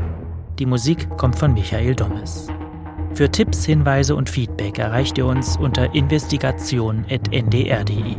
Die 0.61 0.67
Musik 0.67 1.09
kommt 1.17 1.37
von 1.37 1.53
Michael 1.53 1.97
Dommes. 1.97 2.47
Für 3.17 3.31
Tipps, 3.31 3.65
Hinweise 3.65 4.15
und 4.15 4.29
Feedback 4.29 4.79
erreicht 4.79 5.17
ihr 5.17 5.25
uns 5.25 5.57
unter 5.57 5.95
investigation.ndr.de. 5.95 8.17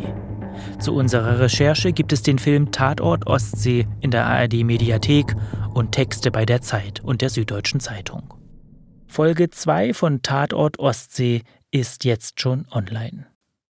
Zu 0.80 0.96
unserer 0.96 1.40
Recherche 1.40 1.94
gibt 1.94 2.14
es 2.14 2.24
den 2.24 2.40
Film 2.40 2.72
Tatort 2.72 3.28
Ostsee 3.28 3.86
in 4.02 4.10
der 4.10 4.26
ARD 4.26 4.64
Mediathek 4.64 5.36
und 5.76 5.92
Texte 5.92 6.32
bei 6.32 6.48
der 6.48 6.62
Zeit 6.62 7.04
und 7.04 7.22
der 7.22 7.30
Süddeutschen 7.30 7.80
Zeitung. 7.80 8.34
Folge 9.06 9.52
2 9.52 9.94
von 9.94 10.24
Tatort 10.24 10.80
Ostsee 10.80 11.44
ist 11.70 12.04
jetzt 12.04 12.42
schon 12.42 12.66
online. 12.72 13.28